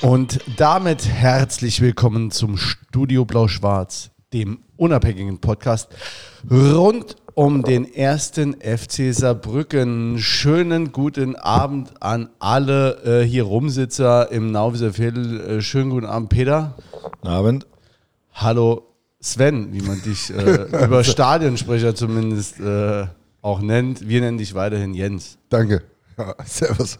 [0.00, 5.88] Und damit herzlich willkommen zum Studio Blau-Schwarz, dem unabhängigen Podcast
[6.50, 10.18] rund um den ersten FC Saarbrücken.
[10.18, 15.40] Schönen guten Abend an alle äh, hier Rumsitzer im Nauwieser Viertel.
[15.40, 16.74] Äh, schönen guten Abend, Peter.
[16.90, 17.66] Guten Abend.
[18.32, 18.82] Hallo,
[19.20, 23.06] Sven, wie man dich äh, über Stadionsprecher zumindest äh,
[23.40, 24.08] auch nennt.
[24.08, 25.38] Wir nennen dich weiterhin Jens.
[25.48, 25.82] Danke.
[26.18, 26.98] Ja, servus.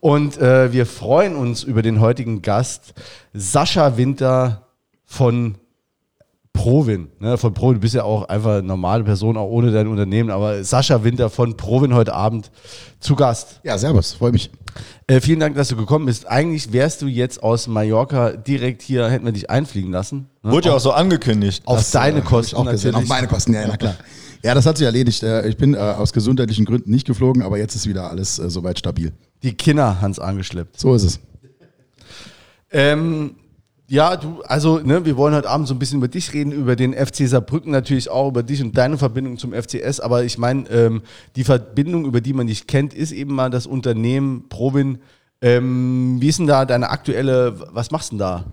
[0.00, 2.94] Und äh, wir freuen uns über den heutigen Gast,
[3.34, 4.68] Sascha Winter
[5.04, 5.56] von
[6.58, 7.08] Provin.
[7.20, 10.28] Ne, von Provin, du bist ja auch einfach eine normale Person, auch ohne dein Unternehmen,
[10.28, 12.50] aber Sascha Winter von Provin heute Abend
[12.98, 13.60] zu Gast.
[13.62, 14.50] Ja, servus, freue mich.
[15.06, 16.26] Äh, vielen Dank, dass du gekommen bist.
[16.26, 20.30] Eigentlich wärst du jetzt aus Mallorca direkt hier, hätten wir dich einfliegen lassen.
[20.42, 20.50] Ne?
[20.50, 21.62] Wurde ja auch so angekündigt.
[21.64, 22.96] Auf das, deine äh, Kosten auch gesehen.
[22.96, 23.94] Auf meine Kosten, ja, na klar.
[24.42, 25.22] Ja, das hat sich erledigt.
[25.22, 28.50] Äh, ich bin äh, aus gesundheitlichen Gründen nicht geflogen, aber jetzt ist wieder alles äh,
[28.50, 29.12] soweit stabil.
[29.44, 30.80] Die Kinder Hans angeschleppt.
[30.80, 31.20] So ist es.
[32.72, 33.36] Ähm,
[33.90, 36.76] ja, du, also, ne, wir wollen heute Abend so ein bisschen über dich reden, über
[36.76, 40.00] den FC Saarbrücken natürlich auch, über dich und deine Verbindung zum FCS.
[40.00, 41.02] Aber ich meine, ähm,
[41.36, 44.98] die Verbindung, über die man dich kennt, ist eben mal das Unternehmen Provin.
[45.40, 48.44] Ähm, wie ist denn da deine aktuelle, was machst du denn da?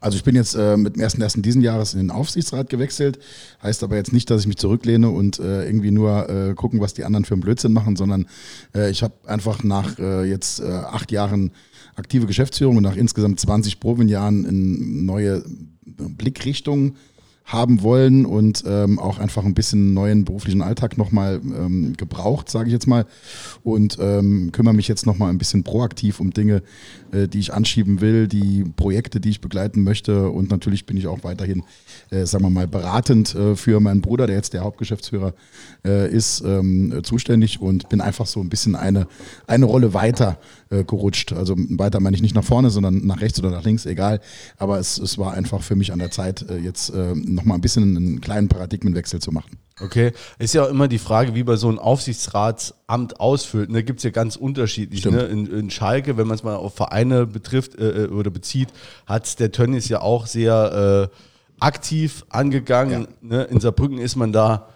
[0.00, 1.40] Also ich bin jetzt äh, mit dem 1.1.
[1.40, 3.20] diesen Jahres in den Aufsichtsrat gewechselt.
[3.62, 6.92] Heißt aber jetzt nicht, dass ich mich zurücklehne und äh, irgendwie nur äh, gucken, was
[6.92, 8.26] die anderen für einen Blödsinn machen, sondern
[8.74, 11.52] äh, ich habe einfach nach äh, jetzt äh, acht Jahren
[11.96, 15.44] aktive Geschäftsführung und nach insgesamt 20 Provenjahren in neue
[15.84, 16.96] Blickrichtungen
[17.44, 22.68] haben wollen und ähm, auch einfach ein bisschen neuen beruflichen Alltag nochmal ähm, gebraucht, sage
[22.68, 23.04] ich jetzt mal.
[23.62, 26.62] Und ähm, kümmere mich jetzt nochmal ein bisschen proaktiv um Dinge,
[27.10, 30.30] äh, die ich anschieben will, die Projekte, die ich begleiten möchte.
[30.30, 31.64] Und natürlich bin ich auch weiterhin,
[32.10, 35.34] äh, sagen wir mal, beratend äh, für meinen Bruder, der jetzt der Hauptgeschäftsführer
[35.84, 39.08] äh, ist, ähm, zuständig und bin einfach so ein bisschen eine,
[39.46, 40.38] eine Rolle weiter
[40.72, 41.32] äh, gerutscht.
[41.32, 44.20] Also weiter meine ich nicht nach vorne, sondern nach rechts oder nach links, egal.
[44.56, 47.60] Aber es, es war einfach für mich an der Zeit, äh, jetzt äh, nochmal ein
[47.60, 49.58] bisschen einen kleinen Paradigmenwechsel zu machen.
[49.80, 53.68] Okay, ist ja auch immer die Frage, wie man so ein Aufsichtsratsamt ausfüllt.
[53.68, 55.04] Da ne, gibt es ja ganz unterschiedlich.
[55.04, 55.22] Ne?
[55.22, 58.68] In, in, Schalke, wenn man es mal auf Vereine betrifft äh, äh, oder bezieht,
[59.06, 61.16] hat der Tönnies ja auch sehr äh,
[61.58, 63.08] aktiv angegangen.
[63.22, 63.38] Ja.
[63.38, 63.42] Ne?
[63.44, 64.68] In Saarbrücken ist man da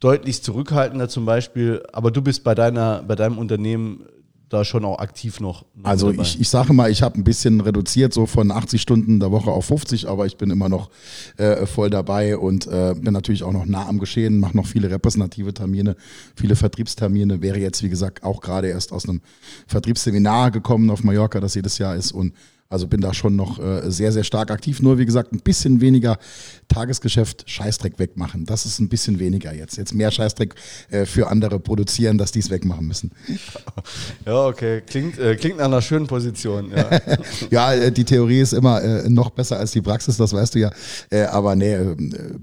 [0.00, 1.82] deutlich zurückhaltender zum Beispiel.
[1.92, 4.04] Aber du bist bei, deiner, bei deinem Unternehmen
[4.52, 5.64] da schon auch aktiv noch.
[5.82, 6.22] Also dabei.
[6.22, 9.50] ich, ich sage mal, ich habe ein bisschen reduziert, so von 80 Stunden der Woche
[9.50, 10.90] auf 50, aber ich bin immer noch
[11.36, 14.90] äh, voll dabei und äh, bin natürlich auch noch nah am Geschehen, mache noch viele
[14.90, 15.96] repräsentative Termine,
[16.36, 19.20] viele Vertriebstermine, wäre jetzt, wie gesagt, auch gerade erst aus einem
[19.66, 22.34] Vertriebsseminar gekommen auf Mallorca, das jedes Jahr ist und
[22.72, 24.80] also bin da schon noch äh, sehr, sehr stark aktiv.
[24.80, 26.18] Nur wie gesagt, ein bisschen weniger
[26.68, 28.46] Tagesgeschäft, Scheißdreck wegmachen.
[28.46, 29.76] Das ist ein bisschen weniger jetzt.
[29.76, 30.54] Jetzt mehr Scheißdreck
[30.90, 33.12] äh, für andere produzieren, dass die es wegmachen müssen.
[34.24, 34.82] Ja, okay.
[34.86, 36.70] Klingt, äh, klingt nach einer schönen Position.
[36.70, 37.00] Ja,
[37.50, 40.70] ja äh, die Theorie ist immer noch besser als die Praxis, das weißt du ja.
[41.30, 41.76] Aber nee,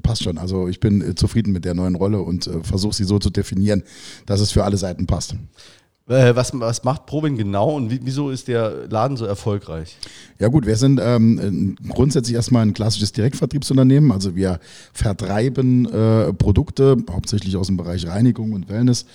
[0.03, 0.37] passt schon.
[0.37, 3.83] Also ich bin zufrieden mit der neuen Rolle und versuche sie so zu definieren,
[4.25, 5.35] dass es für alle Seiten passt.
[6.09, 9.95] Äh, was, was macht Probin genau und wieso ist der Laden so erfolgreich?
[10.39, 14.11] Ja gut, wir sind ähm, grundsätzlich erstmal ein klassisches Direktvertriebsunternehmen.
[14.11, 14.59] Also wir
[14.93, 19.05] vertreiben äh, Produkte, hauptsächlich aus dem Bereich Reinigung und Wellness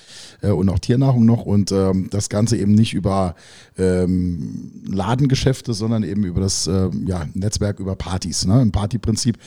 [0.42, 1.46] äh, und auch Tiernahrung noch.
[1.46, 3.34] Und ähm, das Ganze eben nicht über
[3.78, 8.46] ähm, Ladengeschäfte, sondern eben über das äh, ja, Netzwerk, über Partys.
[8.46, 8.60] Ne?
[8.60, 9.38] Im Partyprinzip,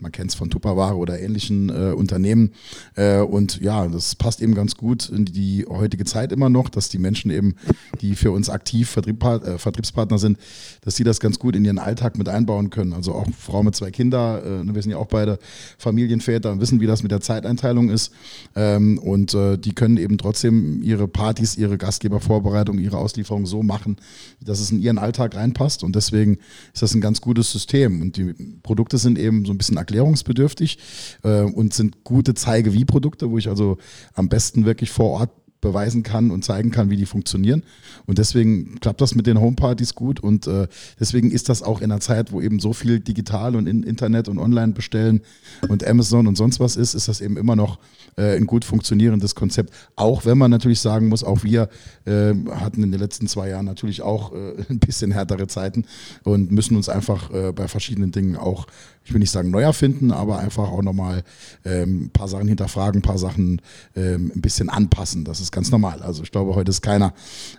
[0.00, 2.52] man kennt es von Tupperware oder ähnlichen äh, Unternehmen.
[2.94, 6.88] Äh, und ja, das passt eben ganz gut in die heutige Zeit immer noch, dass
[6.88, 7.54] die Menschen eben,
[8.00, 10.38] die für uns aktiv Vertrieb, äh, Vertriebspartner sind,
[10.82, 12.92] dass die das ganz gut in ihren Alltag mit einbauen können.
[12.92, 15.38] Also auch Frau mit zwei Kindern, äh, wir sind ja auch beide
[15.78, 18.12] Familienväter und wissen, wie das mit der Zeiteinteilung ist.
[18.54, 23.96] Ähm, und äh, die können eben trotzdem ihre Partys, ihre Gastgebervorbereitung, ihre Auslieferung so machen,
[24.40, 25.82] dass es in ihren Alltag reinpasst.
[25.82, 26.38] Und deswegen
[26.72, 28.00] ist das ein ganz gutes System.
[28.02, 30.78] Und die Produkte sind eben so ein bisschen erklärungsbedürftig
[31.22, 33.78] äh, und sind gute Zeige-wie-Produkte, wo ich also
[34.14, 35.30] am besten wirklich vor Ort
[35.66, 37.62] beweisen kann und zeigen kann, wie die funktionieren.
[38.06, 40.68] Und deswegen klappt das mit den Homepartys gut und äh,
[41.00, 44.28] deswegen ist das auch in einer Zeit, wo eben so viel digital und in Internet
[44.28, 45.22] und online bestellen
[45.68, 47.78] und Amazon und sonst was ist, ist das eben immer noch
[48.16, 49.72] äh, ein gut funktionierendes Konzept.
[49.96, 51.68] Auch wenn man natürlich sagen muss, auch wir
[52.04, 55.84] äh, hatten in den letzten zwei Jahren natürlich auch äh, ein bisschen härtere Zeiten
[56.22, 58.66] und müssen uns einfach äh, bei verschiedenen Dingen auch
[59.06, 61.22] ich will nicht sagen neu erfinden, aber einfach auch nochmal
[61.64, 63.62] ähm, ein paar Sachen hinterfragen, ein paar Sachen
[63.94, 65.24] ähm, ein bisschen anpassen.
[65.24, 66.02] Das ist ganz normal.
[66.02, 67.14] Also ich glaube, heute ist keiner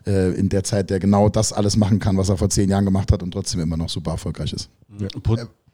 [0.05, 2.83] äh, in der Zeit, der genau das alles machen kann, was er vor zehn Jahren
[2.83, 4.69] gemacht hat und trotzdem immer noch super erfolgreich ist.
[4.99, 5.07] Ja.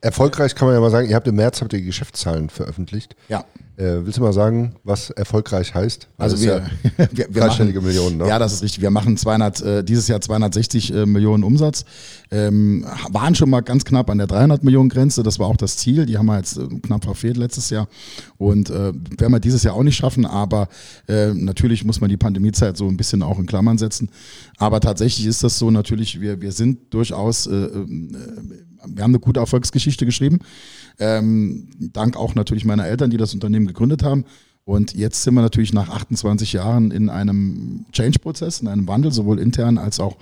[0.03, 3.15] Erfolgreich kann man ja mal sagen, ihr habt im März habt ihr die Geschäftszahlen veröffentlicht.
[3.29, 3.45] Ja.
[3.77, 6.09] Äh, willst du mal sagen, was erfolgreich heißt?
[6.17, 8.17] Also wir, ja wir, wir dreistellige machen, Millionen.
[8.17, 8.27] Ne?
[8.27, 8.81] Ja, das ist richtig.
[8.81, 11.85] Wir machen 200, äh, dieses Jahr 260 äh, Millionen Umsatz.
[12.31, 15.23] Ähm, waren schon mal ganz knapp an der 300 Millionen Grenze.
[15.23, 16.05] Das war auch das Ziel.
[16.05, 17.87] Die haben wir jetzt äh, knapp verfehlt letztes Jahr.
[18.37, 20.25] Und äh, werden wir dieses Jahr auch nicht schaffen.
[20.25, 20.67] Aber
[21.07, 24.09] äh, natürlich muss man die Pandemiezeit so ein bisschen auch in Klammern setzen.
[24.57, 27.47] Aber tatsächlich ist das so natürlich, wir, wir sind durchaus,
[28.87, 30.39] wir haben eine gute Erfolgsgeschichte geschrieben.
[30.99, 34.25] Ähm, dank auch natürlich meiner Eltern, die das Unternehmen gegründet haben.
[34.65, 39.37] Und jetzt sind wir natürlich nach 28 Jahren in einem Change-Prozess, in einem Wandel, sowohl
[39.39, 40.15] intern als auch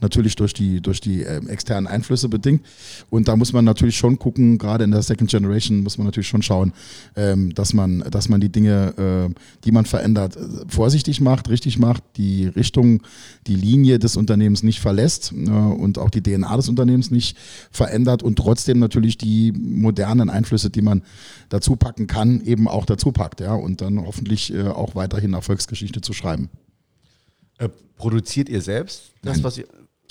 [0.00, 2.62] natürlich durch die, durch die äh, externen Einflüsse bedingt.
[3.08, 6.26] Und da muss man natürlich schon gucken, gerade in der Second Generation muss man natürlich
[6.26, 6.72] schon schauen,
[7.14, 10.36] ähm, dass, man, dass man die Dinge, äh, die man verändert,
[10.66, 13.00] vorsichtig macht, richtig macht, die Richtung,
[13.46, 17.36] die Linie des Unternehmens nicht verlässt äh, und auch die DNA des Unternehmens nicht
[17.70, 21.02] verändert und trotzdem natürlich die modernen Einflüsse, die man
[21.48, 23.40] dazu packen kann, eben auch dazu packt.
[23.40, 23.54] Ja?
[23.54, 26.50] Und dann hoffentlich äh, auch weiterhin Erfolgsgeschichte zu schreiben.
[27.58, 29.44] Äh, produziert ihr selbst das, Nein.
[29.44, 29.66] was ihr.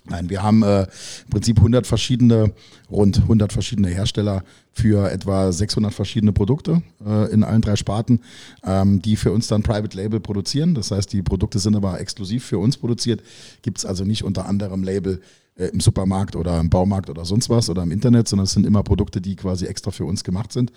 [0.05, 2.51] Nein, wir haben äh, im Prinzip 100 verschiedene,
[2.91, 4.43] rund 100 verschiedene Hersteller
[4.73, 8.19] für etwa 600 verschiedene Produkte äh, in allen drei Sparten,
[8.65, 10.75] ähm, die für uns dann Private Label produzieren.
[10.75, 13.23] Das heißt, die Produkte sind aber exklusiv für uns produziert,
[13.61, 15.21] gibt es also nicht unter anderem Label
[15.55, 18.65] äh, im Supermarkt oder im Baumarkt oder sonst was oder im Internet, sondern es sind
[18.65, 20.71] immer Produkte, die quasi extra für uns gemacht sind.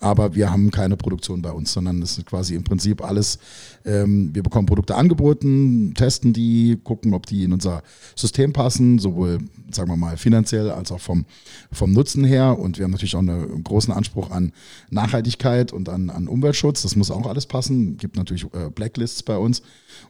[0.00, 3.38] Aber wir haben keine Produktion bei uns, sondern es ist quasi im Prinzip alles,
[3.84, 7.82] ähm, wir bekommen Produkte angeboten, testen die, gucken, ob die in unser
[8.16, 9.38] System passen, sowohl,
[9.70, 11.24] sagen wir mal, finanziell als auch vom,
[11.72, 12.58] vom Nutzen her.
[12.58, 14.52] Und wir haben natürlich auch einen großen Anspruch an
[14.90, 16.82] Nachhaltigkeit und an, an Umweltschutz.
[16.82, 17.92] Das muss auch alles passen.
[17.92, 19.62] Es gibt natürlich äh, Blacklists bei uns.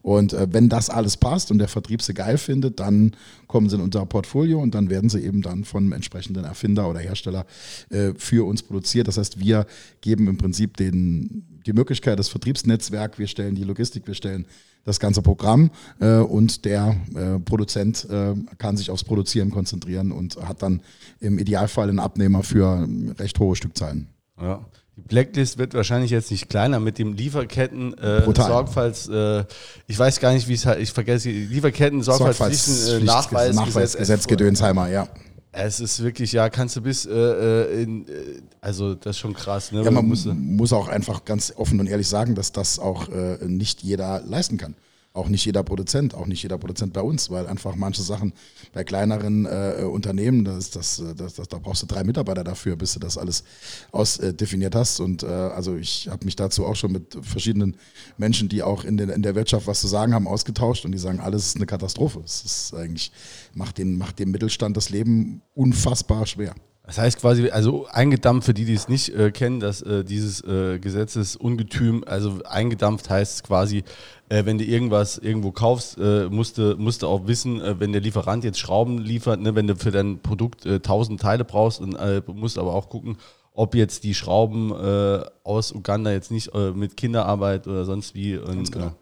[0.03, 3.13] Und äh, wenn das alles passt und der Vertrieb sie geil findet, dann
[3.47, 7.01] kommen sie in unser Portfolio und dann werden sie eben dann von entsprechenden Erfinder oder
[7.01, 7.47] Hersteller
[7.91, 9.09] äh, für uns produziert.
[9.09, 9.67] Das heißt, wir
[10.01, 14.47] geben im Prinzip den, die Möglichkeit, das Vertriebsnetzwerk, wir stellen die Logistik, wir stellen
[14.85, 15.71] das ganze Programm
[16.01, 20.81] äh, und der äh, Produzent äh, kann sich aufs Produzieren konzentrieren und hat dann
[21.21, 22.89] im Idealfall einen Abnehmer für
[23.19, 24.09] recht hohe Stückzahlen.
[24.41, 24.65] Ja.
[24.99, 29.09] Die Blacklist wird wahrscheinlich jetzt nicht kleiner mit dem Lieferketten äh, Sorgfalts.
[29.09, 29.45] Äh,
[29.87, 30.81] ich weiß gar nicht, wie es halt.
[30.81, 35.07] Ich vergesse die Lieferketten Sorgfaltspflichten äh, Nachweis, Nachweisgesetz Gedönsheimer, ja.
[35.53, 38.13] Es ist wirklich, ja, kannst du bis äh, äh in, äh,
[38.61, 39.71] also das ist schon krass.
[39.71, 39.85] Ne?
[39.85, 43.39] Ja, man muss, muss auch einfach ganz offen und ehrlich sagen, dass das auch äh,
[43.47, 44.75] nicht jeder leisten kann
[45.19, 48.33] auch nicht jeder Produzent, auch nicht jeder Produzent bei uns, weil einfach manche Sachen
[48.73, 52.95] bei kleineren äh, Unternehmen, das, das, das, das, da brauchst du drei Mitarbeiter dafür, bis
[52.95, 53.45] du das alles
[53.93, 55.01] ausdefiniert äh, hast.
[55.01, 57.77] Und äh, also ich habe mich dazu auch schon mit verschiedenen
[58.17, 60.99] Menschen, die auch in, den, in der Wirtschaft was zu sagen haben, ausgetauscht und die
[60.99, 62.21] sagen, alles ist eine Katastrophe.
[62.25, 63.13] Es ist eigentlich,
[63.55, 66.55] macht, den, macht dem Mittelstand das Leben unfassbar schwer.
[66.89, 70.43] Das heißt quasi, also eingedampft, für die, die es nicht äh, kennen, dass äh, dieses
[70.45, 73.85] äh, Gesetzesungetüm, also eingedampft heißt quasi,
[74.31, 77.93] äh, wenn du irgendwas irgendwo kaufst, äh, musst, du, musst du auch wissen, äh, wenn
[77.93, 81.83] der Lieferant jetzt Schrauben liefert, ne, wenn du für dein Produkt äh, 1000 Teile brauchst,
[81.83, 83.19] und, äh, musst aber auch gucken,
[83.53, 88.39] ob jetzt die Schrauben äh, aus Uganda jetzt nicht äh, mit Kinderarbeit oder sonst wie.
[88.39, 88.93] Und, genau.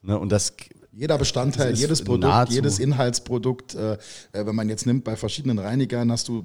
[0.00, 0.56] ne, und das
[0.96, 3.98] jeder Bestandteil, jedes Produkt, jedes Inhaltsprodukt, äh,
[4.32, 6.44] wenn man jetzt nimmt, bei verschiedenen Reinigern hast du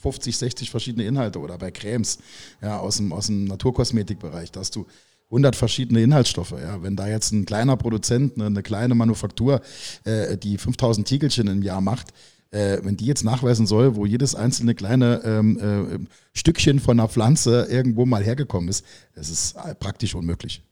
[0.00, 2.18] 50, 60 verschiedene Inhalte oder bei Cremes
[2.62, 4.86] ja, aus, dem, aus dem Naturkosmetikbereich, da hast du
[5.26, 6.52] 100 verschiedene Inhaltsstoffe.
[6.52, 6.82] Ja.
[6.82, 9.60] Wenn da jetzt ein kleiner Produzent, eine, eine kleine Manufaktur,
[10.04, 12.08] äh, die 5000 Tiegelchen im Jahr macht,
[12.50, 15.98] äh, wenn die jetzt nachweisen soll, wo jedes einzelne kleine ähm, äh,
[16.36, 20.62] Stückchen von einer Pflanze irgendwo mal hergekommen ist, das ist praktisch unmöglich.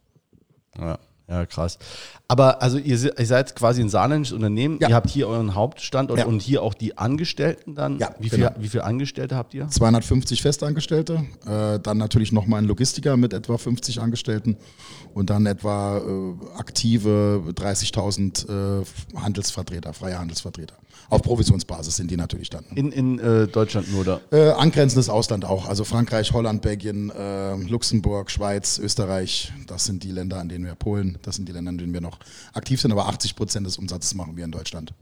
[0.77, 0.99] Ja.
[1.29, 1.79] Ja, krass.
[2.27, 4.89] Aber also ihr, ihr seid quasi ein saarländisches Unternehmen, ja.
[4.89, 6.27] ihr habt hier euren Hauptstandort ja.
[6.27, 7.99] und hier auch die Angestellten dann.
[7.99, 8.49] Ja, wie, genau.
[8.55, 9.69] viel, wie viele Angestellte habt ihr?
[9.69, 14.57] 250 Festangestellte, äh, dann natürlich nochmal ein Logistiker mit etwa 50 Angestellten
[15.13, 18.85] und dann etwa äh, aktive 30.000 äh,
[19.17, 20.77] Handelsvertreter, freie Handelsvertreter.
[21.11, 22.65] Auf Provisionsbasis sind die natürlich dann.
[22.75, 24.21] In, in äh, Deutschland nur, oder?
[24.31, 25.67] Äh, angrenzendes Ausland auch.
[25.67, 29.53] Also Frankreich, Holland, Belgien, äh, Luxemburg, Schweiz, Österreich.
[29.67, 32.03] Das sind die Länder, an denen wir Polen, das sind die Länder, an denen wir
[32.03, 32.19] noch
[32.53, 32.93] aktiv sind.
[32.93, 34.93] Aber 80 Prozent des Umsatzes machen wir in Deutschland.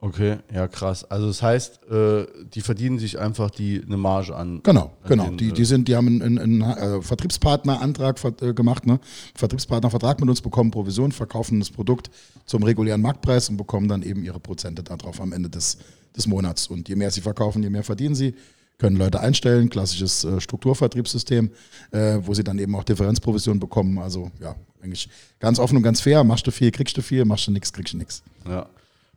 [0.00, 1.04] Okay, ja krass.
[1.04, 4.60] Also das heißt, äh, die verdienen sich einfach die eine Marge an.
[4.62, 5.24] Genau, an genau.
[5.24, 9.00] Den, die, die sind, die haben einen, einen, einen äh, Vertriebspartnerantrag äh, gemacht, ne?
[9.34, 12.10] Vertriebspartnervertrag mit uns bekommen, Provision, verkaufen das Produkt
[12.44, 15.78] zum regulären Marktpreis und bekommen dann eben ihre Prozente darauf am Ende des,
[16.14, 16.66] des Monats.
[16.66, 18.34] Und je mehr sie verkaufen, je mehr verdienen sie.
[18.78, 21.50] können Leute einstellen, klassisches äh, Strukturvertriebssystem,
[21.92, 23.98] äh, wo sie dann eben auch Differenzprovision bekommen.
[23.98, 25.08] Also ja, eigentlich
[25.40, 26.24] ganz offen und ganz fair.
[26.24, 28.22] Machst du viel, kriegst du viel, machst du nichts, kriegst du nichts.
[28.46, 28.66] Ja.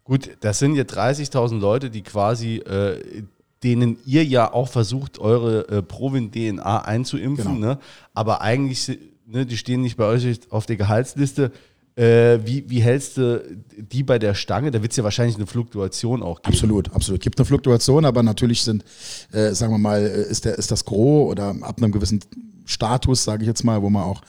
[0.08, 3.24] Gut, das sind jetzt 30.000 Leute, die quasi, äh,
[3.62, 7.68] denen ihr ja auch versucht, eure äh, Provin-DNA einzuimpfen, Genau.
[7.74, 7.80] ne?
[8.14, 11.52] aber eigentlich, ne, die stehen nicht bei euch auf der Gehaltsliste.
[11.98, 13.44] Äh, wie, wie hältst du
[13.76, 14.72] die bei der Stange?
[14.72, 16.54] Da wird es ja wahrscheinlich eine Fluktuation auch geben.
[16.54, 17.22] Absolut, absolut.
[17.22, 18.86] Gibt eine Fluktuation, aber natürlich sind,
[19.34, 22.20] äh, sagen wir mal, äh, ist, der, ist das Gros oder ab einem gewissen
[22.66, 24.22] Status, sage ich jetzt mal, wo man auch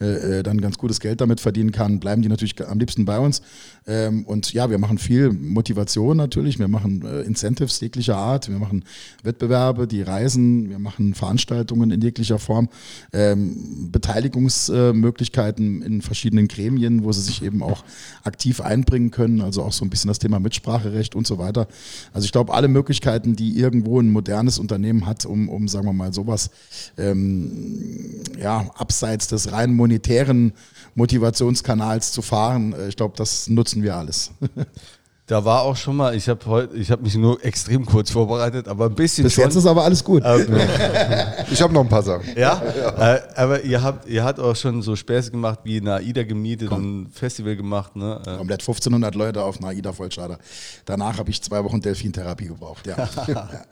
[0.00, 3.18] äh, äh, dann ganz gutes Geld damit verdienen kann, bleiben die natürlich am liebsten bei
[3.18, 3.42] uns.
[3.86, 8.58] Ähm, und ja, wir machen viel Motivation natürlich, wir machen äh, Incentives jeglicher Art, wir
[8.58, 8.84] machen
[9.22, 12.68] Wettbewerbe, die reisen, wir machen Veranstaltungen in jeglicher Form,
[13.12, 17.84] ähm, Beteiligungsmöglichkeiten in verschiedenen Gremien, wo sie sich eben auch
[18.24, 21.68] aktiv einbringen können, also auch so ein bisschen das Thema Mitspracherecht und so weiter.
[22.12, 25.92] Also ich glaube, alle Möglichkeiten, die irgendwo ein modernes Unternehmen hat, um, um sagen wir
[25.92, 26.50] mal, sowas
[26.98, 30.54] ähm, ja, abseits des rein monetären
[30.96, 34.32] Motivationskanals zu fahren, äh, ich glaube, das nutzen wir alles.
[35.28, 38.68] Da war auch schon mal, ich habe heute, ich habe mich nur extrem kurz vorbereitet,
[38.68, 39.42] aber ein bisschen Bis schon.
[39.42, 40.22] jetzt ist aber alles gut.
[41.50, 42.28] Ich habe noch ein paar Sachen.
[42.36, 42.62] Ja,
[42.96, 46.70] Äh, aber ihr habt, ihr habt auch schon so Späße gemacht, wie eine AIDA gemietet
[46.70, 48.20] und ein Festival gemacht, ne?
[48.24, 50.38] Äh, Komplett 1500 Leute auf einer AIDA Vollschader.
[50.84, 52.86] Danach habe ich zwei Wochen Delfintherapie gebraucht.
[52.86, 53.08] Ja,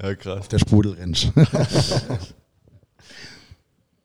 [0.00, 0.46] Ja, krass.
[0.46, 1.26] der Sprudelrentsch.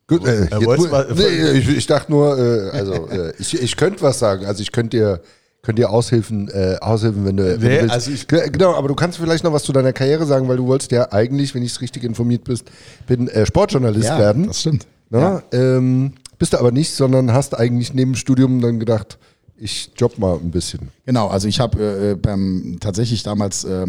[0.08, 4.01] Gut, äh, jetzt, mal- nee, ich, ich dachte nur, äh, also äh, ich, ich könnte
[4.01, 4.46] was sagen.
[4.46, 5.22] Also ich könnte dir,
[5.62, 7.93] könnt dir aushilfen, äh, aushilfen, wenn du, wenn Nee, du willst.
[7.93, 10.58] also ich- Ge- genau, aber du kannst vielleicht noch was zu deiner Karriere sagen, weil
[10.58, 12.65] du wolltest ja eigentlich, wenn ich es richtig informiert bist,
[13.08, 14.48] bin äh, Sportjournalist ja, werden.
[14.48, 14.86] das stimmt.
[15.10, 19.17] Na, ähm, bist du aber nicht, sondern hast eigentlich neben dem Studium dann gedacht,
[19.62, 20.89] ich job mal ein bisschen.
[21.06, 23.86] Genau, also ich habe äh, beim tatsächlich damals äh,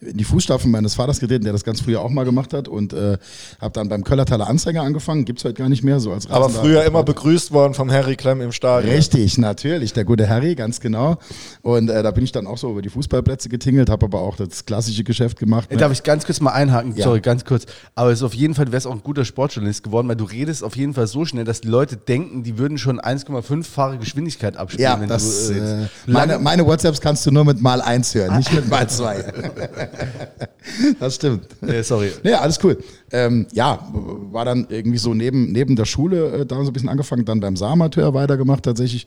[0.00, 2.92] in die Fußstapfen meines Vaters getreten, der das ganz früher auch mal gemacht hat und
[2.92, 3.16] äh,
[3.60, 6.84] habe dann beim Köllertaler Anzeiger angefangen, gibt's heute gar nicht mehr so als Aber früher
[6.84, 8.94] immer begrüßt worden vom Harry Klemm im Stadion.
[8.94, 11.16] Richtig, natürlich, der gute Harry, ganz genau.
[11.62, 14.36] Und äh, da bin ich dann auch so über die Fußballplätze getingelt, habe aber auch
[14.36, 15.68] das klassische Geschäft gemacht.
[15.70, 16.94] Ey, Darf ich ganz kurz mal einhaken?
[16.96, 17.04] Ja.
[17.04, 17.64] Sorry, ganz kurz.
[17.94, 20.24] Aber es ist auf jeden Fall, du wärst auch ein guter Sportjournalist geworden, weil du
[20.24, 24.56] redest auf jeden Fall so schnell, dass die Leute denken, die würden schon 1,5-fache Geschwindigkeit
[24.56, 28.52] abspielen, Ja, das, äh, meine, meine WhatsApps kannst du nur mit mal eins hören, nicht
[28.52, 29.24] mit mal zwei.
[31.00, 31.46] das stimmt.
[31.62, 32.10] äh, sorry.
[32.22, 32.78] Ja, alles cool.
[33.12, 33.86] Ähm, ja,
[34.32, 37.40] war dann irgendwie so neben, neben der Schule äh, da so ein bisschen angefangen, dann
[37.40, 39.06] beim Saaramateur weitergemacht tatsächlich.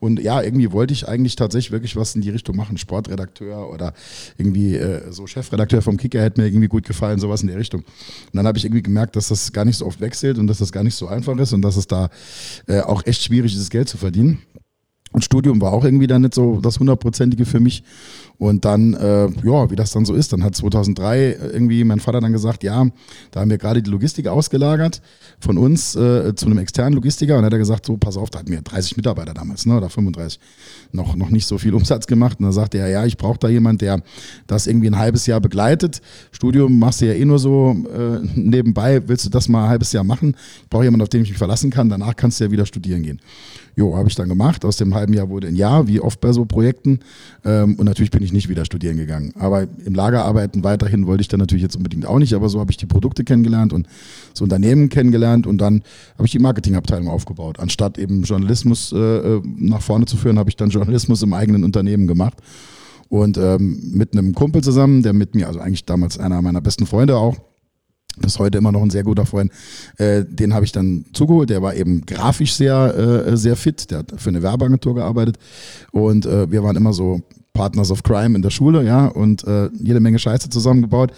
[0.00, 2.78] Und ja, irgendwie wollte ich eigentlich tatsächlich wirklich was in die Richtung machen.
[2.78, 3.94] Sportredakteur oder
[4.36, 7.80] irgendwie äh, so Chefredakteur vom Kicker hätte mir irgendwie gut gefallen, sowas in der Richtung.
[7.80, 10.58] Und dann habe ich irgendwie gemerkt, dass das gar nicht so oft wechselt und dass
[10.58, 12.10] das gar nicht so einfach ist und dass es da
[12.68, 14.42] äh, auch echt schwierig ist, Geld zu verdienen.
[15.12, 17.82] Und Studium war auch irgendwie dann nicht so das hundertprozentige für mich.
[18.38, 22.20] Und dann, äh, ja, wie das dann so ist, dann hat 2003 irgendwie mein Vater
[22.20, 22.86] dann gesagt, ja,
[23.32, 25.02] da haben wir gerade die Logistik ausgelagert
[25.40, 27.34] von uns äh, zu einem externen Logistiker.
[27.34, 29.76] Und dann hat er gesagt, so, pass auf, da hatten wir 30 Mitarbeiter damals, ne,
[29.76, 30.38] oder 35,
[30.92, 32.38] noch, noch nicht so viel Umsatz gemacht.
[32.38, 34.02] Und dann sagte er, ja, ich brauche da jemand, der
[34.46, 36.00] das irgendwie ein halbes Jahr begleitet.
[36.30, 39.92] Studium machst du ja eh nur so äh, nebenbei, willst du das mal ein halbes
[39.92, 40.36] Jahr machen?
[40.62, 41.88] Ich brauche jemanden, auf den ich mich verlassen kann.
[41.88, 43.20] Danach kannst du ja wieder studieren gehen.
[43.78, 44.64] Jo, habe ich dann gemacht.
[44.64, 46.98] Aus dem halben Jahr wurde ein Jahr, wie oft bei so Projekten.
[47.44, 49.32] Ähm, und natürlich bin ich nicht wieder studieren gegangen.
[49.38, 52.34] Aber im Lagerarbeiten weiterhin wollte ich dann natürlich jetzt unbedingt auch nicht.
[52.34, 53.86] Aber so habe ich die Produkte kennengelernt und
[54.32, 55.46] das Unternehmen kennengelernt.
[55.46, 57.60] Und dann habe ich die Marketingabteilung aufgebaut.
[57.60, 61.62] Anstatt eben Journalismus äh, äh, nach vorne zu führen, habe ich dann Journalismus im eigenen
[61.62, 62.38] Unternehmen gemacht.
[63.08, 66.84] Und ähm, mit einem Kumpel zusammen, der mit mir, also eigentlich damals einer meiner besten
[66.84, 67.36] Freunde auch,
[68.16, 69.52] bis heute immer noch ein sehr guter Freund.
[69.96, 71.50] Äh, den habe ich dann zugeholt.
[71.50, 73.90] Der war eben grafisch sehr, äh, sehr fit.
[73.90, 75.38] Der hat für eine Werbeagentur gearbeitet.
[75.92, 77.22] Und äh, wir waren immer so
[77.58, 81.12] Partners of Crime in der Schule, ja, und äh, jede Menge Scheiße zusammengebaut.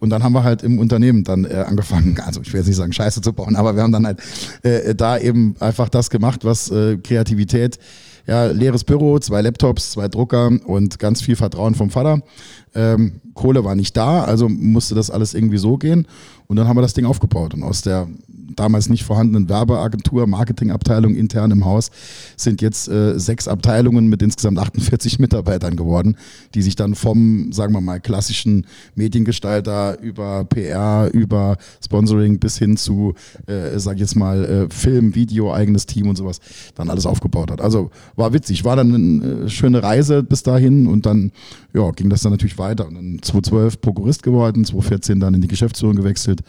[0.00, 2.76] Und dann haben wir halt im Unternehmen dann äh, angefangen, also ich will jetzt nicht
[2.76, 4.18] sagen Scheiße zu bauen, aber wir haben dann halt
[4.64, 7.78] äh, da eben einfach das gemacht, was äh, Kreativität,
[8.26, 12.22] ja, leeres Büro, zwei Laptops, zwei Drucker und ganz viel Vertrauen vom Vater.
[12.74, 16.06] Ähm, Kohle war nicht da, also musste das alles irgendwie so gehen.
[16.46, 17.54] Und dann haben wir das Ding aufgebaut.
[17.54, 18.08] Und aus der
[18.56, 21.90] damals nicht vorhandenen Werbeagentur, Marketingabteilung intern im Haus
[22.36, 26.16] sind jetzt äh, sechs Abteilungen mit insgesamt 48 Mitarbeitern geworden,
[26.54, 32.76] die sich dann vom, sagen wir mal, klassischen Mediengestalter über PR, über Sponsoring bis hin
[32.76, 33.14] zu,
[33.46, 36.40] äh, sag ich jetzt mal, äh, Film, Video, eigenes Team und sowas
[36.74, 37.60] dann alles aufgebaut hat.
[37.60, 41.32] Also war witzig, war dann eine äh, schöne Reise bis dahin und dann
[41.72, 42.86] ja, ging das dann natürlich weiter.
[42.86, 46.42] Und dann 2012 Prokurist geworden, 2014 dann in die Geschäftsführung gewechselt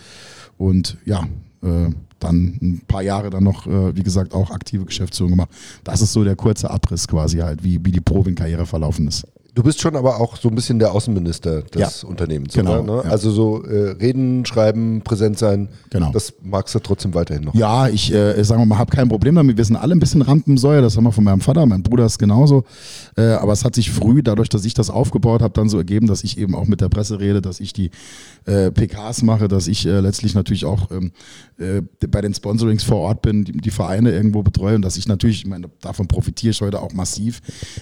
[0.57, 1.27] und ja,
[1.63, 5.49] äh, dann ein paar Jahre dann noch, äh, wie gesagt, auch aktive Geschäftsführung gemacht.
[5.83, 9.27] Das ist so der kurze Abriss quasi halt, wie, wie die Provin-Karriere verlaufen ist.
[9.55, 12.83] Du bist schon aber auch so ein bisschen der Außenminister des Ja, Unternehmens, genau, oder?
[12.83, 13.01] Ne?
[13.05, 13.09] ja.
[13.09, 15.69] Also so äh, reden, schreiben, präsent sein.
[15.91, 16.11] Genau.
[16.11, 17.55] Das magst du trotzdem weiterhin noch.
[17.55, 19.55] Ja, ich äh, sagen wir mal, habe kein Problem damit.
[19.55, 20.81] Wir sind alle ein bisschen Rampensäue.
[20.81, 22.65] Das haben wir von meinem Vater, mein Bruder ist genauso.
[23.15, 26.07] Äh, aber es hat sich früh, dadurch, dass ich das aufgebaut habe, dann so ergeben,
[26.07, 27.91] dass ich eben auch mit der Presse rede, dass ich die
[28.43, 31.13] äh, PKs mache, dass ich äh, letztlich natürlich auch ähm,
[31.57, 35.07] äh, bei den Sponsorings vor Ort bin, die, die Vereine irgendwo betreue und dass ich
[35.07, 37.41] natürlich, ich meine, davon profitiere ich heute auch massiv,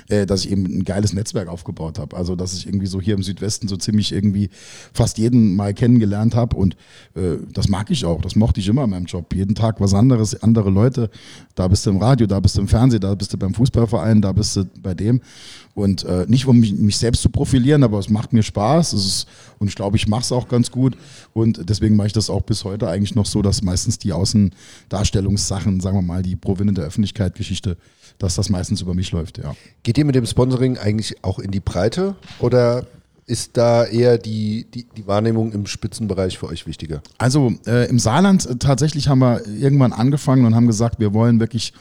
[0.10, 2.16] äh, dass ich eben ein geiles Netzwerk aufgebaut habe.
[2.16, 4.50] Also dass ich irgendwie so hier im Südwesten so ziemlich irgendwie
[4.94, 6.76] fast jeden mal kennengelernt habe und
[7.16, 9.34] äh, das mag ich auch, das mochte ich immer in meinem Job.
[9.34, 11.10] Jeden Tag was anderes, andere Leute.
[11.56, 14.22] Da bist du im Radio, da bist du im Fernsehen, da bist du beim Fußballverein,
[14.22, 15.22] da bist du bei dem.
[15.76, 18.94] Und äh, nicht, um mich, mich selbst zu profilieren, aber es macht mir Spaß.
[18.94, 19.28] Ist,
[19.58, 20.96] und ich glaube, ich mache es auch ganz gut.
[21.34, 25.80] Und deswegen mache ich das auch bis heute eigentlich noch so, dass meistens die Außendarstellungssachen,
[25.80, 27.78] sagen wir mal, die Provinen der Öffentlichkeit, Geschichte,
[28.20, 29.56] dass das meistens über mich läuft, ja.
[29.84, 32.86] Geht ihr mit dem Sponsoring eigentlich auch in die Breite oder
[33.26, 37.02] ist da eher die, die, die Wahrnehmung im Spitzenbereich für euch wichtiger?
[37.18, 41.40] Also äh, im Saarland äh, tatsächlich haben wir irgendwann angefangen und haben gesagt, wir wollen
[41.40, 41.74] wirklich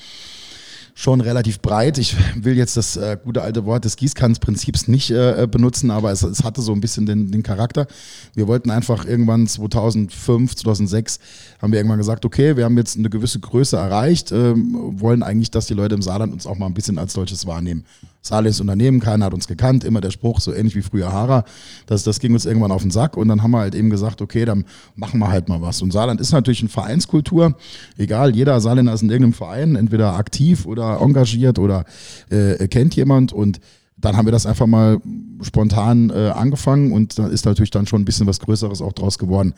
[0.94, 1.98] schon relativ breit.
[1.98, 6.22] Ich will jetzt das äh, gute alte Wort des Gießkannenprinzips nicht äh, benutzen, aber es,
[6.22, 7.86] es hatte so ein bisschen den, den Charakter.
[8.34, 11.18] Wir wollten einfach irgendwann 2005, 2006
[11.62, 15.52] haben wir irgendwann gesagt, okay, wir haben jetzt eine gewisse Größe erreicht, ähm, wollen eigentlich,
[15.52, 17.84] dass die Leute im Saarland uns auch mal ein bisschen als solches wahrnehmen.
[18.20, 21.44] Saarlandes Unternehmen, keiner hat uns gekannt, immer der Spruch, so ähnlich wie früher Hara.
[21.86, 24.20] Das, das ging uns irgendwann auf den Sack und dann haben wir halt eben gesagt,
[24.20, 24.64] okay, dann
[24.96, 25.80] machen wir halt mal was.
[25.82, 27.56] Und Saarland ist natürlich eine Vereinskultur,
[27.96, 31.84] egal, jeder Saarländer ist in irgendeinem Verein, entweder aktiv oder engagiert oder
[32.28, 33.60] äh, kennt jemand und
[34.02, 35.00] dann haben wir das einfach mal
[35.42, 39.18] spontan äh, angefangen und da ist natürlich dann schon ein bisschen was Größeres auch draus
[39.18, 39.54] geworden.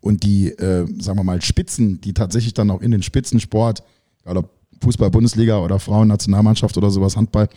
[0.00, 3.82] Und die, äh, sagen wir mal, Spitzen, die tatsächlich dann auch in den Spitzensport,
[4.26, 4.44] oder
[4.82, 7.48] Fußball, Bundesliga oder Frauennationalmannschaft oder sowas, Handball,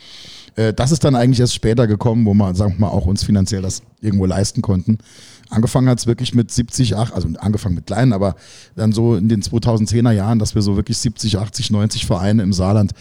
[0.56, 3.24] äh, das ist dann eigentlich erst später gekommen, wo wir, sagen wir mal, auch uns
[3.24, 5.00] finanziell das irgendwo leisten konnten.
[5.50, 8.36] Angefangen hat es wirklich mit 70, 80, also angefangen mit kleinen, aber
[8.76, 12.54] dann so in den 2010er Jahren, dass wir so wirklich 70, 80, 90 Vereine im
[12.54, 12.92] Saarland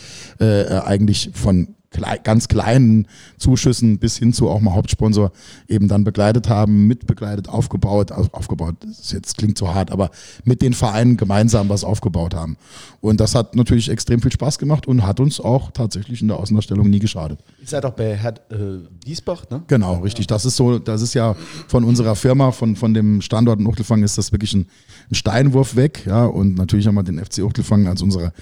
[0.40, 3.06] äh, äh, eigentlich von klei ganz kleinen
[3.38, 5.32] Zuschüssen bis hin zu auch mal Hauptsponsor
[5.68, 10.10] eben dann begleitet haben, mitbegleitet, aufgebaut, also aufgebaut, das jetzt klingt so hart, aber
[10.44, 12.56] mit den Vereinen gemeinsam was aufgebaut haben.
[13.00, 16.38] Und das hat natürlich extrem viel Spaß gemacht und hat uns auch tatsächlich in der
[16.38, 17.38] Außendarstellung nie geschadet.
[17.60, 19.62] Ihr seid auch bei Herr äh, Wiesbach, ne?
[19.68, 20.26] Genau, richtig.
[20.26, 21.36] Das ist so, das ist ja
[21.68, 24.66] von unserer Firma, von, von dem Standort in Uchtelfang ist das wirklich ein,
[25.10, 26.02] ein Steinwurf weg.
[26.06, 28.32] Ja, und natürlich haben wir den FC Uchtelfang als unsere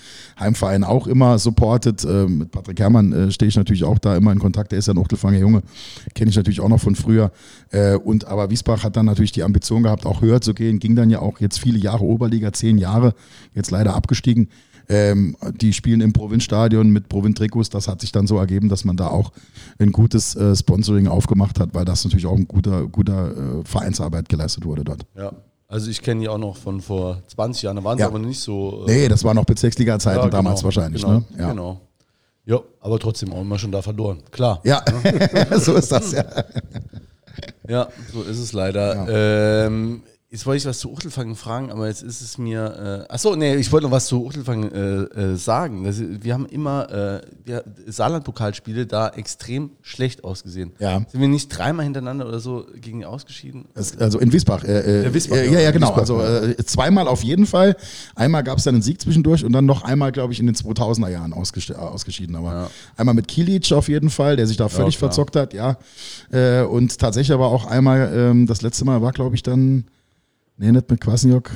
[0.40, 2.04] Heimverein auch immer supportet.
[2.04, 4.72] Äh, mit Patrick Herrmann äh, stehe ich natürlich auch da immer in Kontakt.
[4.72, 5.62] Der ist ja ein Uchtelfanger Junge.
[6.14, 7.30] Kenne ich natürlich auch noch von früher.
[7.70, 10.78] Äh, und aber Wiesbach hat dann natürlich die Ambition gehabt, auch höher zu gehen.
[10.78, 13.14] Ging dann ja auch jetzt viele Jahre Oberliga, zehn Jahre,
[13.54, 14.48] jetzt leider abgestiegen.
[14.88, 17.70] Ähm, die spielen im Provinzstadion mit Provin-Trikots.
[17.70, 19.32] Das hat sich dann so ergeben, dass man da auch
[19.78, 24.28] ein gutes äh, Sponsoring aufgemacht hat, weil das natürlich auch ein guter, guter äh, Vereinsarbeit
[24.28, 25.06] geleistet wurde dort.
[25.16, 25.32] Ja.
[25.68, 28.08] Also ich kenne die auch noch von vor 20 Jahren, da waren sie Ja.
[28.08, 28.84] aber nicht so.
[28.86, 31.02] äh, Nee, das war noch Bezirksliga-Zeiten ja, damals genau, wahrscheinlich.
[31.02, 31.24] Genau, ne?
[31.38, 31.50] ja.
[31.50, 31.80] genau.
[32.46, 34.22] Ja, aber trotzdem auch immer schon da verloren.
[34.30, 34.60] Klar.
[34.64, 34.84] Ja,
[35.58, 36.24] so ist das ja.
[37.66, 39.06] Ja, so ist es leider.
[39.66, 40.02] Ähm,
[40.34, 43.06] jetzt wollte ich was zu Uchtelfangen fragen, aber jetzt ist es mir.
[43.08, 45.84] Äh, achso, nee, ich wollte noch was zu Uchtelfangen äh, äh, sagen.
[45.84, 50.72] Das, wir haben immer äh, wir, Saarland-Pokalspiele da extrem schlecht ausgesehen.
[50.78, 51.04] Ja.
[51.10, 53.66] Sind wir nicht dreimal hintereinander oder so gegen die ausgeschieden?
[53.74, 54.64] Es- Also in Wiesbach.
[54.64, 55.52] Äh, äh, Ja, Wiesbach, äh, ja.
[55.52, 55.86] ja, ja, genau.
[55.96, 57.76] Wiesbach, also äh, zweimal auf jeden Fall.
[58.14, 60.56] Einmal gab es dann einen Sieg zwischendurch und dann noch einmal, glaube ich, in den
[60.56, 62.34] 2000er Jahren ausges äh, ausgeschieden.
[62.34, 62.70] Aber Ja.
[62.96, 65.10] einmal mit Kilic auf jeden Fall, der sich da völlig klar.
[65.10, 65.76] verzockt hat, ja.
[66.32, 69.84] Äh, und tatsächlich aber auch einmal, ähm, das letzte Mal war, glaube ich, dann,
[70.56, 71.50] nee, nicht mit Kwasniok.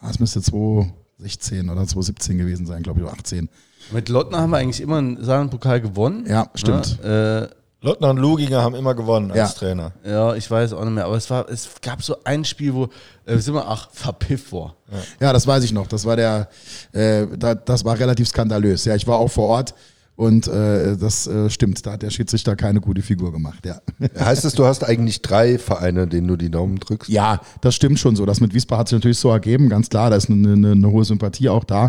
[0.00, 3.48] Ah, es müsste 2016 oder 2017 gewesen sein, glaube ich, oder 18.
[3.92, 6.24] Mit Lottner haben wir eigentlich immer einen Saarland-Pokal gewonnen.
[6.26, 7.02] Ja, stimmt.
[7.02, 7.50] Ne?
[7.50, 9.46] Äh, Lottner und Luginger haben immer gewonnen als Ja.
[9.58, 9.92] Trainer.
[10.04, 11.06] ja, ich weiß auch nicht mehr.
[11.06, 12.88] Aber es, war, es gab so ein Spiel, wo
[13.24, 14.76] äh, sind wir, ach, verpifft war.
[15.18, 15.86] Ja, das weiß ich noch.
[15.86, 16.48] Das war der,
[16.92, 18.84] äh, da, das war relativ skandalös.
[18.84, 19.74] Ja, ich war auch vor Ort
[20.20, 21.86] und äh, das äh, stimmt.
[21.86, 23.64] Da hat der Schiedsrichter keine gute Figur gemacht.
[23.64, 23.80] Ja.
[24.22, 27.08] Heißt es, du hast eigentlich drei Vereine, denen du die Daumen drückst?
[27.08, 28.26] Ja, das stimmt schon so.
[28.26, 30.10] Das mit Wiesbaden hat sich natürlich so ergeben, ganz klar.
[30.10, 31.88] Da ist eine, eine, eine hohe Sympathie auch da.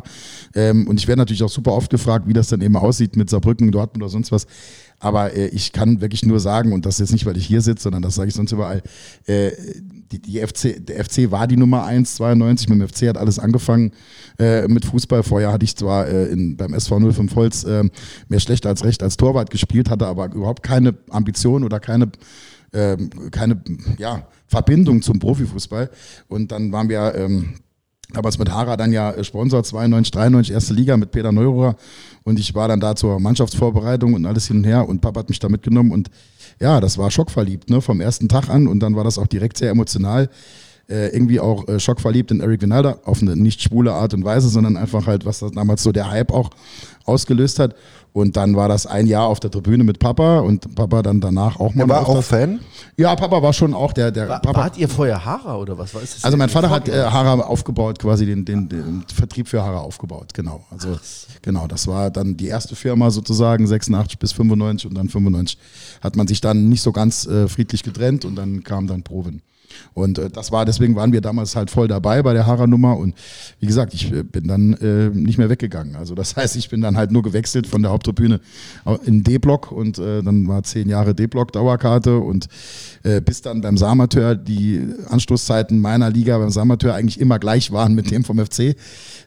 [0.56, 3.30] Ähm, und ich werde natürlich auch super oft gefragt, wie das dann eben aussieht mit
[3.30, 4.48] Saarbrücken, Dortmund oder sonst was.
[5.02, 7.84] Aber äh, ich kann wirklich nur sagen, und das jetzt nicht, weil ich hier sitze,
[7.84, 8.82] sondern das sage ich sonst überall,
[9.26, 9.52] äh,
[10.12, 12.70] die, die FC, der FC war die Nummer 1, 92.
[12.70, 13.92] Mit dem FC hat alles angefangen
[14.40, 15.24] äh, mit Fußball.
[15.24, 17.84] Vorher hatte ich zwar äh, in, beim SV 05 Holz äh,
[18.30, 22.12] mehr schlecht als recht als Torwart gespielt, hatte aber überhaupt keine Ambition oder keine
[22.74, 23.62] ähm, keine
[23.98, 25.90] ja, Verbindung zum Profifußball.
[26.30, 27.56] Und dann waren wir ähm,
[28.13, 31.76] damals mit Hara dann ja äh, Sponsor 92, 93, erste Liga mit Peter Neururer
[32.24, 35.30] und ich war dann da zur Mannschaftsvorbereitung und alles hin und her und Papa hat
[35.30, 36.10] mich da mitgenommen und
[36.60, 39.58] ja, das war schockverliebt, ne, vom ersten Tag an und dann war das auch direkt
[39.58, 40.30] sehr emotional.
[40.89, 44.50] Äh, irgendwie auch äh, schockverliebt in Eric Vinalda auf eine nicht schwule Art und Weise,
[44.50, 46.50] sondern einfach halt, was das damals so der Hype auch
[47.06, 47.76] ausgelöst hat.
[48.13, 51.60] Und dann war das ein Jahr auf der Tribüne mit Papa und Papa dann danach
[51.62, 51.84] auch mal.
[51.84, 52.60] Er war auch öfters- Fan?
[52.97, 54.60] Ja, Papa war schon auch der, der War, Papa.
[54.60, 55.95] wart ihr vorher Hara oder was?
[55.95, 56.50] was ist das Also mein?
[56.50, 60.65] Vater hat äh, Hara aufgebaut, quasi den, den, den Vertrieb für Hara aufgebaut, genau.
[60.71, 61.00] Also
[61.41, 65.58] genau, das war dann die erste Firma sozusagen, 86 bis 95 und dann 95
[66.02, 69.41] hat man sich dann nicht so ganz äh, friedlich getrennt und dann kam dann Provin.
[69.94, 73.16] Und äh, das war, deswegen waren wir damals halt voll dabei bei der Hara-Nummer und
[73.60, 75.96] wie gesagt, ich äh, bin dann äh, nicht mehr weggegangen.
[75.96, 78.40] Also das heißt, ich bin dann halt nur gewechselt von der Haupttribüne
[78.86, 82.48] au- in D-Block und äh, dann war zehn Jahre D-Block Dauerkarte und
[83.04, 87.94] äh, bis dann beim Samateur die Anstoßzeiten meiner Liga beim Samateur eigentlich immer gleich waren
[87.96, 88.76] mit dem vom FC.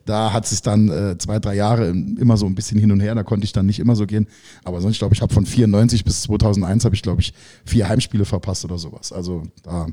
[0.07, 3.15] Da hat es dann äh, zwei, drei Jahre immer so ein bisschen hin und her,
[3.15, 4.27] da konnte ich dann nicht immer so gehen.
[4.63, 7.33] Aber sonst, glaube, ich habe von 94 bis 2001 habe ich, glaube ich,
[7.65, 9.13] vier Heimspiele verpasst oder sowas.
[9.13, 9.87] Also da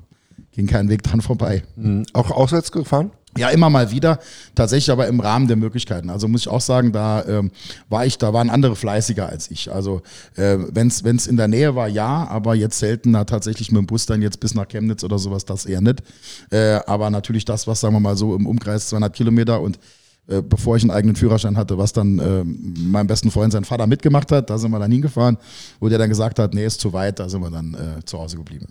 [0.52, 1.64] ging kein Weg dran vorbei.
[1.76, 2.06] Mhm.
[2.14, 3.12] Auch auswärts gefahren?
[3.38, 4.20] Ja, immer mal wieder,
[4.56, 6.10] tatsächlich aber im Rahmen der Möglichkeiten.
[6.10, 7.52] Also muss ich auch sagen, da ähm,
[7.88, 9.72] war ich, da waren andere fleißiger als ich.
[9.72, 10.02] Also
[10.36, 14.06] äh, wenn es in der Nähe war, ja, aber jetzt seltener tatsächlich mit dem Bus
[14.06, 16.04] dann jetzt bis nach Chemnitz oder sowas, das eher nicht.
[16.52, 19.80] Äh, aber natürlich das, was sagen wir mal so im Umkreis 200 Kilometer und
[20.28, 23.88] äh, bevor ich einen eigenen Führerschein hatte, was dann äh, meinem besten Freund sein Vater
[23.88, 25.38] mitgemacht hat, da sind wir dann hingefahren,
[25.80, 28.20] wo der dann gesagt hat, nee, ist zu weit, da sind wir dann äh, zu
[28.20, 28.68] Hause geblieben.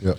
[0.00, 0.14] Ja.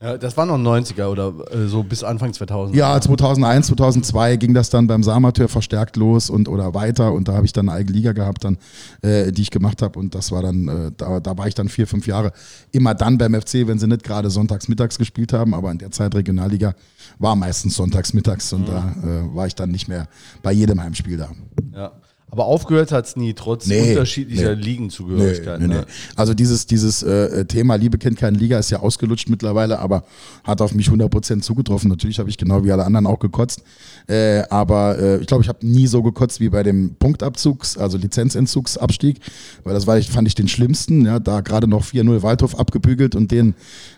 [0.00, 2.76] Ja, das war noch 90er oder äh, so bis Anfang 2000.
[2.76, 7.32] Ja, 2001, 2002 ging das dann beim Samateur verstärkt los und oder weiter und da
[7.32, 8.58] habe ich dann eine eigene Liga gehabt, dann,
[9.02, 11.68] äh, die ich gemacht habe und das war dann, äh, da, da war ich dann
[11.68, 12.30] vier, fünf Jahre
[12.70, 15.90] immer dann beim FC, wenn sie nicht gerade sonntags mittags gespielt haben, aber in der
[15.90, 16.74] Zeit Regionalliga
[17.18, 20.06] war meistens sonntags mittags und da äh, war ich dann nicht mehr
[20.44, 21.30] bei jedem Heimspiel da.
[21.74, 21.92] Ja.
[22.30, 24.62] Aber aufgehört hat es nie, trotz Nee, unterschiedlicher nee.
[24.62, 25.66] Ligenzugehörigkeiten.
[25.66, 25.86] Nee, ne?
[26.14, 30.04] Also dieses, dieses äh, Thema Liebe kennt keine Liga ist ja ausgelutscht mittlerweile, aber
[30.44, 31.88] hat auf mich 100% zugetroffen.
[31.88, 33.62] Natürlich habe ich genau wie alle anderen auch gekotzt,
[34.08, 37.96] äh, aber äh, ich glaube, ich habe nie so gekotzt wie bei dem Punktabzugs, also
[37.96, 39.20] Lizenzentzugsabstieg,
[39.64, 41.06] weil das war, ich, fand ich den schlimmsten.
[41.06, 43.54] Ja, da gerade noch 4-0 Waldhof abgebügelt und den,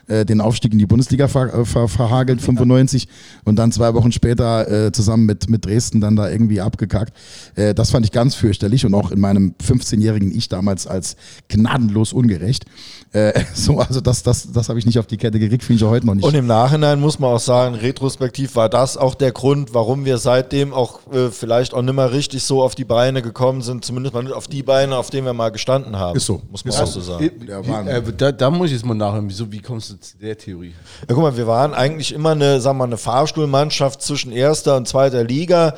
[0.07, 3.07] äh, den Aufstieg in die Bundesliga ver, äh, ver, verhagelt, 95
[3.43, 7.13] und dann zwei Wochen später äh, zusammen mit, mit Dresden dann da irgendwie abgekackt.
[7.55, 11.15] Äh, das fand ich ganz fürchterlich und auch in meinem 15-jährigen Ich damals als
[11.49, 12.65] gnadenlos ungerecht.
[13.13, 15.83] Äh, so, also das, das, das habe ich nicht auf die Kette gekriegt, finde ich
[15.83, 16.23] auch heute noch nicht.
[16.23, 20.19] Und im Nachhinein muss man auch sagen, retrospektiv war das auch der Grund, warum wir
[20.19, 24.13] seitdem auch äh, vielleicht auch nicht mehr richtig so auf die Beine gekommen sind, zumindest
[24.13, 26.15] mal nicht auf die Beine, auf denen wir mal gestanden haben.
[26.15, 26.43] Ist so.
[26.51, 26.99] Muss man Ist auch so.
[27.01, 27.31] so sagen.
[27.47, 27.87] Wahnsinn.
[27.87, 30.75] äh, da, da muss ich jetzt mal nachhören, wieso, wie kommst du zu der Theorie?
[31.09, 34.77] Ja, guck mal, wir waren eigentlich immer eine, sagen wir mal, eine Fahrstuhlmannschaft zwischen erster
[34.77, 35.73] und zweiter Liga.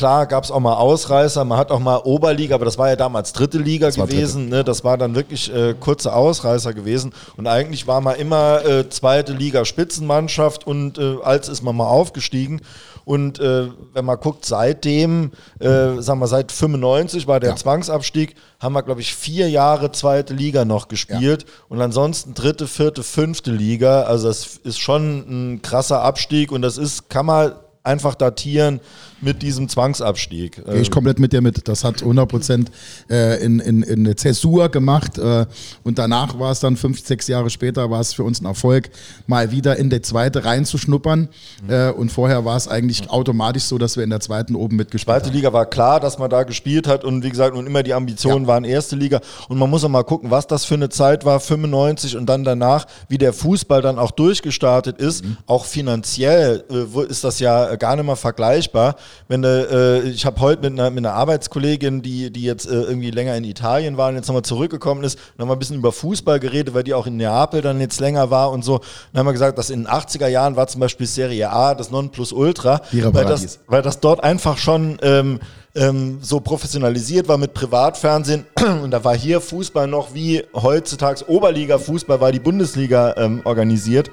[0.00, 2.96] Klar gab es auch mal Ausreißer, man hat auch mal Oberliga, aber das war ja
[2.96, 4.48] damals dritte Liga war gewesen.
[4.48, 4.64] Ne?
[4.64, 7.12] Das war dann wirklich äh, kurze Ausreißer gewesen.
[7.36, 11.88] Und eigentlich war man immer äh, zweite Liga Spitzenmannschaft und äh, als ist man mal
[11.88, 12.62] aufgestiegen.
[13.04, 17.56] Und äh, wenn man guckt, seitdem, äh, sagen wir, seit 95 war der Ja.
[17.56, 23.02] Zwangsabstieg, haben wir, glaube ich, vier Jahre zweite Liga noch gespielt und ansonsten dritte, vierte,
[23.02, 24.04] fünfte Liga.
[24.04, 28.80] Also das ist schon ein krasser Abstieg und das ist, kann man einfach datieren
[29.20, 30.64] mit diesem Zwangsabstieg.
[30.64, 31.68] Gehe ich komplett mit dir mit.
[31.68, 32.66] Das hat 100%
[33.10, 35.46] äh, in, in, in eine Zäsur gemacht äh,
[35.84, 38.90] und danach war es dann fünf, sechs Jahre später war es für uns ein Erfolg,
[39.26, 41.28] mal wieder in die zweite reinzuschnuppern
[41.68, 45.10] äh, und vorher war es eigentlich automatisch so, dass wir in der zweiten oben mitgespielt
[45.10, 47.94] Zweite Liga war klar, dass man da gespielt hat und wie gesagt, und immer die
[47.94, 48.48] Ambitionen Ja.
[48.48, 49.20] waren erste Liga.
[49.48, 52.44] Und man muss auch mal gucken, was das für eine Zeit war, 95 und dann
[52.44, 55.24] danach, wie der Fußball dann auch durchgestartet ist.
[55.24, 55.36] Mhm.
[55.46, 56.64] Auch finanziell
[57.08, 58.96] ist das ja gar nicht mal vergleichbar.
[59.28, 62.74] Wenn du, äh, ich habe heute mit einer, mit einer Arbeitskollegin, die, die jetzt äh,
[62.74, 65.92] irgendwie länger in Italien war und jetzt nochmal zurückgekommen ist, noch mal ein bisschen über
[65.92, 68.80] Fußball geredet, weil die auch in Neapel dann jetzt länger war und so.
[69.12, 71.90] Dann haben wir gesagt, dass in den 80er Jahren war zum Beispiel Serie A das
[71.90, 75.40] Nonplusultra, weil das, weil das dort einfach schon ähm,
[75.74, 78.46] ähm, so professionalisiert war mit Privatfernsehen.
[78.82, 84.10] Und da war hier Fußball noch wie heutzutage Oberliga-Fußball war die Bundesliga ähm, organisiert.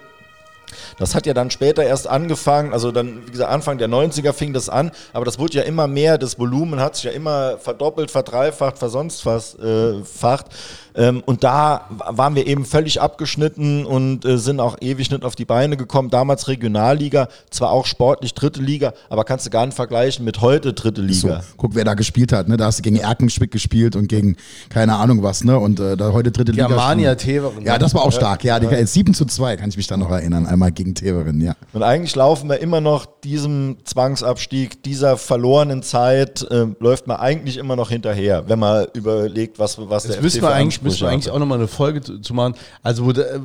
[0.98, 4.54] Das hat ja dann später erst angefangen, also dann, wie gesagt, Anfang der 90er fing
[4.54, 8.12] das an, aber das wurde ja immer mehr, das Volumen hat sich ja immer verdoppelt,
[8.12, 10.48] verdreifacht, versonst was äh, facht.
[10.98, 15.36] Ähm, und da waren wir eben völlig abgeschnitten und äh, sind auch ewig nicht auf
[15.36, 16.10] die Beine gekommen.
[16.10, 20.74] Damals Regionalliga, zwar auch sportlich dritte Liga, aber kannst du gar nicht vergleichen mit heute
[20.74, 21.42] dritte Liga.
[21.42, 22.48] So, guck, wer da gespielt hat.
[22.48, 22.58] Ne?
[22.58, 24.38] Da hast du gegen Erkenschwick gespielt und gegen
[24.70, 25.44] keine Ahnung was.
[25.44, 25.58] Ne?
[25.60, 26.68] Und äh, da heute dritte Liga.
[26.68, 27.16] Germania.
[27.16, 27.64] Teveren.
[27.64, 28.44] Ja, das war auch stark.
[28.44, 30.48] Ja, die, 7 zu 2 kann ich mich da noch erinnern.
[30.48, 31.56] Einmal gegen Teveren, ja.
[31.74, 37.58] Und eigentlich laufen wir immer noch diesem Zwangsabstieg, dieser verlorenen Zeit, äh, läuft man eigentlich
[37.58, 41.10] immer noch hinterher, wenn man überlegt, was, was der müssen FC wir eigentlich, müssen wir
[41.10, 42.56] eigentlich auch nochmal eine Folge zu, zu machen.
[42.84, 43.42] Also, wo, da, äh,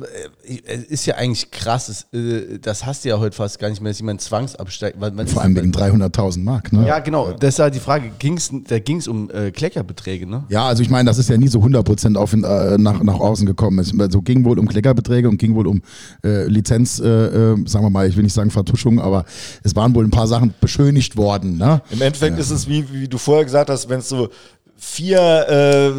[0.65, 3.81] es ist ja eigentlich krass, es, äh, das hast du ja heute fast gar nicht
[3.81, 4.99] mehr, dass jemand zwangsabsteigt.
[4.99, 6.73] Weil, man Vor allem wegen 300.000 Mark.
[6.73, 6.87] Ne?
[6.87, 7.31] Ja, genau.
[7.31, 8.11] Das ist halt die Frage.
[8.19, 10.43] Ging's, da ging es um äh, Kleckerbeträge, ne?
[10.49, 13.45] Ja, also ich meine, das ist ja nie so 100% auf, äh, nach, nach außen
[13.45, 13.79] gekommen.
[13.79, 15.81] Es also ging wohl um Kleckerbeträge und ging wohl um
[16.23, 19.25] äh, Lizenz, äh, äh, sagen wir mal, ich will nicht sagen Vertuschung, aber
[19.63, 21.57] es waren wohl ein paar Sachen beschönigt worden.
[21.57, 21.81] Ne?
[21.91, 24.29] Im Endeffekt ist es, wie, wie du vorher gesagt hast, wenn es so
[24.77, 25.91] vier äh,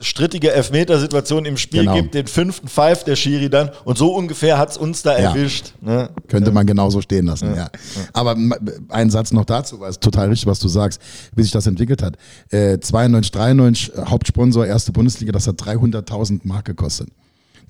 [0.00, 1.94] strittige Elfmetersituationen im Spiel Genau.
[1.94, 5.30] gibt, den fünften pfeift der Schiri dann und so ungefähr hat es uns da Ja.
[5.30, 5.72] erwischt.
[5.80, 6.10] Ne?
[6.28, 7.68] Könnte man genauso stehen lassen, ja.
[8.12, 8.54] Aber m-
[8.88, 11.00] ein Satz noch dazu, weil es total richtig, was du sagst,
[11.36, 12.16] wie sich das entwickelt hat.
[12.50, 17.08] Äh, 92, 93, äh, Hauptsponsor, erste Bundesliga, das hat 300.000 Mark gekostet.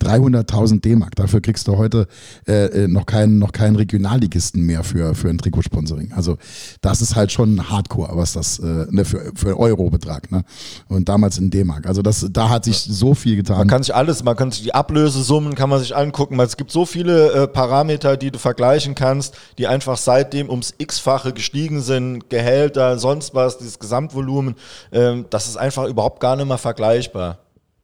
[0.00, 1.16] 300.000 D-Mark.
[1.16, 2.06] Dafür kriegst du heute
[2.46, 6.12] äh, äh, noch keinen noch keinen Regionalligisten mehr für, für ein Trikotsponsoring.
[6.12, 6.36] Also
[6.80, 10.30] das ist halt schon Hardcore, was das äh, ne, für, für Euro-Betrag.
[10.30, 10.44] Ne?
[10.88, 11.86] Und damals in D-Mark.
[11.86, 13.58] Also das, da hat sich so viel getan.
[13.58, 16.56] Man kann sich alles, man kann sich die Ablösesummen kann man sich angucken, weil es
[16.56, 21.80] gibt so viele äh, Parameter, die du vergleichen kannst, die einfach seitdem ums x-fache gestiegen
[21.80, 24.54] sind, Gehälter, sonst was, dieses Gesamtvolumen,
[24.92, 27.38] ähm, das ist einfach überhaupt gar nicht mehr vergleichbar.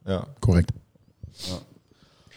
[0.07, 0.27] Ja.
[0.41, 0.71] Korrekt.
[1.51, 1.70] Und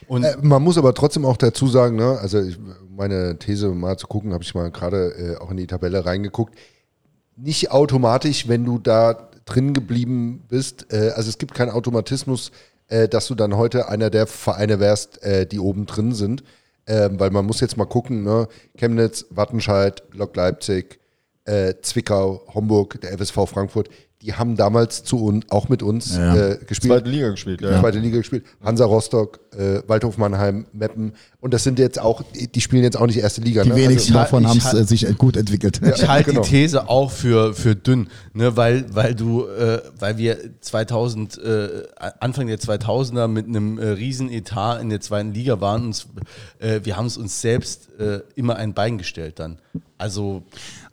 [0.09, 2.57] Äh, man muss aber trotzdem auch dazu sagen, ne, also ich,
[2.89, 6.55] meine These mal zu gucken, habe ich mal gerade äh, auch in die Tabelle reingeguckt.
[7.35, 12.51] Nicht automatisch, wenn du da drin geblieben bist, äh, also es gibt keinen Automatismus,
[12.87, 16.43] äh, dass du dann heute einer der Vereine wärst, äh, die oben drin sind.
[16.85, 18.47] Ähm, weil man muss jetzt mal gucken, ne?
[18.77, 20.99] Chemnitz, Wattenscheid, Lok Leipzig,
[21.45, 23.87] äh, Zwickau, Homburg, der FSV Frankfurt,
[24.21, 26.35] die haben damals zu uns, auch mit uns Ja.
[26.35, 26.93] äh, gespielt.
[26.93, 27.79] Zweite Liga gespielt, ja.
[27.79, 28.45] Zweite Liga gespielt.
[28.61, 31.13] Hansa Rostock, äh, Waldhof Mannheim, Meppen.
[31.39, 33.63] Und das sind jetzt auch, die spielen jetzt auch nicht erste Liga.
[33.63, 33.75] Die ne?
[33.75, 35.81] wenigsten ha- davon haben es ha- äh, sich äh, gut entwickelt.
[35.95, 36.43] ich halte genau.
[36.43, 41.69] die These auch für, für dünn, ne, weil, weil du, äh, weil wir 2000, äh,
[42.19, 46.05] Anfang der 2000er mit einem äh, riesen Etat in der zweiten Liga waren, und,
[46.59, 49.57] äh, wir haben es uns selbst äh, immer ein Bein gestellt dann.
[49.97, 50.43] Also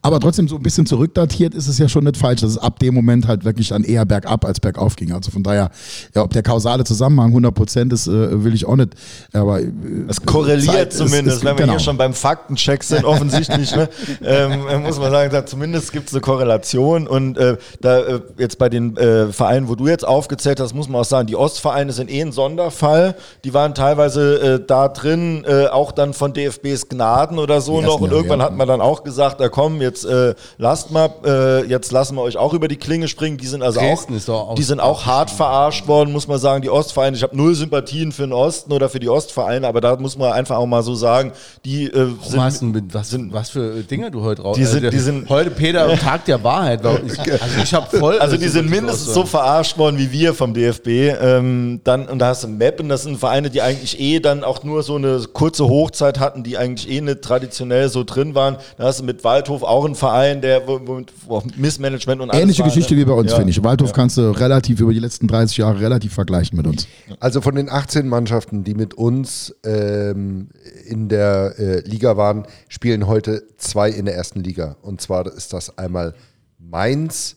[0.03, 2.79] Aber trotzdem so ein bisschen zurückdatiert ist es ja schon nicht falsch, dass es ab
[2.79, 5.13] dem Moment halt wirklich dann eher bergab als bergauf ging.
[5.13, 5.71] Also von daher,
[6.15, 8.91] ja, ob der kausale Zusammenhang 100 Prozent ist, äh, will ich auch nicht.
[9.33, 9.71] Aber äh,
[10.09, 11.73] Es korreliert Zeit ist- zumindest, ist- wenn wir genau.
[11.75, 13.89] hier schon beim Faktencheck sind, offensichtlich, ne,
[14.25, 18.59] ähm, muss man sagen, da zumindest gibt es eine Korrelation und äh, da äh, jetzt
[18.59, 21.93] bei den äh, Vereinen, wo du jetzt aufgezählt hast, muss man auch sagen, die Ostvereine
[21.93, 23.15] sind eh ein Sonderfall.
[23.45, 28.01] Die waren teilweise äh, da drin, äh, auch dann von DFBs Gnaden oder so noch
[28.01, 28.47] und irgendwann ja.
[28.47, 32.23] hat man dann auch gesagt, da komm, jetzt äh, lasst mal, äh, jetzt lassen wir
[32.23, 33.37] euch auch über die Klinge springen.
[33.37, 36.63] Die sind also Dresden ist auch die sind auch hart verarscht worden, muss man sagen.
[36.63, 39.97] Die Ostvereine, ich habe null Sympathien für den Osten oder für die Ostvereine, aber da
[39.97, 41.33] muss man einfach auch mal so sagen,
[41.65, 44.57] die äh, Warum sind, hast du mit, was, was für Dinge du heute raus?
[44.57, 46.81] Die sind- Also, die sind- heute Peter am Tag der Wahrheit.
[47.07, 48.19] Ich, also ich habe voll.
[48.19, 50.89] also die sind mindestens so verarscht worden wie wir vom DFB.
[51.21, 54.65] Ähm, dann, und da hast du Meppen, das sind Vereine, die eigentlich eh dann auch
[54.65, 58.57] nur so eine kurze Hochzeit hatten, die eigentlich eh nicht traditionell so drin waren.
[58.79, 62.43] Da hast du mit Waldhof auch einen Verein, der wo, wo, wo Missmanagement und alles
[62.43, 62.75] Ähnliche war, ne?
[62.75, 63.37] Geschichte wie bei uns, Ja.
[63.37, 63.63] finde ich.
[63.63, 66.87] Waldhof kannst du relativ über die letzten 30 Jahre relativ vergleichen mit uns.
[67.19, 68.30] Also von den 18 Mannschaften,
[68.65, 70.51] die mit uns ähm,
[70.87, 74.77] in der äh, Liga waren, spielen heute zwei in der ersten Liga.
[74.83, 76.15] Und zwar ist das einmal
[76.59, 77.37] Mainz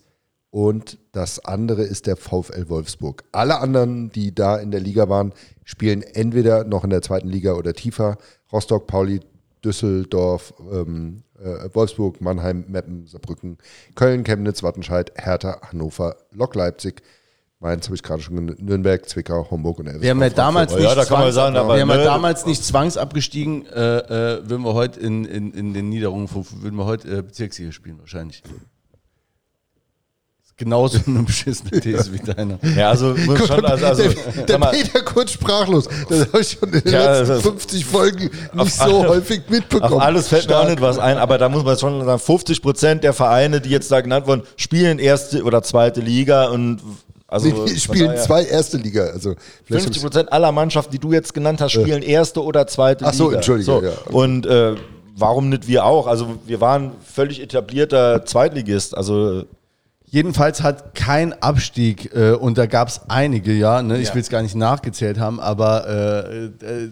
[0.50, 3.24] und das andere ist der VfL Wolfsburg.
[3.32, 7.54] Alle anderen, die da in der Liga waren, spielen entweder noch in der zweiten Liga
[7.54, 8.18] oder tiefer.
[8.52, 9.22] Rostock, Pauli,
[9.66, 13.58] Düsseldorf, ähm, äh, Wolfsburg, Mannheim, Meppen, Saarbrücken,
[13.96, 17.02] Köln, Chemnitz, Wattenscheid, Hertha, Hannover, Lok Leipzig,
[17.64, 20.80] Mainz habe ich gerade schon genannt, Nürnberg, Zwickau, Homburg und Wir haben ja damals Ja,
[20.80, 24.64] nicht, da man zwangs- sagen, aber wir haben ja damals nicht zwangsabgestiegen, äh, äh, würden
[24.64, 28.44] wir heute in, in, in den Niederungen, würden wir heute äh, Bezirksliga spielen wahrscheinlich.
[30.44, 32.60] Ist Genauso eine beschissene These wie deine.
[32.76, 34.04] Ja, also, muss schon, also, also
[34.36, 35.88] der, der mal, Peter kurz sprachlos.
[36.10, 39.42] Das habe ich schon in den Ja, letzten das- 50 Folgen nicht so alle- häufig
[39.50, 39.94] mitbekommen.
[39.94, 40.70] Auf alles fällt mir auch Stark.
[40.72, 43.90] nicht was ein, aber da muss man schon sagen, 50 Prozent der Vereine, die jetzt
[43.90, 46.82] da genannt wurden, spielen erste oder zweite Liga und
[47.34, 49.06] also die spielen zwei erste Liga.
[49.06, 53.06] Also vielleicht 50 Prozent aller Mannschaften, die du jetzt genannt hast, spielen erste oder zweite
[53.06, 53.38] Ach so, Liga.
[53.38, 54.12] Entschuldige, ja.
[54.12, 54.76] Und äh,
[55.16, 56.08] warum nicht wir auch?
[56.08, 58.96] Also wir waren völlig etablierter Zweitligist.
[58.96, 59.44] Also
[60.06, 63.98] Jedenfalls hat kein Abstieg, äh, und da gab es einige, ja, ne?
[63.98, 64.14] ich Ja.
[64.14, 66.90] will es gar nicht nachgezählt haben, aber äh, äh,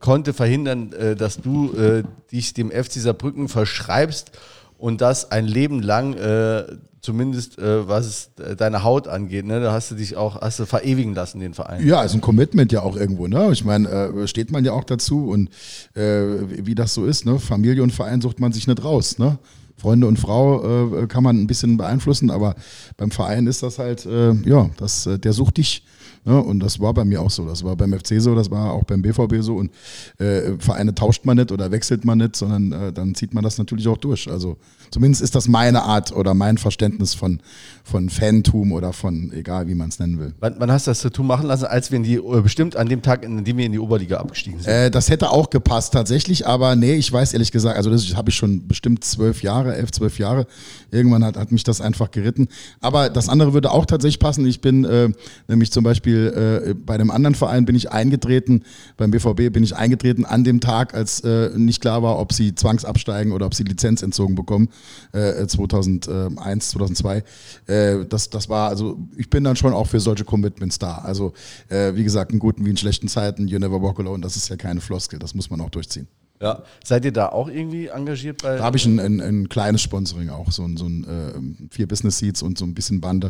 [0.00, 4.32] konnte verhindern, äh, dass du äh, dich dem FC Saarbrücken verschreibst
[4.78, 6.64] und das ein Leben lang, äh,
[7.06, 9.60] zumindest äh, was äh, deine Haut angeht, ne?
[9.60, 11.86] da hast du dich auch hast du verewigen lassen, den Verein.
[11.86, 13.48] Ja, ist ein Commitment ja auch irgendwo, ne?
[13.52, 15.48] Ich meine, äh, steht man ja auch dazu und
[15.94, 17.38] äh, wie das so ist, ne?
[17.38, 19.38] Familie und Verein sucht man sich nicht raus, ne?
[19.76, 22.54] Freunde und Frau äh, kann man ein bisschen beeinflussen, aber
[22.96, 25.82] beim Verein ist das halt, äh, ja, das, äh, der sucht dich.
[26.26, 26.42] Ne?
[26.42, 27.46] Und das war bei mir auch so.
[27.46, 29.56] Das war beim FC so, das war auch beim BVB so.
[29.56, 29.70] Und
[30.18, 33.58] äh, Vereine tauscht man nicht oder wechselt man nicht, sondern äh, dann zieht man das
[33.58, 34.28] natürlich auch durch.
[34.28, 34.56] Also
[34.90, 37.40] zumindest ist das meine Art oder mein Verständnis von,
[37.84, 40.34] von Fantum oder von, egal wie man es nennen will.
[40.40, 42.88] Wann, wann hast du das Tattoo machen lassen, als wir in die, äh, bestimmt an
[42.88, 44.68] dem Tag, in dem wir in die Oberliga abgestiegen sind?
[44.68, 48.30] Äh, das hätte auch gepasst tatsächlich, aber nee, ich weiß ehrlich gesagt, also das habe
[48.30, 50.46] ich schon bestimmt zwölf Jahre, elf, zwölf Jahre.
[50.90, 52.48] Irgendwann hat, hat mich das einfach geritten.
[52.80, 54.46] Aber das andere würde auch tatsächlich passen.
[54.46, 55.08] Ich bin äh,
[55.48, 58.62] nämlich zum Beispiel äh, bei einem anderen Verein bin ich eingetreten,
[58.96, 62.54] beim BVB bin ich eingetreten an dem Tag, als äh, nicht klar war, ob sie
[62.54, 64.68] zwangsabsteigen oder ob sie Lizenz entzogen bekommen,
[65.12, 67.24] äh, 2001, 2002.
[67.66, 70.98] Äh, das, das war, also ich bin dann schon auch für solche Commitments da.
[70.98, 71.32] Also
[71.68, 74.48] äh, wie gesagt, in guten wie in schlechten Zeiten, you never walk alone, das ist
[74.48, 76.08] ja keine Floskel, das muss man auch durchziehen.
[76.40, 76.62] Ja.
[76.84, 78.56] Seid ihr da auch irgendwie engagiert bei?
[78.56, 81.88] Da habe ich ein, ein, ein kleines Sponsoring auch, so ein, so ein äh, vier
[81.88, 83.28] Business Seats und so ein bisschen Bande,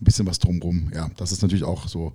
[0.00, 0.90] ein bisschen was drumrum.
[0.94, 2.12] Ja, das ist natürlich auch so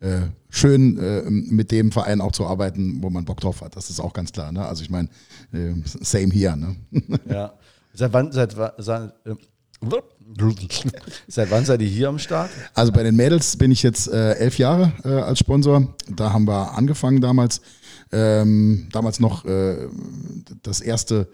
[0.00, 3.76] äh, schön, äh, mit dem Verein auch zu arbeiten, wo man Bock drauf hat.
[3.76, 4.52] Das ist auch ganz klar.
[4.52, 4.64] Ne?
[4.64, 5.08] Also ich meine,
[5.52, 6.56] äh, same here.
[6.56, 6.76] Ne?
[7.28, 7.54] Ja.
[7.96, 9.34] Seit wann, seit, seit, äh,
[11.28, 12.50] seit wann seid ihr hier am Start?
[12.74, 15.94] Also bei den Mädels bin ich jetzt äh, elf Jahre äh, als Sponsor.
[16.08, 17.60] Da haben wir angefangen damals.
[18.14, 19.88] Ähm, damals noch äh,
[20.62, 21.26] das erste,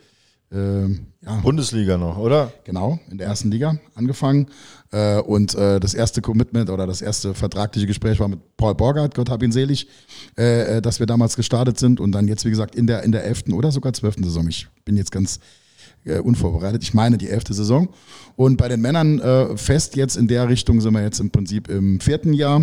[0.50, 2.54] äh, ja, Bundesliga noch, oder?
[2.64, 4.46] Genau, in der ersten Liga angefangen.
[4.90, 9.14] Äh, und äh, das erste Commitment oder das erste vertragliche Gespräch war mit Paul Borgert,
[9.14, 9.88] Gott hab ihn selig,
[10.36, 13.24] äh, dass wir damals gestartet sind und dann jetzt, wie gesagt, in der, in der
[13.24, 13.52] 11.
[13.52, 14.24] oder sogar 12.
[14.24, 14.48] Saison.
[14.48, 15.38] Ich bin jetzt ganz
[16.24, 16.82] unvorbereitet.
[16.82, 17.48] Ich meine die 11.
[17.50, 17.90] Saison.
[18.34, 22.00] Und bei den Männern fest jetzt in der Richtung sind wir jetzt im Prinzip im
[22.00, 22.62] vierten Jahr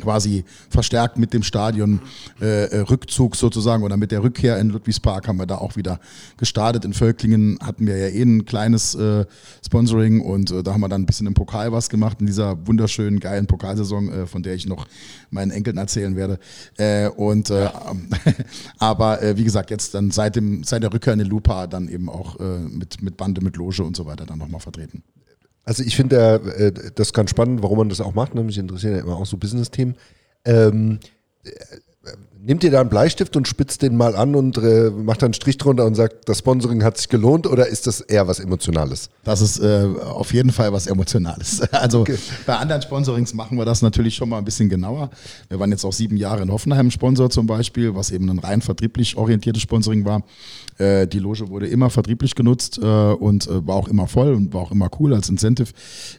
[0.00, 2.00] quasi verstärkt mit dem Stadion
[2.40, 2.98] äh, äh,
[3.34, 6.00] sozusagen oder mit der Rückkehr in Ludwigspark haben wir da auch wieder
[6.36, 6.84] gestartet.
[6.84, 9.24] In Völklingen hatten wir ja eh ein kleines äh,
[9.64, 12.66] Sponsoring und äh, da haben wir dann ein bisschen im Pokal was gemacht in dieser
[12.66, 14.86] wunderschönen, geilen Pokalsaison, äh, von der ich noch
[15.30, 16.38] meinen Enkeln erzählen werde.
[16.76, 17.68] Äh, und äh,
[18.78, 21.88] aber äh, wie gesagt, jetzt dann seit dem seit der Rückkehr in den Lupa dann
[21.88, 25.02] eben auch äh, mit, mit Bande, mit Loge und so weiter dann nochmal vertreten.
[25.68, 28.34] Also ich finde äh, das ganz spannend, warum man das auch macht.
[28.34, 28.42] Ne?
[28.42, 29.96] Mich interessieren ja immer auch so Business-Themen.
[30.46, 30.98] Ähm,
[31.44, 31.50] äh,
[32.48, 35.34] Nimmt ihr da einen Bleistift und spitzt den mal an und äh, macht dann einen
[35.34, 39.10] Strich drunter und sagt, das Sponsoring hat sich gelohnt oder ist das eher was Emotionales?
[39.22, 41.60] Das ist äh, auf jeden Fall was Emotionales.
[41.72, 42.04] Also
[42.46, 45.10] bei anderen Sponsorings machen wir das natürlich schon mal ein bisschen genauer.
[45.50, 48.62] Wir waren jetzt auch sieben Jahre in Hoffenheim Sponsor zum Beispiel, was eben ein rein
[48.62, 50.22] vertrieblich orientiertes Sponsoring war.
[50.78, 54.54] Äh, die Loge wurde immer vertrieblich genutzt äh, und äh, war auch immer voll und
[54.54, 55.68] war auch immer cool als Incentive.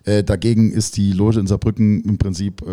[0.05, 2.63] Äh, dagegen ist die Loge in Saarbrücken im Prinzip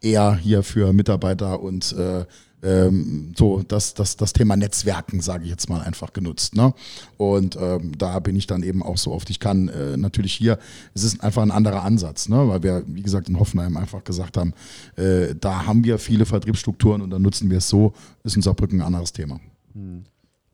[0.00, 2.24] eher hier für Mitarbeiter und äh,
[2.62, 6.56] ähm, so das, das, das Thema Netzwerken, sage ich jetzt mal, einfach genutzt.
[6.56, 6.74] Ne?
[7.16, 9.68] Und ähm, da bin ich dann eben auch so oft ich kann.
[9.68, 10.58] Äh, natürlich hier,
[10.94, 12.48] es ist einfach ein anderer Ansatz, ne?
[12.48, 14.54] weil wir, wie gesagt, in Hoffenheim einfach gesagt haben,
[14.96, 17.92] äh, da haben wir viele Vertriebsstrukturen und dann nutzen wir es so,
[18.24, 19.40] ist in Saarbrücken ein anderes Thema.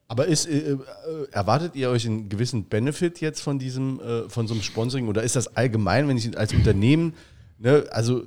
[0.07, 0.79] Aber ist, äh, äh,
[1.33, 5.23] erwartet ihr euch einen gewissen Benefit jetzt von diesem, äh, von so einem Sponsoring oder
[5.23, 7.15] ist das allgemein, wenn ich als Unternehmen,
[7.59, 8.25] ne, also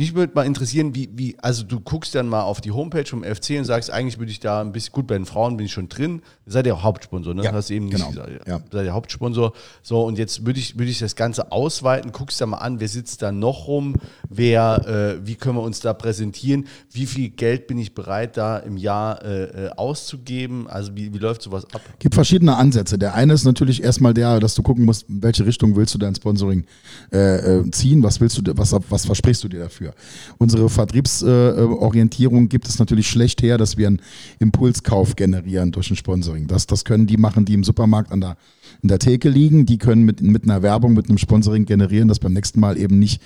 [0.00, 3.22] mich würde mal interessieren, wie, wie, also du guckst dann mal auf die Homepage vom
[3.22, 5.72] FC und sagst, eigentlich würde ich da ein bisschen, gut, bei den Frauen bin ich
[5.72, 7.44] schon drin, seid ihr auch Hauptsponsor, ne?
[7.44, 8.48] Ja, Hast du eben genau, nicht gesagt.
[8.48, 8.60] ja.
[8.72, 9.52] Seid ihr Hauptsponsor.
[9.82, 12.88] So, und jetzt würde ich, würde ich das Ganze ausweiten, guckst da mal an, wer
[12.88, 13.94] sitzt da noch rum,
[14.30, 18.56] wer, äh, wie können wir uns da präsentieren, wie viel Geld bin ich bereit, da
[18.56, 21.82] im Jahr äh, äh, auszugeben, also wie, wie läuft sowas ab?
[21.98, 22.96] gibt verschiedene Ansätze.
[22.96, 25.98] Der eine ist natürlich erstmal der, dass du gucken musst, in welche Richtung willst du
[25.98, 26.64] dein Sponsoring
[27.12, 29.89] äh, äh, ziehen, was willst du, was, was versprichst du dir dafür?
[30.38, 34.00] Unsere Vertriebsorientierung gibt es natürlich schlecht her, dass wir einen
[34.38, 36.46] Impulskauf generieren durch ein Sponsoring.
[36.46, 38.36] Das, das können die machen, die im Supermarkt an der,
[38.82, 39.66] in der Theke liegen.
[39.66, 42.98] Die können mit, mit einer Werbung, mit einem Sponsoring generieren, dass beim nächsten Mal eben
[42.98, 43.20] nicht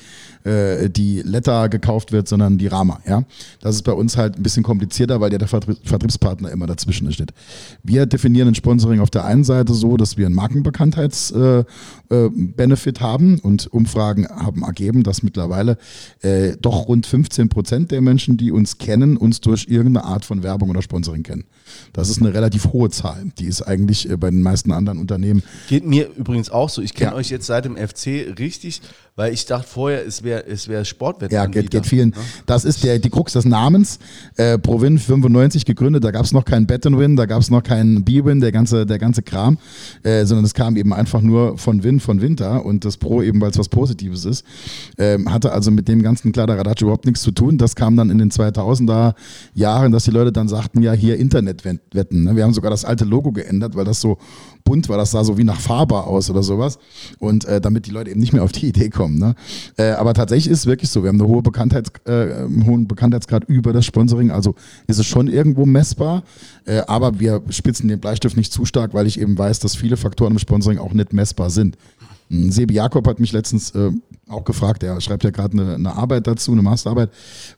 [0.45, 3.01] äh, die Letter gekauft wird, sondern die Rama.
[3.07, 3.25] Ja?
[3.61, 7.11] Das ist bei uns halt ein bisschen komplizierter, weil ja der Vertrie- Vertriebspartner immer dazwischen
[7.13, 7.33] steht.
[7.83, 13.05] Wir definieren ein Sponsoring auf der einen Seite so, dass wir einen Markenbekanntheits-Benefit äh, äh,
[13.05, 15.79] haben und Umfragen haben ergeben, dass mittlerweile
[16.23, 20.43] äh, doch rund 15 Prozent der Menschen, die uns kennen, uns durch irgendeine Art von
[20.43, 21.45] Werbung oder Sponsoring kennen.
[21.93, 23.25] Das ist eine relativ hohe Zahl.
[23.39, 25.43] Die ist eigentlich äh, bei den meisten anderen Unternehmen.
[25.69, 26.83] Geht mir übrigens auch so.
[26.83, 27.17] Ich kenne Ja.
[27.17, 28.81] euch jetzt seit dem FC richtig,
[29.17, 31.63] weil ich dachte vorher, es wäre es wär Ja, Sportwettanbieter.
[31.63, 32.11] geht, geht vielen.
[32.11, 32.17] Ne?
[32.47, 33.99] Das ist der, die Krux des Namens.
[34.37, 37.63] Äh, Provin 95 gegründet, da gab es noch kein Bet Win, da gab es noch
[37.63, 39.57] keinen B-Win, der ganze, der ganze Kram,
[40.03, 43.41] äh, sondern es kam eben einfach nur von Win, von Winter und das Pro eben,
[43.41, 44.45] weil es was Positives ist.
[44.99, 47.57] Ähm, hatte also mit dem ganzen Kladderadatsch überhaupt nichts zu tun.
[47.57, 49.15] Das kam dann in den 2000er
[49.55, 51.19] Jahren, dass die Leute dann sagten, ja, hier
[51.55, 52.25] Internetwetten.
[52.25, 52.37] Ne?
[52.37, 54.19] Wir haben sogar das alte Logo geändert, weil das so
[54.65, 56.79] bunt war, das sah so wie nach Faber aus oder sowas.
[57.19, 59.19] Und äh, damit die Leute eben nicht mehr auf die Idee kommen.
[59.19, 59.35] Ne?
[59.77, 62.87] Äh, aber tatsächlich ist es wirklich so, wir haben eine hohe Bekanntheit, äh, einen hohen
[62.87, 64.55] Bekanntheitsgrad über das Sponsoring, also
[64.87, 66.23] ist es schon irgendwo messbar,
[66.67, 69.97] äh, aber wir spitzen den Bleistift nicht zu stark, weil ich eben weiß, dass viele
[69.97, 71.77] Faktoren im Sponsoring auch nicht messbar sind.
[72.31, 73.91] Hm, Sebi Jakob hat mich letztens äh,
[74.29, 77.11] auch gefragt, er schreibt ja gerade eine, eine Arbeit dazu, eine Masterarbeit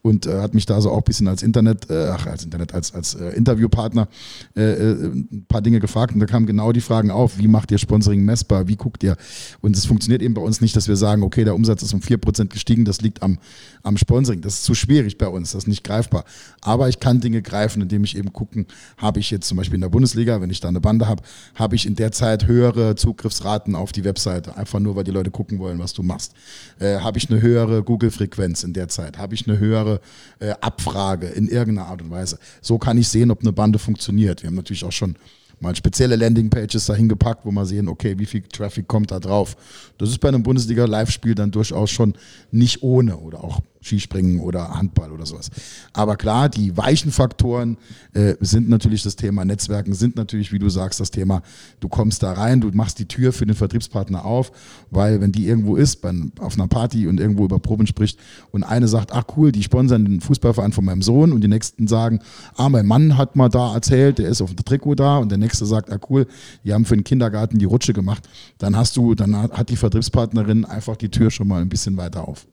[0.03, 2.75] und äh, hat mich da so auch ein bisschen als Internet, äh, ach, als Internet,
[2.75, 4.09] als, als äh, Interviewpartner
[4.57, 7.71] äh, äh, ein paar Dinge gefragt und da kamen genau die Fragen auf, wie macht
[7.71, 9.17] ihr Sponsoring messbar, wie guckt ihr?
[9.61, 12.01] Und es funktioniert eben bei uns nicht, dass wir sagen, okay, der Umsatz ist um
[12.01, 13.39] 4% gestiegen, das liegt am,
[13.83, 16.25] am Sponsoring, das ist zu schwierig bei uns, das ist nicht greifbar,
[16.63, 19.83] aber ich kann Dinge greifen, indem ich eben gucken, habe ich jetzt zum Beispiel in
[19.83, 21.23] der Bundesliga, wenn ich da eine Bande habe,
[21.55, 25.31] habe ich in der Zeit höhere Zugriffsraten auf die Webseite, einfach nur, weil die Leute
[25.31, 26.35] gucken wollen, was du machst.
[26.79, 29.19] Äh, habe ich eine höhere Google-Frequenz in der Zeit?
[29.19, 30.01] Habe ich eine höhere
[30.39, 32.39] äh, Abfrage in irgendeiner Art und Weise?
[32.61, 34.43] So kann ich sehen, ob eine Bande funktioniert.
[34.43, 35.17] Wir haben natürlich auch schon
[35.61, 39.57] mal spezielle Landingpages dahin gepackt, wo wir sehen, okay, wie viel Traffic kommt da drauf.
[39.99, 42.15] Das ist bei einem Bundesliga-Live-Spiel dann durchaus schon
[42.51, 45.51] nicht ohne oder auch Skispringen oder Handball oder sowas.
[45.93, 47.79] Aber klar, die weichen Faktoren
[48.13, 51.43] äh, sind natürlich das Thema Netzwerken, sind natürlich, wie du sagst, das Thema,
[51.81, 54.53] du kommst da rein, du machst die Tür für den Vertriebspartner auf,
[54.91, 58.19] weil wenn die irgendwo ist, bei, auf einer Party und irgendwo über Proben spricht
[58.51, 61.87] und eine sagt, ach cool, die sponsern den Fußballverein von meinem Sohn und die nächsten
[61.87, 62.21] sagen,
[62.57, 65.39] ah, mein Mann hat mal da erzählt, der ist auf dem Trikot da und der
[65.39, 66.27] nächste sagt, ah cool,
[66.65, 68.29] die haben für den Kindergarten die Rutsche gemacht,
[68.59, 72.27] dann hast du, dann hat die Vertriebspartnerin einfach die Tür schon mal ein bisschen weiter
[72.27, 72.47] auf.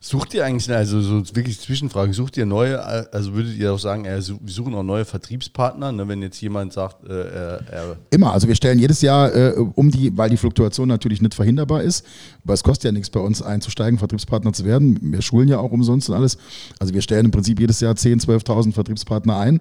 [0.00, 4.04] Sucht ihr eigentlich, also so wirklich Zwischenfrage, sucht ihr neue, also würdet ihr auch sagen,
[4.04, 8.32] äh, wir suchen auch neue Vertriebspartner, ne, wenn jetzt jemand sagt, äh, er, er Immer,
[8.32, 12.04] also wir stellen jedes Jahr äh, um die, weil die Fluktuation natürlich nicht verhinderbar ist,
[12.44, 14.98] aber es kostet ja nichts bei uns einzusteigen, Vertriebspartner zu werden.
[15.02, 16.38] Wir schulen ja auch umsonst und alles.
[16.78, 19.60] Also wir stellen im Prinzip jedes Jahr 10.000, 12.000 Vertriebspartner ein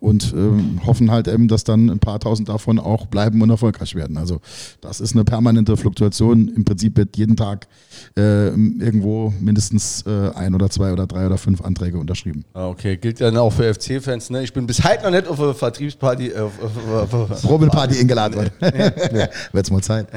[0.00, 3.94] und ähm, hoffen halt eben, dass dann ein paar tausend davon auch bleiben und erfolgreich
[3.94, 4.16] werden.
[4.16, 4.40] Also
[4.80, 6.48] das ist eine permanente Fluktuation.
[6.48, 7.68] Im Prinzip wird jeden Tag
[8.16, 8.50] äh,
[9.40, 12.44] mindestens äh, ein oder zwei oder drei oder fünf Anträge unterschrieben.
[12.54, 14.30] Ah, Okay, gilt ja auch für FC-Fans.
[14.30, 14.42] Ne?
[14.42, 16.28] Ich bin bis heute noch nicht auf eine Vertriebsparty.
[16.28, 16.42] Äh,
[17.42, 18.52] Probenparty eingeladen wird.
[19.52, 20.08] Wird's mal Zeit.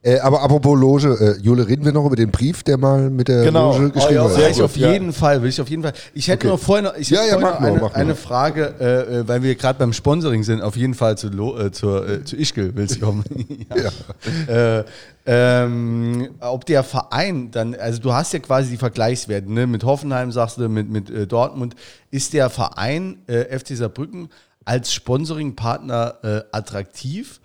[0.00, 3.26] Äh, aber apropos Loge, äh, Jule, reden wir noch über den Brief, der mal mit
[3.26, 3.72] der Genau.
[3.76, 4.48] Loge Oh, geschrieben ja, wurde.
[4.50, 4.92] ich auf ja.
[4.92, 5.92] jeden Fall, will ich auf jeden Fall.
[6.14, 6.56] Ich hätte Okay.
[6.56, 9.28] noch vorher noch, ich Ja, ja, vorher mach noch mal, eine, eine Frage, äh, äh,
[9.28, 12.36] weil wir gerade beim Sponsoring sind, auf jeden Fall zu, Lo, äh, zur, äh, zu
[12.36, 13.24] Ischgl willst du kommen.
[14.48, 14.78] ja.
[14.78, 14.84] äh,
[15.26, 19.66] ähm, ob der Verein dann, also du hast ja quasi die Vergleichswerte, ne?
[19.66, 21.74] mit Hoffenheim sagst du, mit, mit äh, Dortmund,
[22.10, 24.28] ist der Verein äh, FC Saarbrücken
[24.64, 27.40] als Sponsoringpartner äh, attraktiv?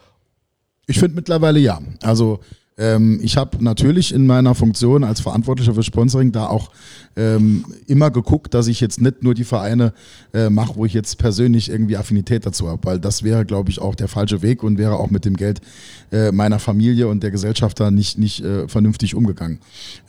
[0.88, 1.80] Ich finde mittlerweile ja.
[2.02, 2.40] Also
[2.78, 6.72] ähm, ich habe natürlich in meiner Funktion als Verantwortlicher für Sponsoring da auch
[7.16, 9.94] ähm, immer geguckt, dass ich jetzt nicht nur die Vereine
[10.34, 13.80] äh, mache, wo ich jetzt persönlich irgendwie Affinität dazu habe, weil das wäre, glaube ich,
[13.80, 15.62] auch der falsche Weg und wäre auch mit dem Geld
[16.12, 19.60] äh, meiner Familie und der Gesellschafter nicht, nicht äh, vernünftig umgegangen.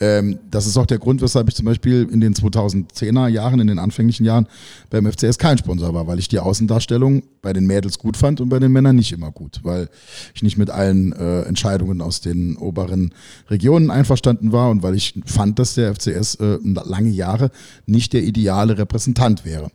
[0.00, 3.66] Ähm, das ist auch der Grund, weshalb ich zum Beispiel in den 2010er Jahren, in
[3.66, 4.46] den anfänglichen Jahren
[4.88, 8.48] beim FCS kein Sponsor war, weil ich die Außendarstellung bei den Mädels gut fand und
[8.48, 9.88] bei den Männern nicht immer gut, weil
[10.34, 13.12] ich nicht mit allen äh, Entscheidungen aus den oberen
[13.48, 17.50] Regionen einverstanden war und weil ich fand, dass der FCS äh, lange Jahre
[17.86, 19.70] nicht der ideale Repräsentant wäre.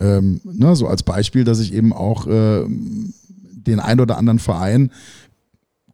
[0.00, 4.90] Ähm, ne, so als Beispiel, dass ich eben auch äh, den ein oder anderen Verein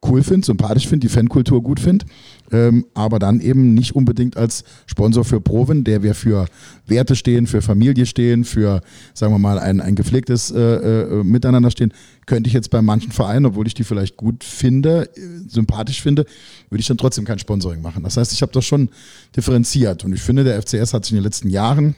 [0.07, 2.07] cool finde, sympathisch finde, die Fankultur gut finde,
[2.53, 6.47] ähm, aber dann eben nicht unbedingt als Sponsor für Proven, der wir für
[6.87, 8.81] Werte stehen, für Familie stehen, für,
[9.15, 11.93] sagen wir mal, ein, ein gepflegtes äh, äh, Miteinander stehen,
[12.27, 16.25] könnte ich jetzt bei manchen Vereinen, obwohl ich die vielleicht gut finde, äh, sympathisch finde,
[16.71, 18.03] würde ich dann trotzdem kein Sponsoring machen.
[18.03, 18.89] Das heißt, ich habe das schon
[19.37, 21.97] differenziert und ich finde, der FCS hat sich in den letzten Jahren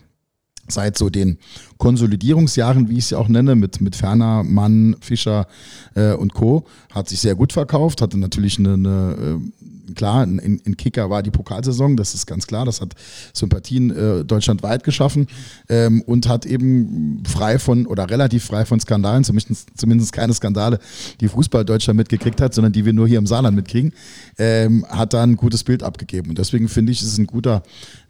[0.69, 1.39] seit so den
[1.79, 5.47] Konsolidierungsjahren, wie ich ja auch nenne, mit, mit Ferner, Mann, Fischer
[5.95, 9.61] äh, und Co., hat sich sehr gut verkauft, hatte natürlich eine, eine äh,
[9.95, 12.95] klar, in, in Kicker war die Pokalsaison, das ist ganz klar, das hat
[13.33, 15.27] Sympathien äh, deutschlandweit geschaffen
[15.69, 20.79] ähm, und hat eben frei von oder relativ frei von Skandalen, zumindest, zumindest keine Skandale,
[21.21, 23.93] die Fußball Deutschland mitgekriegt hat, sondern die wir nur hier im Saarland mitkriegen,
[24.39, 26.31] ähm, hat da ein gutes Bild abgegeben.
[26.31, 27.63] Und deswegen finde ich, es ist ein guter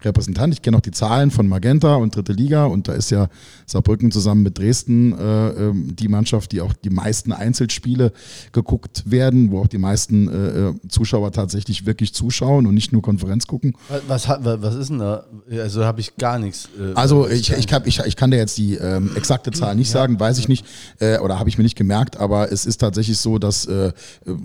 [0.03, 0.55] Repräsentant.
[0.55, 3.29] Ich kenne auch die Zahlen von Magenta und Dritte Liga und da ist ja
[3.67, 8.13] Saarbrücken zusammen mit Dresden äh, ähm, die Mannschaft, die auch die meisten Einzelspiele
[8.53, 13.03] geguckt werden, wo auch die meisten äh, äh Zuschauer tatsächlich wirklich zuschauen und nicht nur
[13.03, 13.75] Konferenz gucken.
[14.09, 15.25] Was, was, was ist denn da?
[15.51, 16.69] Also habe ich gar nichts.
[16.79, 19.89] Äh, also ich, ich, kann, ich, ich kann dir jetzt die ähm, exakte Zahl nicht
[19.89, 20.01] ja.
[20.01, 20.67] sagen, weiß ich nicht
[20.99, 23.93] äh, oder habe ich mir nicht gemerkt, aber es ist tatsächlich so, dass, äh,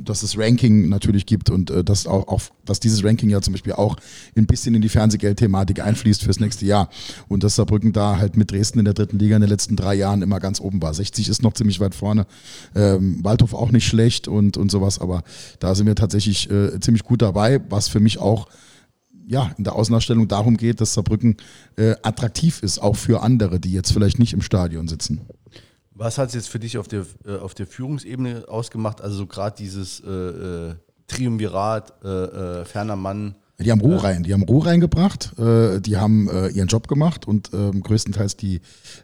[0.03, 3.53] dass es Ranking natürlich gibt und äh, dass auch, auch dass dieses Ranking ja zum
[3.53, 3.95] Beispiel auch
[4.35, 6.89] ein bisschen in die Fernsehgeldthematik einfließt fürs nächste Jahr
[7.27, 9.95] und dass Saarbrücken da halt mit Dresden in der dritten Liga in den letzten drei
[9.95, 10.93] Jahren immer ganz oben war.
[10.93, 12.25] 60 ist noch ziemlich weit vorne,
[12.75, 15.23] ähm, Waldhof auch nicht schlecht und, und sowas, aber
[15.59, 18.47] da sind wir tatsächlich äh, ziemlich gut dabei, was für mich auch
[19.27, 21.37] ja, in der Außenausstellung darum geht, dass Saarbrücken
[21.77, 25.21] äh, attraktiv ist, auch für andere, die jetzt vielleicht nicht im Stadion sitzen.
[25.97, 29.01] Was hat es jetzt für dich auf der, äh, auf der Führungsebene ausgemacht?
[29.01, 30.75] Also so gerade dieses äh, äh,
[31.07, 33.35] Triumvirat, äh, äh, ferner Mann.
[33.59, 37.25] Die haben Ruhe rein, die haben Ruhe reingebracht, äh, die haben äh, ihren Job gemacht
[37.25, 38.59] und ähm, größtenteils die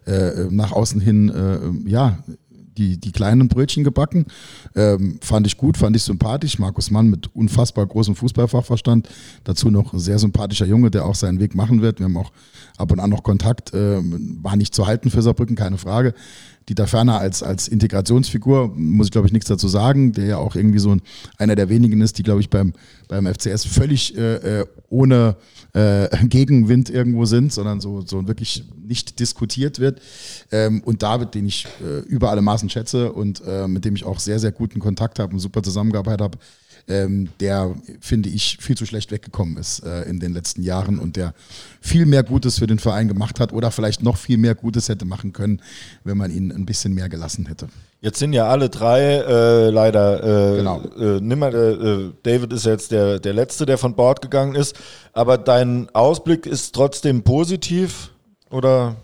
[0.06, 2.18] äh, nach außen hin, äh, ja,
[2.76, 4.26] die, die kleinen Brötchen gebacken.
[4.74, 6.58] Ähm, fand ich gut, fand ich sympathisch.
[6.58, 9.08] Markus Mann mit unfassbar großem Fußballfachverstand.
[9.44, 11.98] Dazu noch ein sehr sympathischer Junge, der auch seinen Weg machen wird.
[11.98, 12.32] Wir haben auch
[12.76, 13.72] ab und an noch Kontakt.
[13.74, 16.14] Ähm, war nicht zu halten für Saarbrücken, keine Frage.
[16.68, 20.54] Dieter Ferner als, als Integrationsfigur, muss ich glaube ich nichts dazu sagen, der ja auch
[20.54, 21.02] irgendwie so ein,
[21.38, 22.72] einer der wenigen ist, die glaube ich beim,
[23.08, 25.36] beim FCS völlig äh, äh, ohne
[25.72, 30.00] äh, Gegenwind irgendwo sind, sondern so, so wirklich nicht diskutiert wird.
[30.50, 34.04] Ähm, und David, den ich äh, über alle Maßen schätze und äh, mit dem ich
[34.04, 36.38] auch sehr, sehr guten Kontakt habe und super zusammengearbeitet habe,
[36.88, 41.16] ähm, der, finde ich, viel zu schlecht weggekommen ist äh, in den letzten Jahren und
[41.16, 41.34] der
[41.80, 45.04] viel mehr Gutes für den Verein gemacht hat oder vielleicht noch viel mehr Gutes hätte
[45.04, 45.60] machen können,
[46.04, 47.68] wenn man ihn ein bisschen mehr gelassen hätte.
[48.00, 50.82] Jetzt sind ja alle drei äh, leider, äh, genau.
[50.98, 54.76] äh, nimmer, äh, David ist jetzt der, der Letzte, der von Bord gegangen ist,
[55.12, 58.12] aber dein Ausblick ist trotzdem positiv
[58.52, 58.96] oder?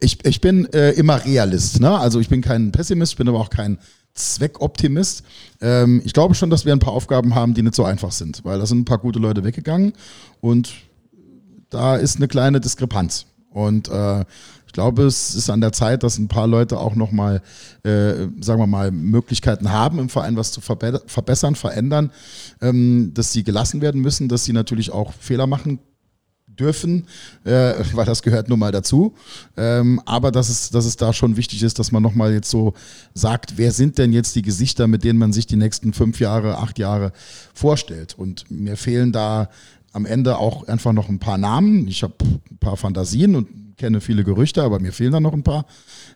[0.00, 1.96] Ich, ich bin äh, immer Realist, ne?
[1.96, 3.78] also ich bin kein Pessimist, bin aber auch kein
[4.14, 5.24] Zweckoptimist.
[5.60, 8.44] Ähm, ich glaube schon, dass wir ein paar Aufgaben haben, die nicht so einfach sind,
[8.44, 9.92] weil da sind ein paar gute Leute weggegangen
[10.40, 10.72] und
[11.70, 13.26] da ist eine kleine Diskrepanz.
[13.50, 14.24] Und äh,
[14.66, 17.42] ich glaube, es ist an der Zeit, dass ein paar Leute auch nochmal,
[17.84, 22.10] äh, sagen wir mal, Möglichkeiten haben, im Verein was zu verbe verbessern, verändern,
[22.62, 25.78] ähm, dass sie gelassen werden müssen, dass sie natürlich auch Fehler machen
[26.58, 27.06] dürfen,
[27.44, 29.14] äh, weil das gehört nun mal dazu.
[29.56, 32.74] Ähm, aber dass es, dass es da schon wichtig ist, dass man nochmal jetzt so
[33.14, 36.58] sagt, wer sind denn jetzt die Gesichter, mit denen man sich die nächsten fünf Jahre,
[36.58, 37.12] acht Jahre
[37.54, 38.14] vorstellt.
[38.16, 39.48] Und mir fehlen da
[39.92, 41.86] am Ende auch einfach noch ein paar Namen.
[41.88, 45.42] Ich habe ein paar Fantasien und kenne viele Gerüchte, aber mir fehlen da noch ein
[45.42, 45.66] paar,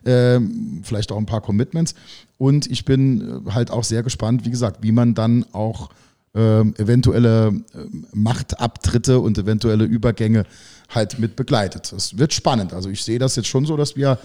[0.05, 1.95] ähm, vielleicht auch ein paar Commitments.
[2.37, 5.89] Und ich bin äh, halt auch sehr gespannt, wie gesagt, wie man dann auch
[6.37, 10.45] ähm, eventuelle ähm, Machtabtritte und eventuelle Übergänge
[10.89, 11.91] halt mit begleitet.
[11.91, 12.73] Das wird spannend.
[12.73, 14.19] Also ich sehe das jetzt schon so, dass wir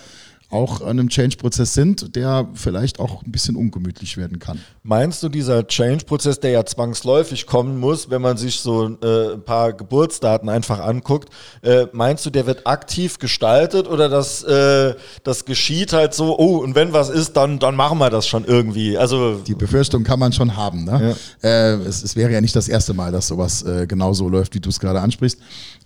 [0.52, 4.60] auch an einem Change-Prozess sind, der vielleicht auch ein bisschen ungemütlich werden kann.
[4.82, 9.44] Meinst du, dieser Change-Prozess, der ja zwangsläufig kommen muss, wenn man sich so äh, ein
[9.44, 11.30] paar Geburtsdaten einfach anguckt,
[11.62, 14.94] äh, meinst du, der wird aktiv gestaltet oder das, äh,
[15.24, 18.44] das geschieht halt so, oh, und wenn was ist, dann, dann machen wir das schon
[18.44, 18.98] irgendwie?
[18.98, 20.84] Also Die Befürchtung kann man schon haben.
[20.84, 21.16] Ne?
[21.42, 21.48] Ja.
[21.48, 24.60] Äh, es, es, wäre ja nicht das erste Mal, dass sowas äh, genauso läuft, wie
[24.60, 25.38] du es gerade ansprichst.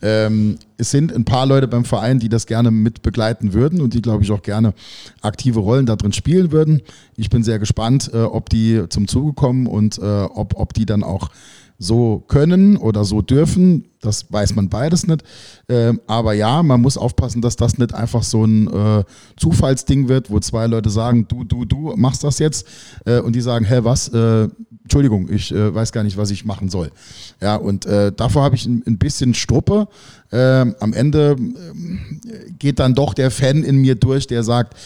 [0.03, 3.95] Ähm, es sind ein paar Leute beim Verein, die das gerne mit begleiten würden und
[3.95, 4.75] die, glaube ich, auch gerne
[5.23, 6.83] aktive Rollen da drin spielen würden.
[7.17, 10.87] Ich bin sehr gespannt, äh, ob die zum Zuge kommen und äh, ob, ob die
[10.87, 11.31] dann auch
[11.79, 13.87] so können oder so dürfen.
[14.01, 15.23] Das weiß man beides nicht.
[15.69, 19.05] Ähm, aber ja, man muss aufpassen, dass das nicht einfach so ein äh,
[19.37, 22.67] Zufallsding wird, wo zwei Leute sagen, du, du, du machst das jetzt.
[23.05, 24.09] Äh, und die sagen, hä, was?
[24.09, 24.49] Äh,
[24.83, 26.93] Entschuldigung, ich äh, weiß gar nicht, was ich machen soll.
[27.43, 29.89] Ja, und äh, davor habe ich ein, ein, bisschen Struppe.
[30.31, 32.21] Ähm, am Ende ähm,
[32.59, 34.77] geht dann doch der Fan in mir durch, der sagt,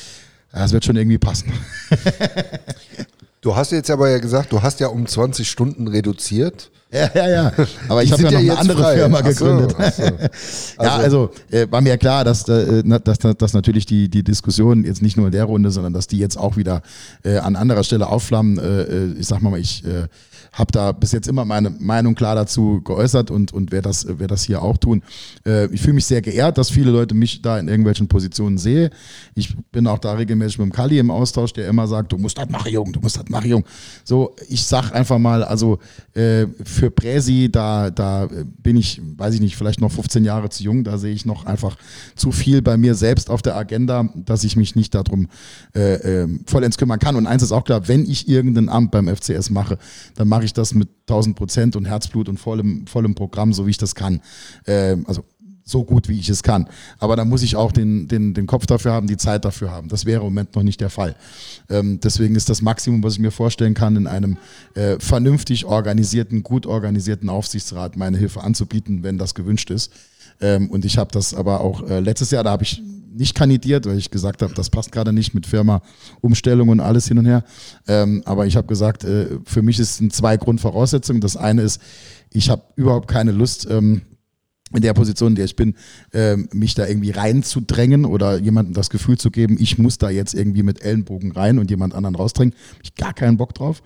[0.52, 1.52] es wird schon irgendwie passen.
[3.42, 6.70] Du hast jetzt aber ja gesagt, du hast ja um 20 Stunden reduziert.
[6.92, 7.52] Ja, ja, ja.
[7.88, 8.96] Aber ich habe ja noch eine andere frei.
[8.96, 9.74] Firma gegründet.
[9.78, 10.30] Ach so, ach
[10.76, 10.84] so.
[10.84, 14.84] ja, also äh, war mir klar, dass, äh, dass, dass, dass natürlich die, die Diskussion
[14.84, 16.82] jetzt nicht nur in der Runde, sondern dass die jetzt auch wieder
[17.22, 18.58] äh, an anderer Stelle aufflammen.
[18.58, 20.08] Äh, äh ich sag mal, ich äh,
[20.52, 24.30] habe da bis jetzt immer meine Meinung klar dazu geäußert und, und werde das, werd
[24.30, 25.02] das hier auch tun.
[25.46, 28.90] Äh, ich fühle mich sehr geehrt, dass viele Leute mich da in irgendwelchen Positionen sehen.
[29.34, 32.38] Ich bin auch da regelmäßig mit dem Kali im Austausch, der immer sagt, du musst
[32.38, 33.64] das machen, Jung, du musst das machen, Jung.
[34.04, 35.78] So, ich sag einfach mal, also
[36.14, 38.28] äh, für Präsi, da, da
[38.62, 41.46] bin ich, weiß ich nicht, vielleicht noch 15 Jahre zu jung, da sehe ich noch
[41.46, 41.76] einfach
[42.16, 45.28] zu viel bei mir selbst auf der Agenda, dass ich mich nicht darum
[45.74, 47.16] äh, äh, vollends kümmern kann.
[47.16, 49.78] Und eins ist auch klar, wenn ich irgendein Amt beim FCS mache,
[50.16, 53.70] dann mache ich das mit 1000 Prozent und Herzblut und vollem, vollem Programm, so wie
[53.70, 54.20] ich das kann.
[54.66, 55.24] Äh, also
[55.64, 56.68] so gut, wie ich es kann.
[56.98, 59.88] Aber da muss ich auch den, den, den Kopf dafür haben, die Zeit dafür haben.
[59.88, 61.14] Das wäre im Moment noch nicht der Fall.
[61.68, 64.36] Ähm, deswegen ist das Maximum, was ich mir vorstellen kann, in einem
[64.74, 69.92] äh, vernünftig organisierten, gut organisierten Aufsichtsrat meine Hilfe anzubieten, wenn das gewünscht ist.
[70.40, 72.82] Ähm, und ich habe das aber auch äh, letztes Jahr, da habe ich
[73.12, 75.82] nicht kandidiert, weil ich gesagt habe, das passt gerade nicht mit Firma,
[76.20, 77.44] Umstellung und alles hin und her.
[77.88, 81.20] Ähm, aber ich habe gesagt, äh, für mich es zwei Grundvoraussetzungen.
[81.20, 81.80] Das eine ist,
[82.32, 84.02] ich habe überhaupt keine Lust, ähm,
[84.72, 85.74] in der Position, in der ich bin,
[86.12, 90.34] äh, mich da irgendwie reinzudrängen oder jemandem das Gefühl zu geben, ich muss da jetzt
[90.34, 92.54] irgendwie mit Ellenbogen rein und jemand anderen rausdrängen.
[92.74, 93.82] Hab ich gar keinen Bock drauf.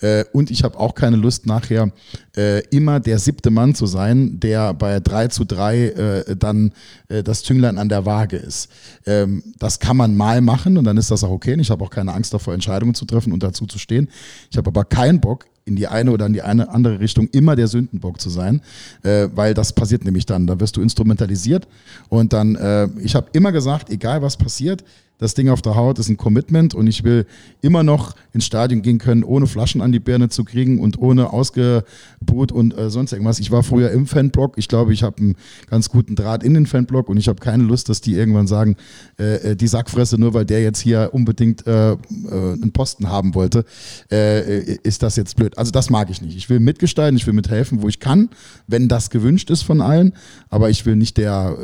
[0.00, 1.90] Äh, und ich habe auch keine Lust, nachher
[2.36, 6.72] äh, immer der siebte Mann zu sein, der bei 3 zu 3 äh, dann
[7.08, 8.68] das Zünglein an der Waage ist.
[9.06, 11.54] Ähm, das kann man mal machen und dann ist das auch okay.
[11.54, 14.08] Und ich habe auch keine Angst davor, Entscheidungen zu treffen und dazu zu stehen.
[14.50, 17.56] Ich habe aber keinen Bock, in die eine oder in die eine andere Richtung immer
[17.56, 18.62] der Sündenbock zu sein,
[19.02, 20.46] äh, weil das passiert nämlich dann.
[20.46, 21.66] Da wirst du instrumentalisiert
[22.08, 24.84] und dann, äh, ich habe immer gesagt, egal was passiert,
[25.18, 27.26] das Ding auf der Haut ist ein Commitment und ich will
[27.62, 31.32] immer noch ins Stadion gehen können, ohne Flaschen an die Birne zu kriegen und ohne
[31.32, 33.38] Ausgebot und äh, sonst irgendwas.
[33.38, 34.58] Ich war früher im Fanblock.
[34.58, 35.36] Ich glaube, ich habe einen
[35.70, 38.76] ganz guten Draht in den Fanblock und ich habe keine Lust, dass die irgendwann sagen,
[39.18, 41.96] äh, äh, die Sackfresse, nur weil der jetzt hier unbedingt äh, äh,
[42.30, 43.64] einen Posten haben wollte,
[44.10, 45.56] äh, ist das jetzt blöd.
[45.56, 46.36] Also das mag ich nicht.
[46.36, 48.28] Ich will mitgestalten, ich will mithelfen, wo ich kann,
[48.66, 50.12] wenn das gewünscht ist von allen,
[50.50, 51.56] aber ich will nicht der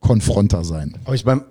[0.00, 0.96] Konfronter sein.
[1.04, 1.44] Aber ich meine,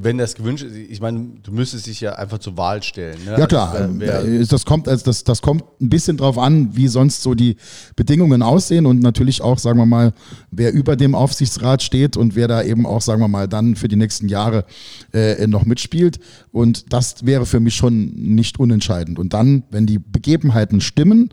[0.00, 3.18] wenn das gewünscht ist, ich meine, du müsstest dich ja einfach zur Wahl stellen.
[3.26, 3.36] Ne?
[3.38, 6.88] Ja klar, also, äh, das, kommt, also das, das kommt ein bisschen drauf an, wie
[6.88, 7.56] sonst so die
[7.94, 10.14] Bedingungen aussehen und natürlich auch, sagen wir mal,
[10.50, 13.88] wer über dem Aufsichtsrat steht und wer da eben auch, sagen wir mal, dann für
[13.88, 14.64] die nächsten Jahre
[15.12, 16.18] äh, noch mitspielt.
[16.52, 19.18] Und das wäre für mich schon nicht unentscheidend.
[19.18, 21.30] Und dann, wenn die Begebenheiten stimmen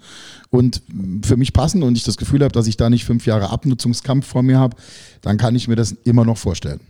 [0.50, 0.82] und
[1.24, 4.28] für mich passen und ich das Gefühl habe, dass ich da nicht fünf Jahre Abnutzungskampf
[4.28, 4.76] vor mir habe,
[5.22, 6.82] dann kann ich mir das immer noch vorstellen.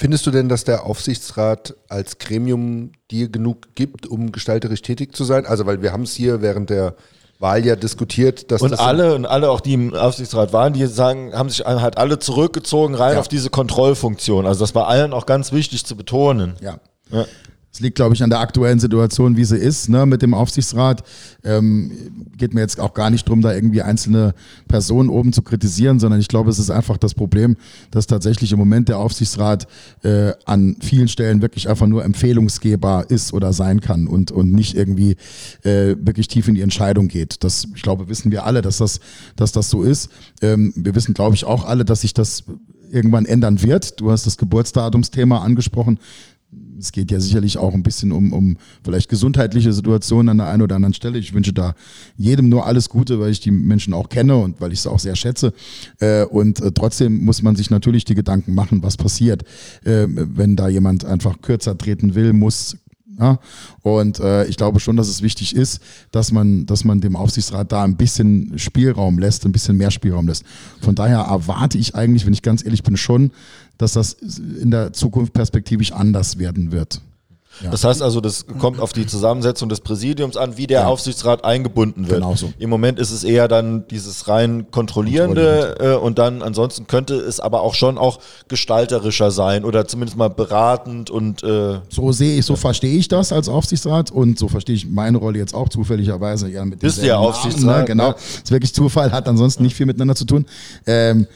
[0.00, 5.24] Findest du denn, dass der Aufsichtsrat als Gremium dir genug gibt, um gestalterisch tätig zu
[5.24, 5.44] sein?
[5.44, 6.94] Also, weil wir haben es hier während der
[7.38, 11.34] Wahl ja diskutiert, dass und alle und alle auch die im Aufsichtsrat waren, die sagen,
[11.34, 13.20] haben sich halt alle zurückgezogen rein ja.
[13.20, 14.46] auf diese Kontrollfunktion.
[14.46, 16.54] Also das war allen auch ganz wichtig zu betonen.
[16.62, 16.78] Ja.
[17.10, 17.26] ja.
[17.72, 21.04] Es liegt, glaube ich, an der aktuellen Situation, wie sie ist, ne, mit dem Aufsichtsrat.
[21.44, 21.92] Ähm,
[22.36, 24.34] geht mir jetzt auch gar nicht drum, da irgendwie einzelne
[24.66, 27.56] Personen oben zu kritisieren, sondern ich glaube, es ist einfach das Problem,
[27.92, 29.68] dass tatsächlich im Moment der Aufsichtsrat
[30.02, 34.74] äh, an vielen Stellen wirklich einfach nur Empfehlungsgeber ist oder sein kann und, und nicht
[34.74, 35.12] irgendwie
[35.62, 37.44] äh, wirklich tief in die Entscheidung geht.
[37.44, 38.98] Das, ich glaube, wissen wir alle, dass das,
[39.36, 40.10] dass das so ist.
[40.42, 42.42] Ähm, wir wissen, glaube ich, auch alle, dass sich das
[42.90, 44.00] irgendwann ändern wird.
[44.00, 46.00] Du hast das Geburtsdatumsthema angesprochen
[46.78, 50.62] es geht ja sicherlich auch ein bisschen um, um vielleicht gesundheitliche Situationen an der einen
[50.62, 51.18] oder anderen Stelle.
[51.18, 51.74] Ich wünsche da
[52.16, 54.98] jedem nur alles Gute, weil ich die Menschen auch kenne und weil ich sie auch
[54.98, 55.52] sehr schätze.
[56.00, 59.42] Äh, und äh, trotzdem muss man sich natürlich die Gedanken machen, was passiert,
[59.84, 62.76] äh, wenn da jemand einfach kürzer treten will, muss,
[63.20, 63.38] ja?
[63.82, 65.80] Und äh, ich glaube schon, dass es wichtig ist,
[66.10, 70.26] dass man, dass man dem Aufsichtsrat da ein bisschen Spielraum lässt, ein bisschen mehr Spielraum
[70.26, 70.44] lässt.
[70.80, 73.30] Von daher erwarte ich eigentlich, wenn ich ganz ehrlich bin, schon,
[73.80, 77.00] dass das in der Zukunft perspektivisch anders werden wird.
[77.62, 77.70] Ja.
[77.70, 80.86] Das heißt also, das kommt auf die Zusammensetzung des Präsidiums an, wie der ja.
[80.86, 82.20] Aufsichtsrat eingebunden wird.
[82.20, 82.52] Genau so.
[82.58, 87.38] Im Moment ist es eher dann dieses rein kontrollierende äh, und dann ansonsten könnte es
[87.38, 92.46] aber auch schon auch gestalterischer sein oder zumindest mal beratend und äh so sehe ich,
[92.46, 96.48] so verstehe ich das als Aufsichtsrat und so verstehe ich meine Rolle jetzt auch zufälligerweise
[96.48, 97.84] ja mit Bist ja Aufsichtsrat, ne?
[97.84, 98.08] genau.
[98.10, 98.16] Ja.
[98.42, 100.46] ist wirklich Zufall, hat ansonsten nicht viel miteinander zu tun.
[100.86, 101.26] Ähm,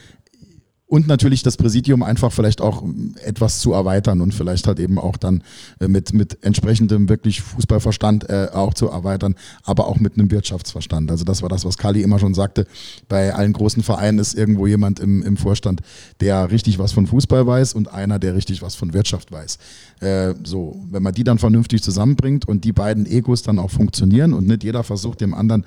[0.94, 2.84] und natürlich das Präsidium einfach vielleicht auch
[3.24, 5.42] etwas zu erweitern und vielleicht halt eben auch dann
[5.80, 9.34] äh, mit, mit entsprechendem wirklich Fußballverstand äh, auch zu erweitern,
[9.64, 11.10] aber auch mit einem Wirtschaftsverstand.
[11.10, 12.68] Also das war das, was Kali immer schon sagte.
[13.08, 15.80] Bei allen großen Vereinen ist irgendwo jemand im, im Vorstand,
[16.20, 19.58] der richtig was von Fußball weiß und einer, der richtig was von Wirtschaft weiß.
[19.98, 24.32] Äh, so, wenn man die dann vernünftig zusammenbringt und die beiden Egos dann auch funktionieren
[24.32, 25.64] und nicht jeder versucht dem anderen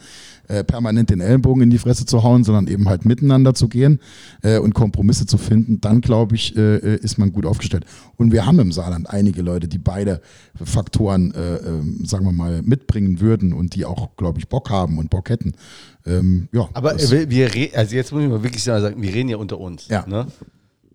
[0.47, 3.99] äh, permanent den Ellenbogen in die Fresse zu hauen, sondern eben halt miteinander zu gehen
[4.41, 7.85] äh, und Kompromisse zu finden, dann glaube ich, äh, äh, ist man gut aufgestellt.
[8.15, 10.21] Und wir haben im Saarland einige Leute, die beide
[10.61, 14.97] Faktoren, äh, ähm, sagen wir mal, mitbringen würden und die auch, glaube ich, Bock haben
[14.97, 15.53] und Bock hätten.
[16.05, 19.37] Ähm, ja, Aber wir, wir also jetzt muss ich mal wirklich sagen, wir reden ja
[19.37, 19.87] unter uns.
[19.87, 20.05] Ja.
[20.07, 20.27] Ne?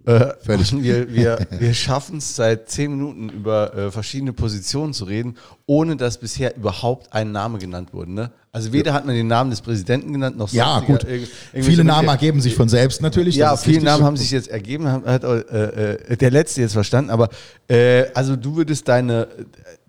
[0.04, 5.36] Äh, wir, wir, wir schaffen es seit zehn Minuten über äh, verschiedene Positionen zu reden,
[5.66, 8.12] ohne dass bisher überhaupt ein Name genannt wurde.
[8.12, 8.32] Ne?
[8.50, 8.94] Also weder ja.
[8.94, 11.06] hat man den Namen des Präsidenten genannt, noch Ja, gut.
[11.52, 13.36] Viele Namen ergeben sich von selbst natürlich.
[13.36, 17.10] Ja, viele Namen haben sich jetzt ergeben, hat äh, äh, der letzte jetzt verstanden.
[17.10, 17.30] Aber
[17.68, 19.28] äh, also du würdest deine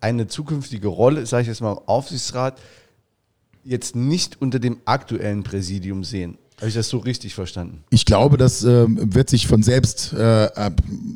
[0.04, 2.60] eine zukünftige Rolle, sage ich jetzt mal, Aufsichtsrat,
[3.64, 6.38] jetzt nicht unter dem aktuellen Präsidium sehen.
[6.58, 7.84] Habe ich das so richtig verstanden?
[7.90, 10.50] Ich glaube, das äh, wird sich von selbst äh,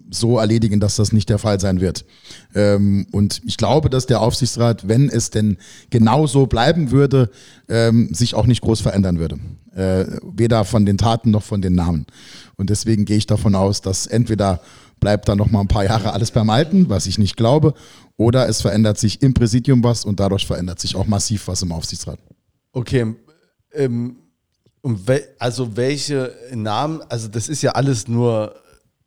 [0.09, 2.05] so erledigen, dass das nicht der Fall sein wird.
[2.53, 5.57] Ähm, und ich glaube, dass der Aufsichtsrat, wenn es denn
[5.89, 7.29] genau so bleiben würde,
[7.69, 9.39] ähm, sich auch nicht groß verändern würde.
[9.75, 12.07] Äh, weder von den Taten noch von den Namen.
[12.55, 14.59] Und deswegen gehe ich davon aus, dass entweder
[14.99, 17.73] bleibt da noch mal ein paar Jahre alles beim Alten, was ich nicht glaube,
[18.17, 21.71] oder es verändert sich im Präsidium was und dadurch verändert sich auch massiv was im
[21.71, 22.19] Aufsichtsrat.
[22.73, 23.15] Okay,
[23.73, 24.17] ähm,
[24.87, 28.55] we also welche Namen, also das ist ja alles nur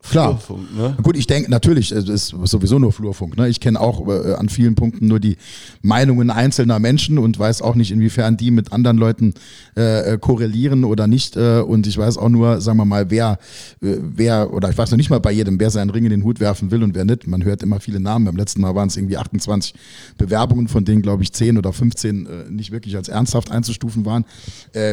[0.03, 0.39] Klar.
[0.39, 0.97] Flurfunk, ne?
[1.03, 3.37] Gut, ich denke natürlich, es ist sowieso nur Flurfunk.
[3.37, 3.49] Ne?
[3.49, 5.37] Ich kenne auch äh, an vielen Punkten nur die
[5.83, 9.35] Meinungen einzelner Menschen und weiß auch nicht, inwiefern die mit anderen Leuten
[9.77, 11.37] äh, äh, korrelieren oder nicht.
[11.37, 13.39] Äh, und ich weiß auch nur, sagen wir mal, wer,
[13.83, 16.25] äh, wer, oder ich weiß noch nicht mal bei jedem, wer seinen Ring in den
[16.25, 17.27] Hut werfen will und wer nicht.
[17.27, 18.25] Man hört immer viele Namen.
[18.25, 19.75] Beim letzten Mal waren es irgendwie 28
[20.17, 24.25] Bewerbungen, von denen, glaube ich, 10 oder 15 äh, nicht wirklich als ernsthaft einzustufen waren.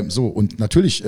[0.07, 1.03] so, und natürlich,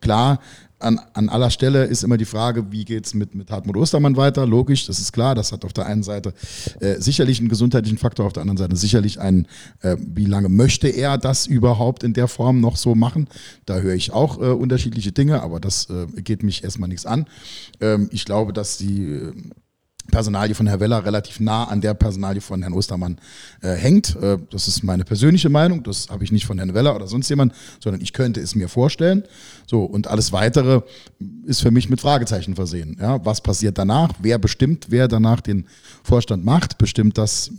[0.00, 0.38] klar,
[0.84, 4.16] an, an aller Stelle ist immer die Frage, wie geht es mit, mit Hartmut Ostermann
[4.16, 4.46] weiter?
[4.46, 6.34] Logisch, das ist klar, das hat auf der einen Seite
[6.80, 9.46] äh, sicherlich einen gesundheitlichen Faktor, auf der anderen Seite sicherlich einen,
[9.80, 13.28] äh, wie lange möchte er das überhaupt in der Form noch so machen?
[13.66, 17.26] Da höre ich auch äh, unterschiedliche Dinge, aber das äh, geht mich erstmal nichts an.
[17.80, 19.32] Ähm, ich glaube, dass die äh,
[20.10, 23.18] Personalie von Herrn Weller relativ nah an der Personalie von Herrn Ostermann
[23.62, 24.16] äh, hängt.
[24.16, 25.82] Äh, das ist meine persönliche Meinung.
[25.82, 27.52] Das habe ich nicht von Herrn Weller oder sonst jemand,
[27.82, 29.24] sondern ich könnte es mir vorstellen.
[29.66, 30.82] So, und alles weitere
[31.46, 32.96] ist für mich mit Fragezeichen versehen.
[33.00, 34.10] Ja, was passiert danach?
[34.20, 35.66] Wer bestimmt, wer danach den
[36.02, 36.78] Vorstand macht?
[36.78, 37.50] Bestimmt das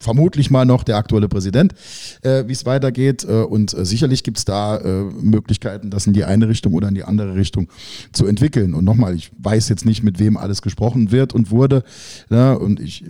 [0.00, 1.74] vermutlich mal noch der aktuelle Präsident,
[2.22, 3.24] äh, wie es weitergeht.
[3.24, 6.88] Äh, und äh, sicherlich gibt es da äh, Möglichkeiten, das in die eine Richtung oder
[6.88, 7.68] in die andere Richtung
[8.12, 8.74] zu entwickeln.
[8.74, 11.84] Und nochmal, ich weiß jetzt nicht, mit wem alles gesprochen wird und wurde.
[12.30, 12.58] Ne?
[12.58, 13.04] Und ich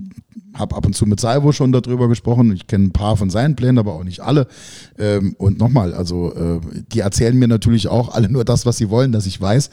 [0.55, 2.53] habe ab und zu mit Salvo schon darüber gesprochen.
[2.53, 4.49] Ich kenne ein paar von seinen Plänen, aber auch nicht alle.
[4.99, 6.61] Ähm, und nochmal, also äh,
[6.93, 9.71] die erzählen mir natürlich auch alle nur das, was sie wollen, dass ich weiß.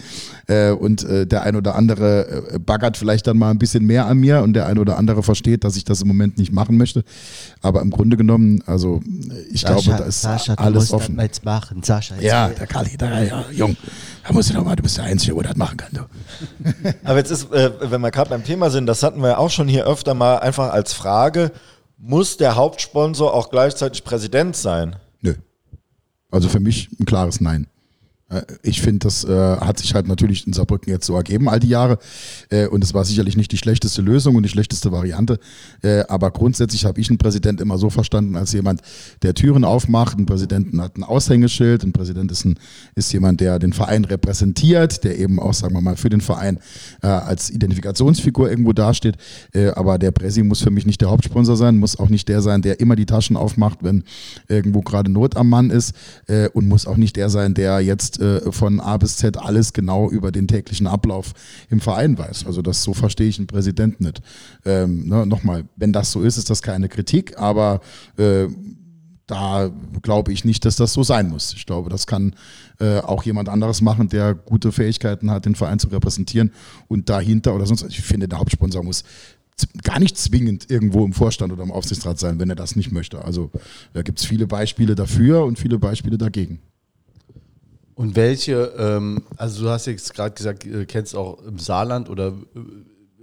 [0.48, 4.42] Äh, und der ein oder andere baggert vielleicht dann mal ein bisschen mehr an mir
[4.42, 7.04] und der ein oder andere versteht, dass ich das im Moment nicht machen möchte.
[7.62, 9.02] Aber im Grunde genommen, also
[9.52, 11.18] ich Sascha, glaube, da ist Sascha, alles offen.
[11.18, 11.82] Das jetzt machen.
[11.84, 13.76] Sascha, jetzt ja, der Kali, der, ja, Jung,
[14.26, 15.90] da muss ich doch mal, du bist der Einzige, der das machen kann.
[15.92, 16.02] Du.
[17.04, 19.68] Aber jetzt ist, äh, wenn wir gerade beim Thema sind, das hatten wir auch schon
[19.68, 21.52] hier öfter mal einfach als Frage,
[21.98, 24.96] muss der Hauptsponsor auch gleichzeitig Präsident sein?
[25.22, 25.34] Nö.
[26.30, 27.68] Also für mich ein klares Nein.
[28.30, 31.60] Äh, ich finde, das äh, hat sich halt natürlich in Saarbrücken jetzt so ergeben, all
[31.60, 32.00] die Jahre.
[32.50, 35.40] Äh, und es war sicherlich nicht die schlechteste Lösung und die schlechteste Variante.
[35.82, 38.82] Äh, aber grundsätzlich habe ich einen Präsident immer so verstanden, als jemand,
[39.22, 40.18] der Türen aufmacht.
[40.18, 41.84] Ein Präsidenten hat ein Aushängeschild.
[41.84, 42.60] Ein Präsident ist, ein,
[42.96, 46.60] ist jemand, der den Verein repräsentiert, der eben auch, sagen wir mal, für den Verein
[47.02, 49.16] äh, als Identifikationsfigur irgendwo dasteht.
[49.54, 52.42] Äh, aber der Präsi muss für mich nicht der Hauptsponsor sein, muss auch nicht der
[52.42, 54.04] sein, der immer die Taschen aufmacht, wenn
[54.48, 55.94] irgendwo gerade Not am Mann ist.
[56.54, 60.10] und muss auch nicht der sein, der jetzt äh, von A bis Z alles genau
[60.10, 61.34] über den täglichen Ablauf
[61.70, 62.46] im Verein weiß.
[62.46, 64.22] Also das so verstehe ich einen Präsidenten nicht.
[64.66, 67.82] Ähm, ne, Nochmal, wenn das so ist, ist das keine Kritik, aber
[68.18, 68.48] äh,
[69.28, 69.70] da
[70.02, 71.54] glaube ich nicht, dass das so sein muss.
[71.54, 72.34] Ich glaube, das kann
[72.80, 76.52] äh, auch jemand anderes machen, der gute Fähigkeiten hat, den Verein zu repräsentieren
[76.88, 77.84] und dahinter oder sonst.
[77.90, 79.04] Ich finde, der Hauptsponsor muss
[79.84, 83.24] gar nicht zwingend irgendwo im Vorstand oder im Aufsichtsrat sein, wenn er das nicht möchte.
[83.26, 83.52] Also
[83.94, 86.60] da gibt es viele Beispiele dafür und viele Beispiele dagegen.
[87.98, 92.28] Und welche, ähm, also du hast jetzt gerade gesagt, du kennst auch im Saarland oder
[92.28, 92.60] äh,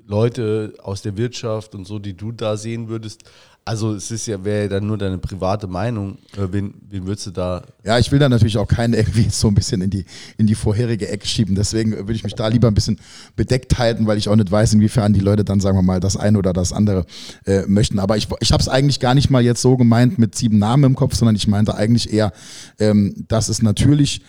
[0.05, 3.23] Leute aus der Wirtschaft und so, die du da sehen würdest.
[3.65, 6.19] Also es ist ja, wäre ja dann nur deine private Meinung.
[6.37, 7.63] Äh, wen, wen würdest du da?
[7.85, 10.07] Ja, ich will da natürlich auch keinen irgendwie so ein bisschen in die,
[10.39, 11.55] in die vorherige Ecke schieben.
[11.55, 12.99] Deswegen würde ich mich da lieber ein bisschen
[13.37, 16.17] bedeckt halten, weil ich auch nicht weiß, inwiefern die Leute dann, sagen wir mal, das
[16.17, 17.07] eine oder das andere
[17.47, 18.01] äh, möchten.
[18.01, 20.83] Aber ich, ich habe es eigentlich gar nicht mal jetzt so gemeint mit sieben Namen
[20.83, 22.33] im Kopf, sondern ich meinte eigentlich eher,
[22.81, 24.21] ähm, dass es natürlich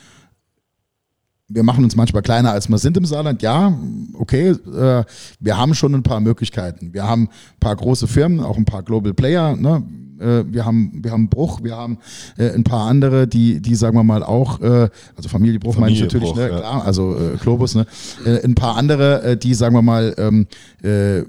[1.48, 3.42] wir machen uns manchmal kleiner, als wir sind im Saarland.
[3.42, 3.78] Ja,
[4.14, 5.04] okay, äh,
[5.40, 6.94] wir haben schon ein paar Möglichkeiten.
[6.94, 9.56] Wir haben ein paar große Firmen, auch ein paar Global Player.
[9.56, 9.84] Ne?
[10.20, 12.00] Äh, wir haben, wir haben Bruch, wir haben
[12.38, 15.94] äh, ein paar andere, die, die sagen wir mal auch, äh, also Familie Bruch meine
[15.94, 16.50] ich natürlich, ne?
[16.50, 16.58] Ja.
[16.60, 17.86] klar, also äh, Globus, ne?
[18.26, 20.48] Äh, ein paar andere, die sagen wir mal ähm,
[20.84, 21.24] äh,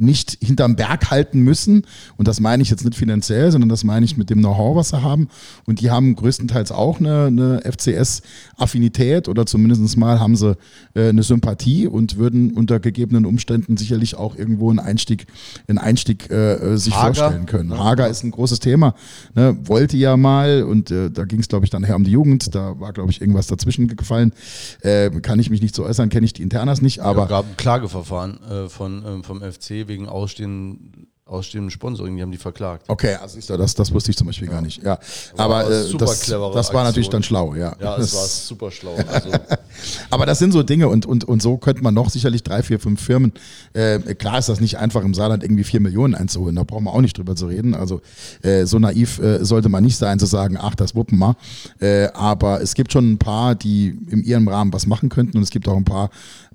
[0.00, 1.82] nicht hinterm Berg halten müssen.
[2.16, 4.90] Und das meine ich jetzt nicht finanziell, sondern das meine ich mit dem Know-how, was
[4.90, 5.28] sie haben.
[5.66, 10.56] Und die haben größtenteils auch eine, eine FCS-Affinität oder zumindest mal haben sie
[10.94, 15.26] äh, eine Sympathie und würden unter gegebenen Umständen sicherlich auch irgendwo einen Einstieg,
[15.66, 17.14] einen Einstieg äh, sich Hager.
[17.14, 17.78] vorstellen können.
[17.78, 18.94] Hager ist ein großes Thema.
[19.34, 19.56] Ne?
[19.64, 22.54] Wollte ja mal und äh, da ging es, glaube ich, dann her um die Jugend.
[22.54, 24.32] Da war, glaube ich, irgendwas dazwischen gefallen.
[24.80, 27.00] Äh, kann ich mich nicht so äußern, kenne ich die Internas nicht.
[27.00, 32.16] Aber ja, gab ein Klageverfahren äh, von, ähm, vom FC wegen Ausstehen aus dem Sponsoring,
[32.16, 32.84] die haben die verklagt.
[32.88, 34.82] Okay, also du, das, das wusste ich zum Beispiel gar nicht.
[34.82, 34.98] Ja,
[35.36, 37.76] aber, Aber äh, das, das war natürlich dann schlau, ja.
[37.78, 38.96] Ja, das es war super schlau.
[39.12, 39.30] Also,
[40.10, 42.80] Aber das sind so Dinge und, und, und so könnte man noch sicherlich drei, vier,
[42.80, 43.32] fünf Firmen.
[43.74, 46.94] Äh, klar ist das nicht einfach im Saarland irgendwie vier Millionen einzuholen, da brauchen wir
[46.94, 47.74] auch nicht drüber zu reden.
[47.74, 48.00] Also
[48.42, 51.36] äh, so naiv äh, sollte man nicht sein zu sagen, ach, das wuppen wir.
[51.80, 55.42] Äh, aber es gibt schon ein paar, die in ihrem Rahmen was machen könnten und
[55.42, 56.08] es gibt auch ein paar,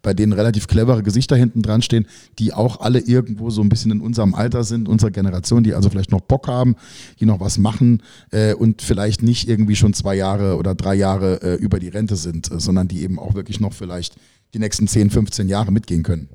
[0.03, 2.05] bei denen relativ clevere Gesichter hinten dran stehen,
[2.37, 5.89] die auch alle irgendwo so ein bisschen in unserem Alter sind, unserer Generation, die also
[5.89, 6.75] vielleicht noch Bock haben,
[7.19, 11.41] die noch was machen äh, und vielleicht nicht irgendwie schon zwei Jahre oder drei Jahre
[11.41, 14.15] äh, über die Rente sind, äh, sondern die eben auch wirklich noch vielleicht
[14.53, 16.29] die nächsten 10, 15 Jahre mitgehen können.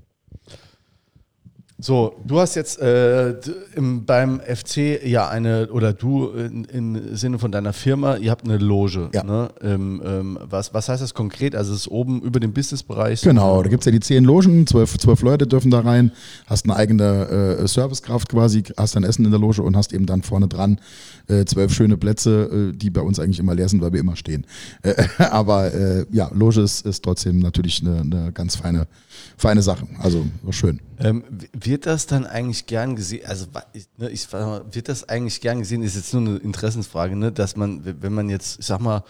[1.81, 3.37] So, du hast jetzt äh,
[3.77, 8.59] im, beim FC ja eine, oder du im Sinne von deiner Firma, ihr habt eine
[8.59, 9.11] Loge.
[9.15, 9.23] Ja.
[9.23, 9.49] Ne?
[9.63, 11.55] Ähm, ähm, was, was heißt das konkret?
[11.55, 13.21] Also es ist oben über dem Businessbereich.
[13.21, 16.11] Genau, da gibt's ja die zehn Logen, zwölf, zwölf Leute dürfen da rein,
[16.47, 20.07] hast eine eigene äh, Servicekraft quasi, hast dein Essen in der Loge und hast eben
[20.07, 20.81] dann vorne dran
[21.29, 24.17] äh, zwölf schöne Plätze, äh, die bei uns eigentlich immer leer sind, weil wir immer
[24.17, 24.47] stehen.
[24.83, 24.95] Äh,
[25.31, 28.87] aber äh, ja, Loge ist, ist trotzdem natürlich eine, eine ganz feine,
[29.37, 29.87] feine Sache.
[30.01, 30.81] Also schön.
[30.99, 35.61] Ähm, wird das dann eigentlich gern gesehen, also ich, ne, ich wird das eigentlich gern
[35.61, 39.05] gesehen, ist jetzt nur eine Interessensfrage, ne, dass man, wenn man jetzt, ich sag mal,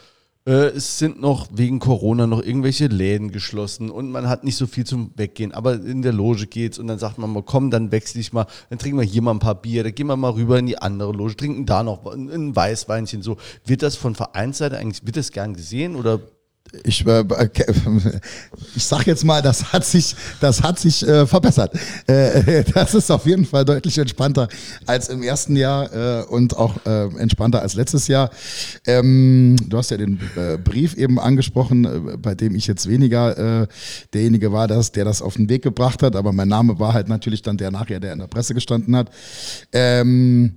[0.49, 4.85] es sind noch wegen Corona noch irgendwelche Läden geschlossen und man hat nicht so viel
[4.85, 8.21] zum Weggehen, aber in der Loge geht's und dann sagt man mal, komm, dann wechsle
[8.21, 10.59] ich mal, dann trinken wir hier mal ein paar Bier, dann gehen wir mal rüber
[10.59, 13.37] in die andere Loge, trinken da noch ein Weißweinchen, so.
[13.67, 16.21] Wird das von Vereinsseite eigentlich, wird das gern gesehen oder
[16.85, 17.25] Ich, äh,
[18.77, 21.73] ich sag jetzt mal, das hat sich, das hat sich äh, verbessert.
[22.07, 24.49] Äh, das ist auf jeden Fall deutlich entspannter
[24.87, 28.31] als im ersten Jahr äh, und auch äh, entspannter als letztes Jahr.
[28.87, 33.63] Ähm, du hast ja den äh, Brief eben angesprochen, äh, bei dem ich jetzt weniger
[33.63, 33.67] äh,
[34.13, 37.09] derjenige war, das, der das auf den Weg gebracht hat, aber mein Name war halt
[37.09, 39.11] natürlich dann der nachher, der in der Presse gestanden hat.
[39.73, 40.57] Ähm,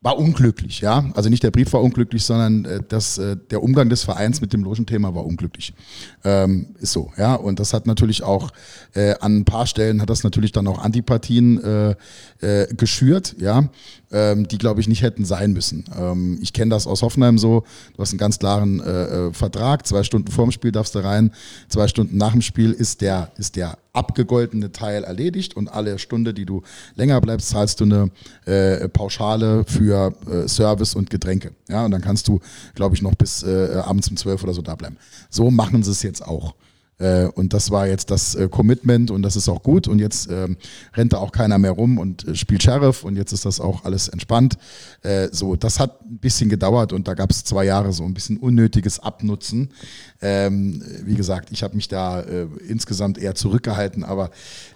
[0.00, 1.10] war unglücklich, ja.
[1.14, 4.52] Also nicht der Brief war unglücklich, sondern äh, das, äh, der Umgang des Vereins mit
[4.52, 5.74] dem Logenthema war unglücklich.
[6.24, 7.34] Ähm, ist so, ja.
[7.34, 8.50] Und das hat natürlich auch
[8.94, 11.94] äh, an ein paar Stellen hat das natürlich dann auch Antipathien äh,
[12.40, 13.68] äh, geschürt, ja,
[14.10, 15.84] ähm, die glaube ich nicht hätten sein müssen.
[15.98, 17.64] Ähm, ich kenne das aus Hoffenheim so.
[17.94, 19.86] Du hast einen ganz klaren äh, äh, Vertrag.
[19.86, 21.32] Zwei Stunden vorm Spiel darfst du rein.
[21.68, 26.32] Zwei Stunden nach dem Spiel ist der ist der abgegoltene Teil erledigt und alle Stunde,
[26.32, 26.62] die du
[26.94, 28.10] länger bleibst, zahlst du eine
[28.44, 31.52] äh, Pauschale für äh, Service und Getränke.
[31.68, 32.40] Ja, und dann kannst du,
[32.74, 34.96] glaube ich, noch bis äh, abends um 12 oder so da bleiben.
[35.30, 36.54] So machen sie es jetzt auch.
[36.98, 39.88] Äh, und das war jetzt das äh, Commitment und das ist auch gut.
[39.88, 40.56] Und jetzt ähm,
[40.94, 43.84] rennt da auch keiner mehr rum und äh, spielt Sheriff und jetzt ist das auch
[43.84, 44.58] alles entspannt.
[45.02, 48.14] Äh, so, das hat ein bisschen gedauert und da gab es zwei Jahre so ein
[48.14, 49.70] bisschen unnötiges Abnutzen.
[50.20, 52.20] Ähm, wie gesagt, ich habe mich da
[52.66, 54.30] insgesamt eher zurückgehalten, aber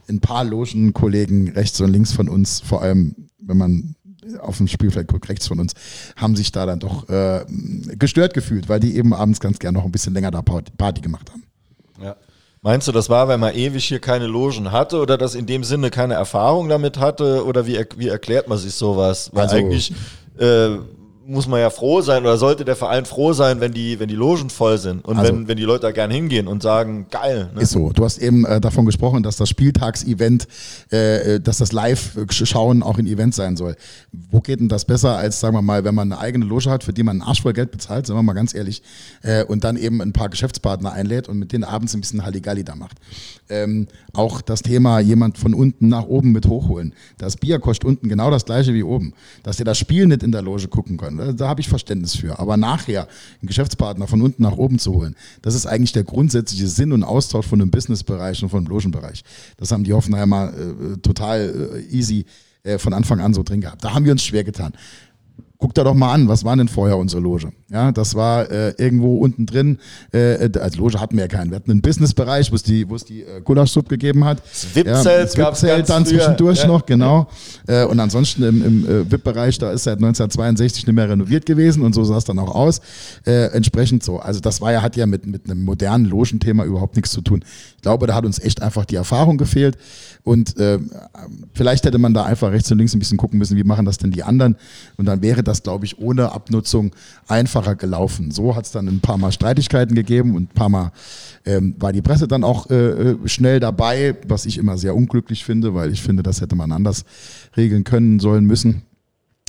[0.08, 3.94] ein paar Logenkollegen rechts und links von uns, vor allem wenn man
[4.38, 5.72] auf dem Spielfeld guckt, rechts von uns,
[6.16, 7.44] haben sich da dann doch äh,
[7.98, 11.30] gestört gefühlt, weil die eben abends ganz gern noch ein bisschen länger da Party gemacht
[11.30, 11.42] haben.
[12.02, 12.16] Ja.
[12.64, 15.64] Meinst du, das war, weil man ewig hier keine Logen hatte oder das in dem
[15.64, 17.44] Sinne keine Erfahrung damit hatte?
[17.44, 19.30] Oder wie, er- wie erklärt man sich sowas?
[19.32, 19.92] Weil Also- eigentlich
[20.38, 20.76] äh,
[21.26, 24.14] muss man ja froh sein oder sollte der Verein froh sein, wenn die, wenn die
[24.14, 27.50] Logen voll sind und Also- wenn, wenn die Leute da gern hingehen und sagen, geil.
[27.54, 27.62] Ne?
[27.62, 27.90] Ist so.
[27.90, 30.48] Du hast eben äh, davon gesprochen, dass das Spieltagsevent,
[30.90, 33.76] äh, äh, dass das Live-Schauen auch ein Event sein soll.
[34.30, 36.84] Wo geht denn das besser, als, sagen wir mal, wenn man eine eigene Loge hat,
[36.84, 38.82] für die man einen Arsch voll Geld bezahlt, sagen wir mal ganz ehrlich,
[39.22, 42.64] äh, und dann eben ein paar Geschäftspartner einlädt und mit denen abends ein bisschen Halligalli
[42.64, 42.96] da macht.
[43.48, 46.94] Ähm, auch das Thema jemand von unten nach oben mit hochholen.
[47.18, 49.14] Das Bier kostet unten genau das gleiche wie oben.
[49.42, 52.16] Dass der das Spiel nicht in der Loge gucken kann, da, da habe ich Verständnis
[52.16, 52.38] für.
[52.38, 53.08] Aber nachher
[53.40, 57.04] einen Geschäftspartner von unten nach oben zu holen, das ist eigentlich der grundsätzliche Sinn und
[57.04, 59.24] Austausch von dem Businessbereich und vom Logenbereich.
[59.56, 62.24] Das haben die Hoffenheimer äh, total äh, easy
[62.64, 63.84] äh, von Anfang an so drin gehabt.
[63.84, 64.72] Da haben wir uns schwer getan.
[65.62, 67.52] Guck da doch mal an, was war denn vorher unsere Loge?
[67.70, 69.78] Ja, das war äh, irgendwo unten drin.
[70.12, 71.50] Äh, als Loge hatten wir ja keinen.
[71.50, 74.40] Wir hatten einen Businessbereich, wo es die, wo es die äh, Gulaschsuppe gegeben hat.
[74.40, 76.18] Das VIP-Zelt VIP-Zelt ganz dann früher.
[76.18, 76.66] zwischendurch Ja.
[76.66, 77.28] noch, genau.
[77.68, 81.82] Äh, und ansonsten im, im äh, VIP-Bereich, da ist seit 1962 nicht mehr renoviert gewesen
[81.84, 82.80] und so sah es dann auch aus.
[83.24, 84.18] Äh, entsprechend so.
[84.18, 87.44] Also das war ja, hat ja mit, mit einem modernen Logenthema überhaupt nichts zu tun.
[87.76, 89.78] Ich glaube, da hat uns echt einfach die Erfahrung gefehlt.
[90.24, 90.78] Und äh,
[91.52, 93.98] vielleicht hätte man da einfach rechts und links ein bisschen gucken müssen, wie machen das
[93.98, 94.56] denn die anderen.
[94.96, 96.92] Und dann wäre das, glaube ich, ohne Abnutzung
[97.26, 98.30] einfacher gelaufen.
[98.30, 100.92] So hat es dann ein paar Mal Streitigkeiten gegeben und ein paar Mal
[101.44, 105.44] ähm, war die Presse dann auch äh, äh, schnell dabei, was ich immer sehr unglücklich
[105.44, 107.04] finde, weil ich finde, das hätte man anders
[107.56, 108.82] regeln können, sollen, müssen.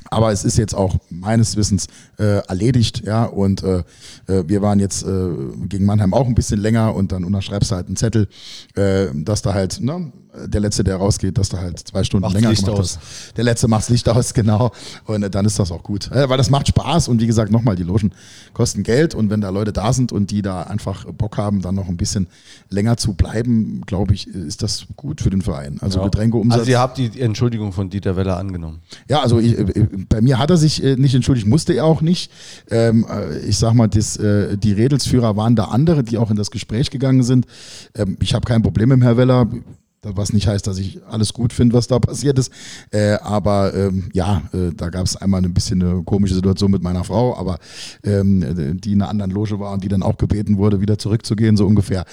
[0.09, 1.87] Aber es ist jetzt auch meines Wissens
[2.17, 3.25] äh, erledigt, ja.
[3.25, 3.83] Und äh,
[4.27, 5.29] äh, wir waren jetzt äh,
[5.67, 8.27] gegen Mannheim auch ein bisschen länger und dann unterschreibst du halt einen Zettel,
[8.75, 12.35] äh, dass da halt, ne, der letzte, der rausgeht, dass du halt zwei Stunden Macht's
[12.35, 12.97] länger Licht gemacht aus.
[12.97, 13.37] hast.
[13.37, 14.71] Der letzte macht's Licht aus, genau.
[15.05, 16.11] Und äh, dann ist das auch gut.
[16.11, 18.11] Äh, weil das macht Spaß und wie gesagt, nochmal, die Logen
[18.53, 21.75] kosten Geld und wenn da Leute da sind und die da einfach Bock haben, dann
[21.75, 22.27] noch ein bisschen
[22.69, 25.77] länger zu bleiben, glaube ich, ist das gut für den Verein.
[25.81, 26.59] Also Getränkeumsatz.
[26.59, 28.81] Also ihr habt die Entschuldigung von Dieter Weller angenommen.
[29.07, 32.01] Ja, also ich, äh, bei mir hat er sich äh, nicht entschuldigt, musste er auch
[32.01, 32.31] nicht.
[32.69, 36.37] Ähm, äh, ich sag mal, das, äh, die Redelsführer waren da andere, die auch in
[36.37, 37.45] das Gespräch gegangen sind.
[37.95, 39.47] Ähm, ich habe kein Problem mit dem Herr Weller.
[40.03, 42.51] Was nicht heißt, dass ich alles gut finde, was da passiert ist.
[42.91, 46.83] Äh, aber ähm, ja, äh, da gab es einmal ein bisschen eine komische Situation mit
[46.83, 47.59] meiner Frau, aber
[48.03, 51.57] ähm, die in einer anderen Loge war und die dann auch gebeten wurde, wieder zurückzugehen,
[51.57, 52.05] so ungefähr.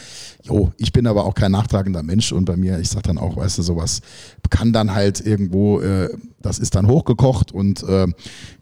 [0.43, 3.37] Jo, ich bin aber auch kein nachtragender Mensch und bei mir, ich sag dann auch,
[3.37, 4.01] weißt du, sowas
[4.51, 6.11] kann dann halt irgendwo, äh,
[6.43, 8.07] das ist dann hochgekocht und äh,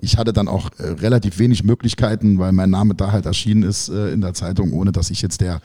[0.00, 3.88] ich hatte dann auch äh, relativ wenig Möglichkeiten, weil mein Name da halt erschienen ist
[3.88, 5.60] äh, in der Zeitung, ohne dass ich jetzt der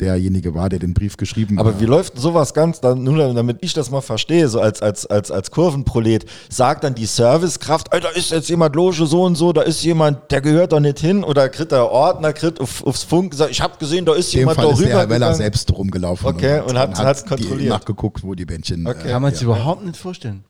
[0.00, 1.80] derjenige war, der den Brief geschrieben Aber hat.
[1.80, 5.30] wie läuft sowas ganz, dann, nur damit ich das mal verstehe, so als, als, als,
[5.30, 9.62] als Kurvenprolet, sagt dann die Servicekraft, da ist jetzt jemand Loge so und so, da
[9.62, 13.32] ist jemand, der gehört doch nicht hin, oder kriegt der Ordner, kriegt auf, aufs Funk
[13.32, 14.98] gesagt, ich habe gesehen, da ist jemand Fall da ist der rüber.
[15.00, 15.34] Herr Weller gegangen.
[15.36, 17.70] selbst rumgelaufen Okay, und hat- hat's die- kontrolliert.
[17.70, 18.86] nachgeguckt, wo die Bändchen.
[18.86, 19.08] Okay.
[19.08, 20.44] Äh, Kann man sich überhaupt nicht vorstellen.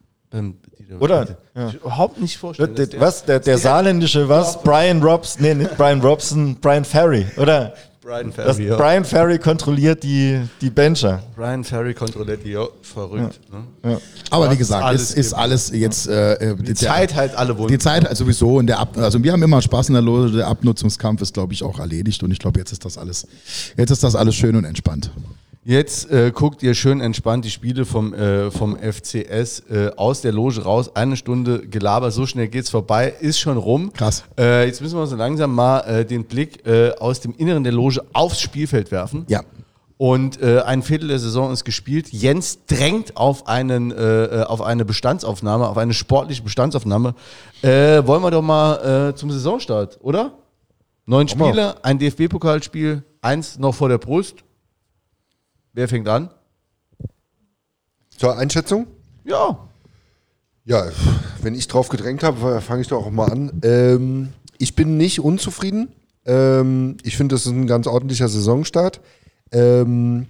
[1.00, 1.36] Oder?
[1.54, 1.70] Ja.
[1.70, 2.74] Überhaupt nicht vorstellen.
[2.74, 3.24] Der, der, was?
[3.24, 4.62] Der, der saarländische, was?
[4.62, 7.74] Brian Robson, nee, nicht Brian Robson, Brian Ferry, oder?
[8.09, 8.76] Brian Das, Ferry, ja.
[8.76, 11.22] Brian Ferry kontrolliert die, die Bencher.
[11.36, 13.38] Brian Ferry kontrolliert die, ja, verrückt.
[13.82, 14.00] Ne?
[14.30, 15.42] Aber wie gesagt, alles es ist gibt.
[15.42, 17.70] alles jetzt äh, äh, Die Zeit halt alle Wunden.
[17.70, 20.30] Die Zeit halt sowieso und der Ab also wir haben immer Spaß in der Loge,
[20.30, 23.26] der Abnutzungskampf ist glaube ich auch erledigt und ich glaube jetzt ist das alles
[23.76, 25.11] jetzt ist das alles schön und entspannt.
[25.68, 30.32] Jetzt äh, guckt ihr schön entspannt die Spiele vom, äh, vom FCS äh, aus der
[30.32, 30.96] Loge raus.
[30.96, 33.92] Eine Stunde Gelaber, so schnell geht's vorbei, ist schon rum.
[33.92, 34.24] Krass.
[34.38, 37.74] Äh, jetzt müssen wir so langsam mal äh, den Blick äh, aus dem Inneren der
[37.74, 39.26] Loge aufs Spielfeld werfen.
[39.28, 39.42] Ja.
[39.98, 42.12] Und ein Viertel der Saison ist gespielt.
[42.12, 47.16] Jens drängt auf, einen, auf eine Bestandsaufnahme, auf eine sportliche Bestandsaufnahme.
[47.62, 50.34] Wollen wir doch mal zum Saisonstart, oder?
[51.04, 51.26] Neun.
[51.26, 54.36] Spiele, ein DFB-Pokalspiel, eins noch vor der Brust.
[55.78, 56.28] Wer fängt an?
[58.10, 58.88] Zur Einschätzung?
[59.24, 59.68] Ja.
[60.64, 60.88] Ja,
[61.40, 63.60] wenn ich drauf gedrängt habe, fange ich doch auch mal an.
[63.62, 65.92] Ähm, ich bin nicht unzufrieden.
[66.26, 69.00] Ähm, ich finde, das ist ein ganz ordentlicher Saisonstart.
[69.52, 70.26] Ähm,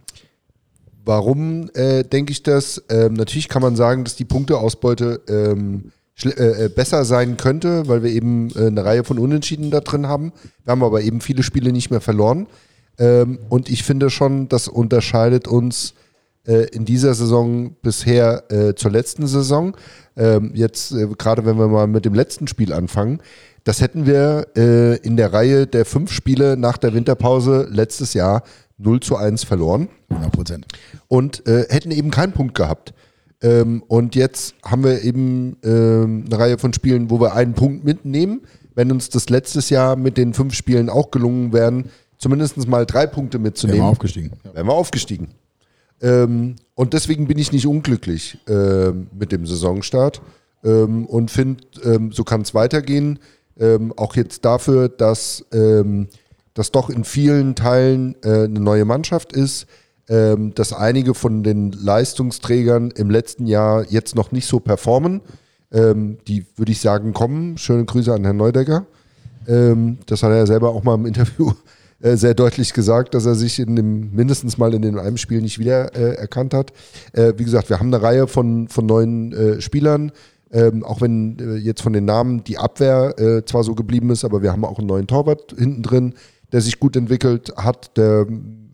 [1.03, 2.85] warum äh, denke ich das?
[2.91, 5.93] Ähm, natürlich kann man sagen, dass die Punkteausbeute ähm,
[6.25, 10.09] äh, äh, besser sein könnte, weil wir eben äh, eine Reihe von Unentschieden da drin
[10.09, 10.35] haben.
[10.65, 12.49] Wir haben aber eben viele Spiele nicht mehr verloren.
[12.99, 15.95] Ähm, und ich finde schon, das unterscheidet uns
[16.47, 19.77] äh, in dieser Saison bisher äh, zur letzten Saison.
[20.17, 23.21] Ähm, jetzt, äh, gerade wenn wir mal mit dem letzten Spiel anfangen,
[23.65, 28.43] das hätten wir äh, in der Reihe der fünf Spiele nach der Winterpause letztes Jahr
[28.79, 30.67] 0 zu 1 verloren 100 Prozent.
[31.09, 32.95] und äh, hätten eben keinen Punkt gehabt.
[33.43, 37.85] Ähm, und jetzt haben wir eben ähm, eine Reihe von Spielen, wo wir einen Punkt
[37.85, 38.43] mitnehmen.
[38.75, 43.07] Wenn uns das letztes Jahr mit den fünf Spielen auch gelungen wären, zumindest mal drei
[43.07, 44.33] Punkte Wären mitzunehmen, wir aufgestiegen.
[44.53, 45.29] Wären wir aufgestiegen.
[46.01, 50.21] Ähm, und deswegen bin ich nicht unglücklich ähm, mit dem Saisonstart
[50.65, 53.19] ähm, und finde, ähm, so kann es weitergehen.
[53.59, 56.09] Ähm, auch jetzt dafür, dass ähm,
[56.55, 59.67] das doch in vielen Teilen äh, eine neue Mannschaft ist,
[60.11, 65.21] dass einige von den Leistungsträgern im letzten Jahr jetzt noch nicht so performen.
[65.71, 67.59] Die würde ich sagen, kommen.
[67.59, 68.87] Schöne Grüße an Herrn Neudecker.
[69.45, 71.53] Das hat er ja selber auch mal im Interview
[72.01, 75.41] äh, sehr deutlich gesagt, dass er sich in dem, mindestens mal in dem einem Spiel
[75.41, 76.73] nicht wieder äh, erkannt hat.
[77.13, 80.13] Äh, wie gesagt, wir haben eine Reihe von, von neuen äh, Spielern,
[80.51, 84.25] ähm, auch wenn äh, jetzt von den Namen die Abwehr äh, zwar so geblieben ist,
[84.25, 86.15] aber wir haben auch einen neuen Torwart hinten drin,
[86.53, 88.27] der sich gut entwickelt hat, der,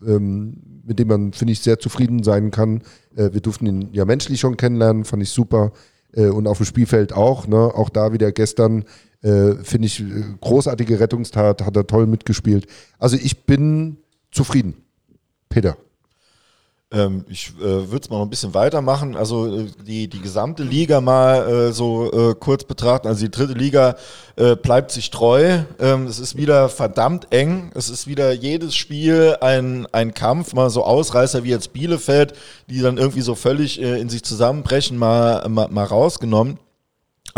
[0.05, 2.81] ähm, mit dem man, finde ich, sehr zufrieden sein kann.
[3.15, 5.71] Äh, wir durften ihn ja menschlich schon kennenlernen, fand ich super.
[6.15, 7.47] Äh, und auf dem Spielfeld auch.
[7.47, 7.57] Ne?
[7.57, 8.85] Auch da wieder gestern,
[9.21, 12.67] äh, finde ich, äh, großartige Rettungstat, hat er toll mitgespielt.
[12.97, 13.97] Also ich bin
[14.31, 14.75] zufrieden.
[15.49, 15.77] Peter.
[16.95, 19.17] Ähm, ich äh, würde es mal noch ein bisschen weitermachen.
[19.17, 23.07] Also äh, die, die gesamte Liga mal äh, so äh, kurz betrachten.
[23.07, 23.97] Also die dritte Liga
[24.37, 25.59] äh, bleibt sich treu.
[25.77, 27.71] Ähm, es ist wieder verdammt eng.
[27.75, 30.53] Es ist wieder jedes Spiel ein, ein Kampf.
[30.53, 32.33] Mal so Ausreißer wie jetzt Bielefeld,
[32.69, 36.59] die dann irgendwie so völlig äh, in sich zusammenbrechen, mal, mal, mal rausgenommen.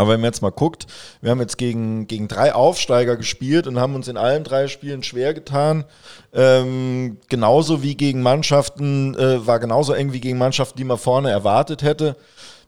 [0.00, 0.86] Aber wenn man jetzt mal guckt,
[1.20, 5.02] wir haben jetzt gegen, gegen drei Aufsteiger gespielt und haben uns in allen drei Spielen
[5.02, 5.84] schwer getan.
[6.32, 11.30] Ähm, genauso wie gegen Mannschaften, äh, war genauso eng wie gegen Mannschaften, die man vorne
[11.30, 12.14] erwartet hätte.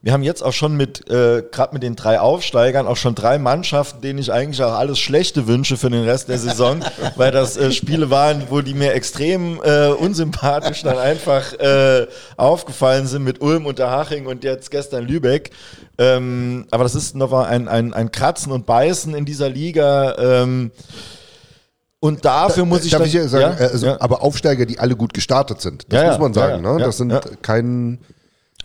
[0.03, 3.39] wir haben jetzt auch schon mit, äh, gerade mit den drei Aufsteigern, auch schon drei
[3.39, 6.83] Mannschaften, denen ich eigentlich auch alles Schlechte wünsche für den Rest der Saison,
[7.17, 12.07] weil das äh, Spiele waren, wo die mir extrem äh, unsympathisch dann einfach äh,
[12.39, 15.51] aufgefallen sind mit Ulm, Unterhaching und jetzt gestern Lübeck.
[16.01, 20.17] Ähm, aber das ist noch ein, ein, ein Kratzen und Beißen in dieser Liga.
[20.19, 20.71] Ähm,
[22.01, 24.01] und dafür muss ich Darf dann, ich sagen, ja, also, ja.
[24.01, 25.93] aber Aufsteiger, die alle gut gestartet sind.
[25.93, 26.63] Das Ja, muss man sagen.
[26.63, 26.79] ne?
[26.79, 27.21] Das sind ja.
[27.43, 27.99] kein.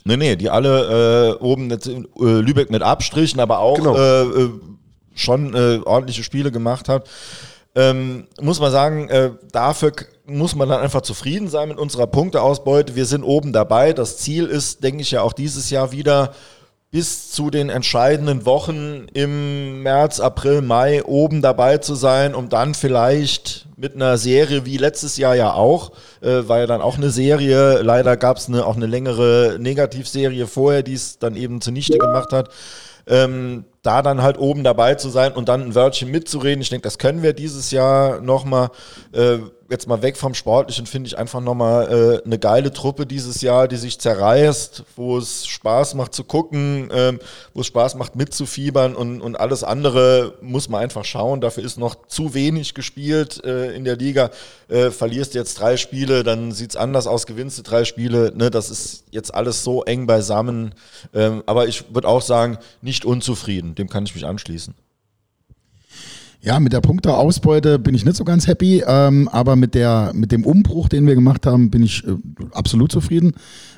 [0.05, 3.97] Nee, nee, die alle äh, oben jetzt, in, äh, Lübeck mit Abstrichen, aber auch Genau.
[3.97, 4.49] äh, äh,
[5.13, 7.09] schon äh, ordentliche Spiele gemacht hat.
[7.75, 9.91] Ähm, muss man sagen, äh, dafür
[10.25, 12.95] muss man dann einfach zufrieden sein mit unserer Punkteausbeute.
[12.95, 13.91] Wir sind oben dabei.
[13.91, 16.33] Das Ziel ist, denke ich, ja auch dieses Jahr wieder
[16.95, 22.73] bis zu den entscheidenden Wochen im März, April, Mai oben dabei zu sein, um dann
[22.73, 25.91] vielleicht mit einer Serie wie letztes Jahr ja auch,
[26.21, 30.47] äh, war ja dann auch eine Serie, leider gab es eine, auch eine längere Negativserie
[30.47, 32.47] vorher, die es dann eben zunichte gemacht hat,
[33.07, 36.61] ähm, da dann halt oben dabei zu sein und dann ein Wörtchen mitzureden.
[36.61, 38.69] Ich denke, das können wir dieses Jahr nochmal.
[39.11, 43.41] Äh, jetzt mal weg vom Sportlichen, finde ich einfach nochmal äh, eine geile Truppe dieses
[43.41, 47.19] Jahr, die sich zerreißt, wo es Spaß macht zu gucken, ähm,
[47.53, 51.41] wo es Spaß macht mitzufiebern und, und alles andere muss man einfach schauen.
[51.41, 54.29] Dafür ist noch zu wenig gespielt äh, in der Liga.
[54.67, 58.33] Äh, verlierst jetzt drei Spiele, dann sieht's anders aus, gewinnst du drei Spiele.
[58.35, 60.75] Ne, das ist jetzt alles so eng beisammen.
[61.13, 63.73] Ähm, aber ich würde auch sagen, nicht unzufrieden.
[63.77, 64.73] Dem kann ich mich anschließen.
[66.41, 70.31] Ja, mit der Punkteausbeute bin ich nicht so ganz happy, ähm, aber mit, der, mit
[70.31, 72.15] dem Umbruch, den wir gemacht haben, bin ich äh,
[72.51, 73.33] absolut zufrieden.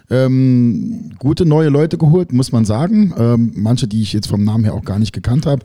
[0.09, 3.13] Ähm, gute neue Leute geholt, muss man sagen.
[3.17, 5.63] Ähm, manche, die ich jetzt vom Namen her auch gar nicht gekannt habe.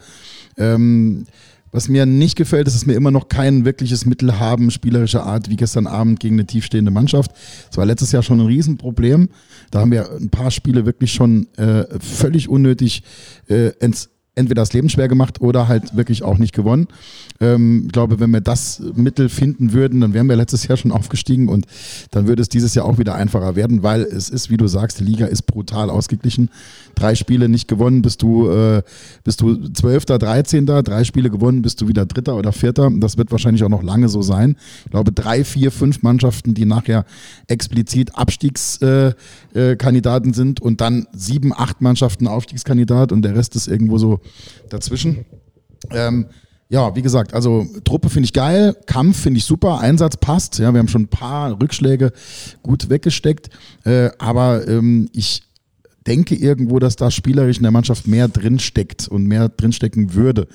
[0.56, 1.24] Ähm,
[1.72, 5.48] was mir nicht gefällt, ist, dass wir immer noch kein wirkliches Mittel haben, spielerischer Art,
[5.48, 7.32] wie gestern Abend gegen eine tiefstehende Mannschaft.
[7.68, 9.30] Das war letztes Jahr schon ein Riesenproblem.
[9.70, 13.02] Da haben wir ein paar Spiele wirklich schon äh, völlig unnötig
[13.48, 16.88] äh, ents entweder das Leben schwer gemacht oder halt wirklich auch nicht gewonnen.
[17.40, 20.90] Ähm, ich glaube, wenn wir das Mittel finden würden, dann wären wir letztes Jahr schon
[20.90, 21.66] aufgestiegen und
[22.10, 25.00] dann würde es dieses Jahr auch wieder einfacher werden, weil es ist, wie du sagst,
[25.00, 26.50] die Liga ist brutal ausgeglichen.
[26.94, 28.82] Drei Spiele nicht gewonnen, bist du, äh,
[29.22, 32.90] bist du Zwölfter, Dreizehnter, drei Spiele gewonnen, bist du wieder Dritter oder Vierter.
[32.94, 34.56] Das wird wahrscheinlich auch noch lange so sein.
[34.84, 37.04] Ich glaube, drei, vier, fünf Mannschaften, die nachher
[37.48, 39.16] explizit Abstiegskandidaten
[39.54, 44.21] äh, Kandidaten sind und dann sieben, acht Mannschaften Aufstiegskandidat und der Rest ist irgendwo so
[44.68, 45.24] dazwischen.
[45.90, 46.26] Ähm,
[46.68, 50.58] ja, wie gesagt, also Truppe finde ich geil, Kampf finde ich super, Einsatz passt.
[50.58, 52.12] Ja, wir haben schon ein paar Rückschläge
[52.62, 53.50] gut weggesteckt,
[53.84, 55.42] äh, aber ähm, ich
[56.06, 60.48] denke irgendwo, dass da spielerisch in der Mannschaft mehr drinsteckt und mehr drinstecken würde.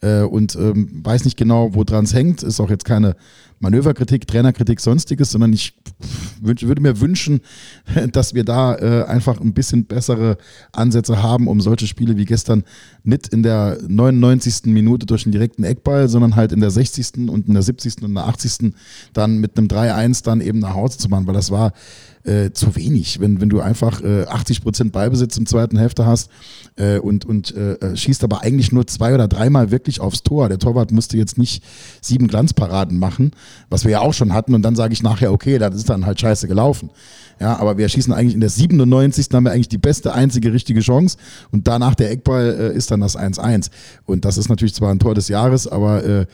[0.00, 2.42] Äh, und ähm, weiß nicht genau, woran es hängt.
[2.42, 3.16] Ist auch jetzt keine
[3.62, 5.78] Manöverkritik, Trainerkritik, sonstiges, sondern ich
[6.40, 7.40] wünsch, würde mir wünschen,
[8.12, 10.36] dass wir da äh, einfach ein bisschen bessere
[10.72, 12.64] Ansätze haben, um solche Spiele wie gestern
[13.04, 14.66] nicht in der 99.
[14.66, 17.28] Minute durch einen direkten Eckball, sondern halt in der 60.
[17.28, 17.98] und in der 70.
[17.98, 18.74] und in der 80.
[19.12, 21.72] dann mit einem 3-1 dann eben nach Hause zu machen, weil das war
[22.24, 23.20] äh, zu wenig.
[23.20, 26.30] Wenn, wenn du einfach äh, 80 Prozent Ballbesitz im zweiten Hälfte hast
[26.76, 30.48] äh, und, und äh, schießt aber eigentlich nur zwei oder dreimal wirklich aufs Tor.
[30.48, 31.64] Der Torwart musste jetzt nicht
[32.00, 33.32] sieben Glanzparaden machen,
[33.70, 34.54] was wir ja auch schon hatten.
[34.54, 36.90] Und dann sage ich nachher, okay, das ist dann halt scheiße gelaufen.
[37.40, 39.28] Ja, aber wir schießen eigentlich in der 97.
[39.32, 41.16] haben wir eigentlich die beste, einzige richtige Chance.
[41.50, 43.70] Und danach der Eckball äh, ist dann das 1-1.
[44.04, 46.26] Und das ist natürlich zwar ein Tor des Jahres, aber äh,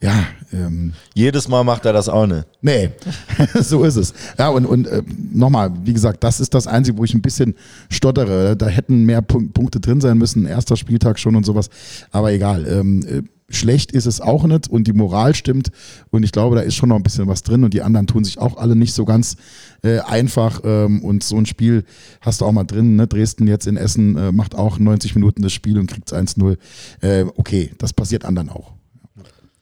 [0.00, 2.46] ja, ähm, Jedes Mal macht er das auch nicht.
[2.60, 2.90] Nee,
[3.60, 4.14] so ist es.
[4.38, 7.54] Ja, und, und äh, nochmal, wie gesagt, das ist das Einzige, wo ich ein bisschen
[7.90, 8.56] stottere.
[8.56, 11.68] Da hätten mehr Punk Punkte drin sein müssen, erster Spieltag schon und sowas.
[12.12, 12.66] Aber egal.
[12.68, 15.70] Ähm, äh, schlecht ist es auch nicht und die Moral stimmt.
[16.10, 18.24] Und ich glaube, da ist schon noch ein bisschen was drin und die anderen tun
[18.24, 19.36] sich auch alle nicht so ganz
[19.82, 20.60] äh, einfach.
[20.64, 21.84] Ähm, und so ein Spiel
[22.20, 22.96] hast du auch mal drin.
[22.96, 23.06] Ne?
[23.06, 26.56] Dresden jetzt in Essen äh, macht auch 90 Minuten das Spiel und kriegt 1-0.
[27.00, 28.77] Äh, okay, das passiert anderen auch.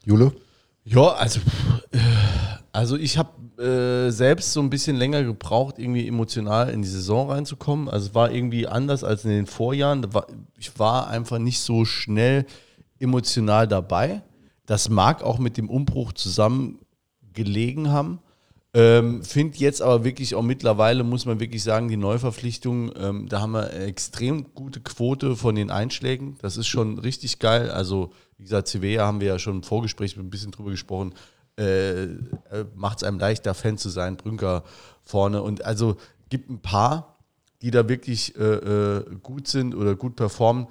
[0.07, 0.33] Jule?
[0.85, 1.41] Ja, also,
[1.91, 1.99] äh,
[2.71, 7.29] also ich habe äh, selbst so ein bisschen länger gebraucht, irgendwie emotional in die Saison
[7.29, 7.89] reinzukommen.
[7.89, 10.07] Also es war irgendwie anders als in den Vorjahren.
[10.59, 12.47] Ich war einfach nicht so schnell
[13.01, 14.23] emotional dabei.
[14.65, 16.79] Das mag auch mit dem Umbruch zusammen
[17.33, 18.21] gelegen haben.
[18.75, 23.41] Ähm, Finde jetzt aber wirklich auch mittlerweile, muss man wirklich sagen, die Neuverpflichtung, ähm, da
[23.41, 26.37] haben wir eine extrem gute Quote von den Einschlägen.
[26.43, 27.71] Das ist schon richtig geil.
[27.71, 31.15] Also, wie gesagt, Civea haben wir ja schon im Vorgespräch ein bisschen drüber gesprochen.
[31.57, 32.09] Äh,
[32.75, 34.63] Macht es einem leichter, Fan zu sein, Brünker
[35.03, 35.43] vorne.
[35.43, 35.97] Und also
[36.29, 37.17] gibt ein paar,
[37.63, 40.67] die da wirklich äh, äh, gut sind oder gut performen.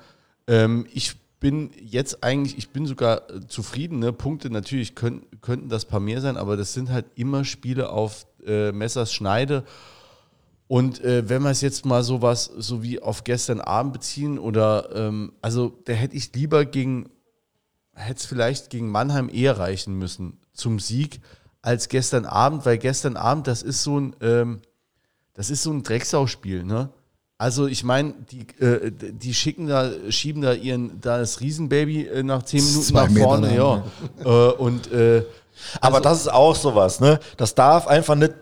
[0.47, 3.99] Ähm, ich bin jetzt eigentlich, ich bin sogar äh, zufrieden.
[3.99, 4.13] Ne?
[4.13, 8.27] Punkte natürlich können, könnten das paar mehr sein, aber das sind halt immer Spiele auf
[8.45, 9.63] äh, Messers Schneide.
[10.67, 14.89] Und äh, wenn wir es jetzt mal sowas so wie auf gestern Abend beziehen oder
[14.95, 17.09] ähm, also da hätte ich lieber gegen
[17.95, 21.21] hätte es vielleicht gegen Mannheim eher reichen müssen zum Sieg
[21.61, 24.61] als gestern Abend, weil gestern Abend das ist so ein ähm,
[25.33, 26.89] das ist so ein Drecksauspiel, ne?
[27.37, 32.23] Also ich meine, die, äh, die schicken da, schieben da ihren, da das Riesenbaby äh,
[32.23, 33.83] nach zehn Minuten Zwei nach Meter vorne, lang,
[34.23, 34.49] ja.
[34.49, 35.25] Äh, und äh,
[35.81, 37.19] Aber das ist auch sowas, ne?
[37.35, 38.33] Das darf einfach nicht.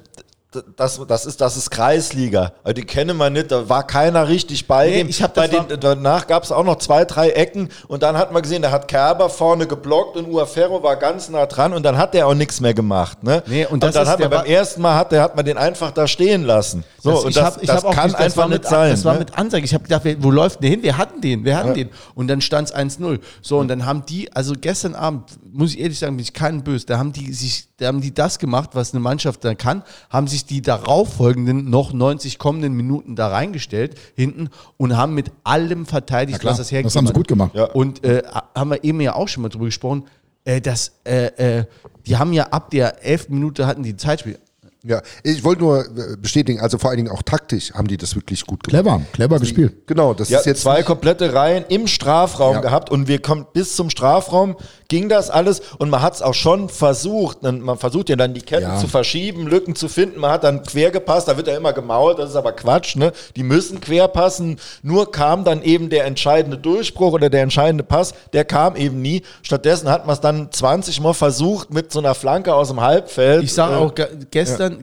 [0.76, 2.54] Das, das, ist, das ist Kreisliga.
[2.64, 5.10] Also die kennen wir nicht, da war keiner richtig bei Nee, dem.
[5.10, 8.32] ich hab bei den, danach gab es auch noch zwei, drei Ecken und dann hat
[8.32, 11.98] man gesehen, da hat Kerber vorne geblockt und Uaferro war ganz nah dran und dann
[11.98, 13.24] hat der auch nichts mehr gemacht.
[13.24, 13.44] Ne?
[13.48, 15.58] Nee, und das dann ist hat man beim ersten Mal hat, der, hat man den
[15.58, 16.84] einfach da stehen lassen.
[17.00, 18.92] So, das, und ich das, hab, ich das kann nicht, einfach mit, nicht sein.
[18.92, 19.20] Das war ne?
[19.20, 19.66] mit Ansage.
[19.66, 20.84] Ich habe gedacht, wo läuft denn der hin?
[20.84, 21.90] Wir hatten den, wir hatten den.
[22.16, 23.20] Und dann stand es 1-0.
[23.42, 26.64] So, und dann haben die, also gestern Abend, muss ich ehrlich sagen, bin ich keinen
[26.64, 29.84] böse, da haben die sich, da haben die das gemacht, was eine Mannschaft dann kann,
[30.10, 35.86] haben sich die darauffolgenden noch 90 kommenden Minuten da reingestellt, hinten, und haben mit allem
[35.86, 37.54] verteidigt, was das hergegeben das haben sie gut gemacht.
[37.54, 37.66] Ja.
[37.66, 38.24] Und äh,
[38.56, 40.06] haben wir eben ja auch schon mal drüber gesprochen,
[40.46, 41.66] äh, dass äh, äh,
[42.06, 43.30] die haben ja ab der 11.
[43.30, 44.38] Minute hatten die Zeitspiel.
[44.86, 48.16] Ja, ich wollte nur äh, bestätigen, also vor allen Dingen auch taktisch haben die das
[48.16, 48.84] wirklich gut gemacht.
[48.84, 49.88] Clever, clever gespielt.
[49.88, 52.60] Genau, das Ja, ist jetzt zwei komplette Reihen im Strafraum Ja.
[52.62, 54.58] gehabt und wir kommen bis zum Strafraum,
[54.90, 57.44] ging das alles und man hat es auch schon versucht.
[57.46, 58.78] Und Man versucht ja dann die Ketten Ja.
[58.78, 60.20] zu verschieben, Lücken zu finden.
[60.20, 62.98] Man hat dann quer gepasst, da wird ja immer gemault, das ist aber Quatsch.
[62.98, 63.14] Ne?
[63.38, 64.60] Die müssen quer passen.
[64.82, 69.22] Nur kam dann eben der entscheidende Durchbruch oder der entscheidende Pass, der kam eben nie.
[69.44, 73.44] Stattdessen hat man es dann 20 Mal versucht mit so einer Flanke aus dem Halbfeld.
[73.46, 74.10] Ich sage Äh, auch ge-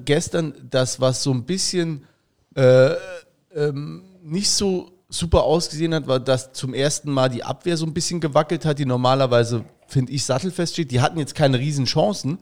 [0.04, 2.04] gestern, gestern das, was so ein bisschen
[2.54, 2.90] äh,
[3.54, 7.92] ähm, nicht so super ausgesehen hat, war, dass zum ersten Mal die Abwehr so ein
[7.92, 10.90] bisschen gewackelt hat, die normalerweise, finde ich, sattelfest steht.
[10.90, 12.38] Die hatten jetzt keine riesen Chancen,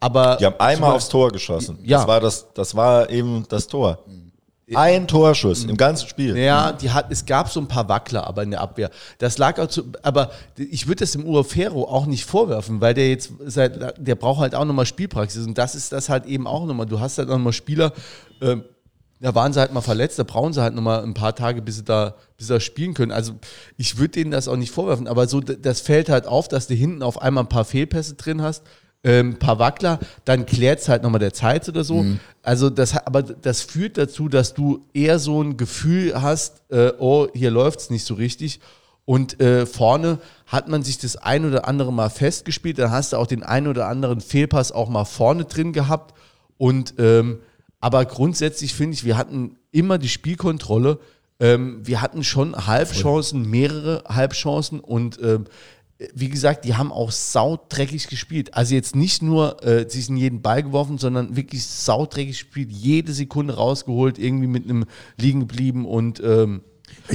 [0.00, 1.78] aber Die haben einmal aufs Tor geschossen.
[1.82, 1.98] Ja.
[1.98, 3.98] Das war, das, das war eben das Tor.
[4.74, 6.36] Ein Torschuss im ganzen Spiel.
[6.36, 8.90] Ja, die hat, es gab so ein paar Wackler, aber in der Abwehr.
[9.18, 13.08] Das lag auch zu, aber ich würde das dem Uafero auch nicht vorwerfen, weil der
[13.08, 16.66] jetzt seit, der braucht halt auch nochmal Spielpraxis und das ist das halt eben auch
[16.66, 16.86] nochmal.
[16.86, 17.92] Du hast halt nochmal Spieler,
[18.40, 18.64] ähm,
[19.20, 21.76] da waren sie halt mal verletzt, da brauchen sie halt nochmal ein paar Tage, bis
[21.76, 23.12] sie da, bis sie da spielen können.
[23.12, 23.32] Also
[23.76, 26.74] ich würde denen das auch nicht vorwerfen, aber so, das fällt halt auf, dass du
[26.74, 28.62] hinten auf einmal ein paar Fehlpässe drin hast,
[29.04, 32.04] ähm, ein paar Wackler, dann klärt es halt nochmal der Zeit oder so.
[32.42, 37.28] Also das, aber das führt dazu, dass du eher so ein Gefühl hast, äh, oh,
[37.34, 38.60] hier läuft es nicht so richtig.
[39.04, 43.16] Und äh, vorne hat man sich das ein oder andere Mal festgespielt, dann hast du
[43.16, 46.14] auch den ein oder anderen Fehlpass auch mal vorne drin gehabt.
[46.58, 47.38] Und ähm,
[47.80, 50.98] aber grundsätzlich finde ich, wir hatten immer die Spielkontrolle.
[51.40, 55.44] Ähm, wir hatten schon Halbchancen, mehrere Halbchancen und ähm,
[56.14, 58.54] wie gesagt, die haben auch saudreckig gespielt.
[58.54, 63.12] Also jetzt nicht nur äh, sich in jeden Ball geworfen, sondern wirklich saudreckig gespielt, jede
[63.12, 64.84] Sekunde rausgeholt, irgendwie mit einem
[65.16, 66.62] liegen geblieben und ähm,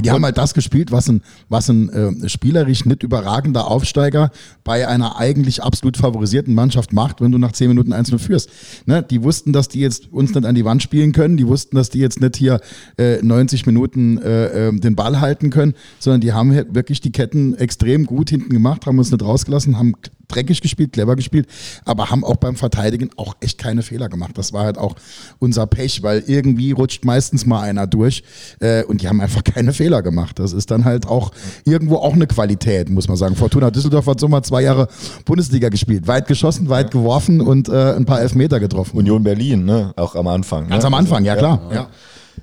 [0.02, 4.30] Die haben halt das gespielt, was ein, was ein äh, spielerisch nicht überragender Aufsteiger
[4.64, 8.50] bei einer eigentlich absolut favorisierten Mannschaft macht, wenn du nach 10 Minuten 1-0 führst.
[8.86, 9.02] Ne?
[9.02, 11.90] Die wussten, dass die jetzt uns nicht an die Wand spielen können, die wussten, dass
[11.90, 12.60] die jetzt nicht hier
[12.98, 17.12] äh, 90 Minuten äh, äh, den Ball halten können, sondern die haben halt wirklich die
[17.12, 19.94] Ketten extrem gut hinten gemacht, haben uns nicht rausgelassen, haben
[20.28, 21.46] dreckig gespielt, clever gespielt,
[21.84, 24.36] aber haben auch beim Verteidigen auch echt keine Fehler gemacht.
[24.36, 24.96] Das war halt auch
[25.38, 28.22] unser Pech, weil irgendwie rutscht meistens mal einer durch
[28.60, 30.38] äh, und die haben einfach keine Fehler gemacht.
[30.38, 31.32] Das ist dann halt auch
[31.64, 33.36] irgendwo auch eine Qualität, muss man sagen.
[33.36, 34.88] Fortuna Düsseldorf hat so mal zwei Jahre
[35.24, 36.06] Bundesliga gespielt.
[36.06, 38.98] Weit geschossen, weit geworfen und äh, ein paar Elfmeter getroffen.
[38.98, 39.92] Union Berlin, ne?
[39.96, 40.68] auch am Anfang.
[40.68, 40.86] Ganz ne?
[40.88, 41.70] am Anfang, ja klar.
[41.72, 41.88] Ja.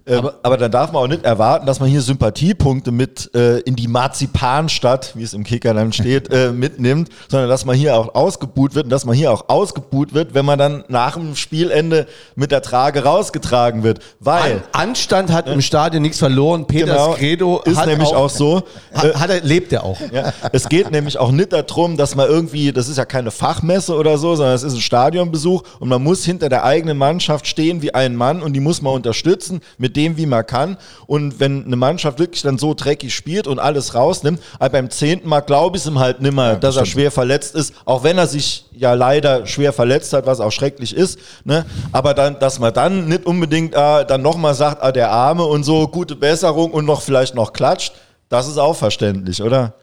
[0.06, 3.76] Aber, aber dann darf man auch nicht erwarten, dass man hier Sympathiepunkte mit äh, in
[3.76, 8.14] die Marzipanstadt, wie es im Kicker dann steht, äh, mitnimmt, sondern dass man hier auch
[8.14, 12.08] ausgebuht wird und dass man hier auch ausgebuht wird, wenn man dann nach dem Spielende
[12.36, 14.00] mit der Trage rausgetragen wird.
[14.20, 16.66] Weil, An Anstand hat im Stadion nichts verloren.
[16.68, 18.64] Peters genau, Credo ist nämlich auch, so.
[18.94, 20.00] Hat, hat er, lebt er auch.
[20.12, 23.96] Ja, es geht nämlich auch nicht darum, dass man irgendwie, das ist ja keine Fachmesse
[23.96, 27.82] oder so, sondern es ist ein Stadionbesuch und man muss hinter der eigenen Mannschaft stehen
[27.82, 30.78] wie ein Mann und die muss man unterstützen mit dem, wie man kann.
[31.08, 35.28] Und wenn eine Mannschaft wirklich dann so dreckig spielt und alles rausnimmt, aber beim zehnten
[35.28, 38.28] Mal glaube ich es ihm halt nimmer, dass er schwer verletzt ist, auch wenn er
[38.28, 41.20] sich ja leider schwer verletzt hat, was auch schrecklich ist.
[41.44, 41.66] Ne?
[41.92, 45.64] Aber dann, dass man dann nicht unbedingt äh, dann nochmal sagt, ah, der Arme und
[45.64, 47.94] so, gute Besserung und noch vielleicht noch klatscht,
[48.30, 49.74] das ist auch verständlich, oder?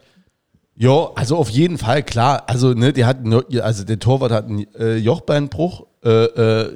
[0.75, 2.43] Ja, also auf jeden Fall, klar.
[2.47, 3.17] Also, ne, die hat,
[3.61, 5.85] also der Torwart hat einen äh, Jochbeinbruch.
[6.05, 6.71] Äh, äh,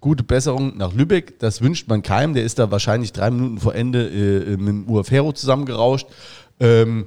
[0.00, 1.38] gute Besserung nach Lübeck.
[1.38, 2.34] Das wünscht man keinem.
[2.34, 6.06] Der ist da wahrscheinlich drei Minuten vor Ende äh, mit dem Uafero zusammengerauscht.
[6.58, 7.06] Ähm,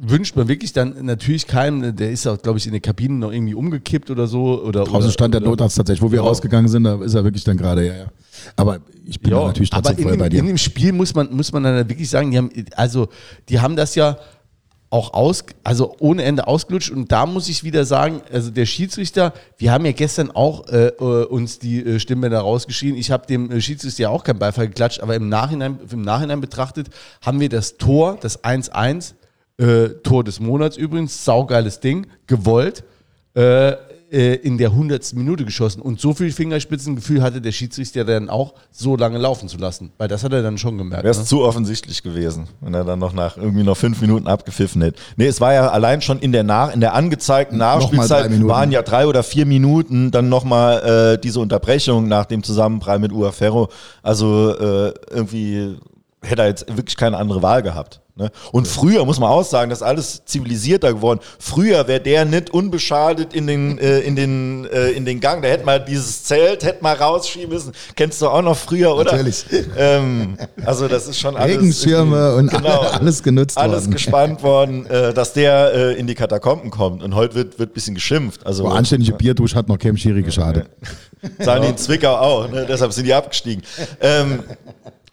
[0.00, 3.32] wünscht man wirklich dann natürlich keinem, der ist auch, glaube ich, in der Kabine noch
[3.32, 4.60] irgendwie umgekippt oder so.
[4.62, 6.28] Oder, Draußen oder, stand der oder- Notarzt tatsächlich, wo wir Genau.
[6.28, 8.06] rausgegangen sind, da ist er wirklich dann gerade, ja, ja.
[8.56, 10.40] Aber ich bin da natürlich trotzdem aber in voll dem, bei dir.
[10.40, 13.08] in dem Spiel muss man, muss man dann wirklich sagen, die haben, also,
[13.48, 14.18] die haben das ja
[14.90, 19.34] auch aus, also ohne Ende ausgelutscht und da muss ich wieder sagen, also der Schiedsrichter,
[19.58, 22.96] wir haben ja gestern auch äh, äh, uns die äh, Stimmbänder rausgeschrien.
[22.96, 26.40] Ich habe dem äh, Schiedsrichter ja auch keinen Beifall geklatscht, aber im Nachhinein, im Nachhinein
[26.40, 26.88] betrachtet
[27.20, 29.12] haben wir das Tor, das 1-1,
[29.58, 32.82] äh, Tor des Monats übrigens, saugeiles Ding, gewollt.
[33.34, 33.72] Äh,
[34.10, 35.14] äh, in der 100.
[35.14, 35.80] Minute geschossen.
[35.82, 39.90] Und so viel Fingerspitzengefühl hatte der Schiedsrichter dann auch, so lange laufen zu lassen.
[39.98, 41.04] Weil das hat er dann schon gemerkt.
[41.04, 41.24] Wäre es Ne?
[41.24, 44.98] zu offensichtlich gewesen, wenn er dann noch nach irgendwie noch fünf Minuten abgepfiffen hätte.
[45.16, 48.82] Nee, es war ja allein schon in der nach in der angezeigten Nachspielzeit waren ja
[48.82, 53.68] drei oder vier Minuten dann nochmal äh, diese Unterbrechung nach dem Zusammenprall mit Uaferro.
[54.02, 55.76] Also äh, irgendwie
[56.22, 58.00] hätte er jetzt wirklich keine andere Wahl gehabt.
[58.18, 58.32] Ne?
[58.50, 61.20] Und früher, muss man auch sagen, das ist alles zivilisierter geworden.
[61.38, 65.40] Früher wäre der nicht unbeschadet in den, äh, in, den, äh, in den Gang.
[65.40, 67.72] Da hätte man dieses Zelt hätte mal rausschieben müssen.
[67.94, 69.12] Kennst du auch noch früher, oder?
[69.12, 69.44] Natürlich.
[69.76, 71.56] Ähm, also das ist schon alles.
[71.58, 72.80] Regenschirme und Genau.
[72.92, 73.92] alles genutzt alles worden.
[73.92, 77.02] gespannt worden, äh, dass der äh, in die Katakomben kommt.
[77.04, 78.44] Und heute wird, wird ein bisschen geschimpft.
[78.44, 80.66] Also So anständige Bierdusch hat noch keinem Schiri geschadet.
[81.38, 82.66] Sagen die in Zwickau auch, ne?
[82.68, 83.62] deshalb sind die abgestiegen.
[84.00, 84.40] Ähm,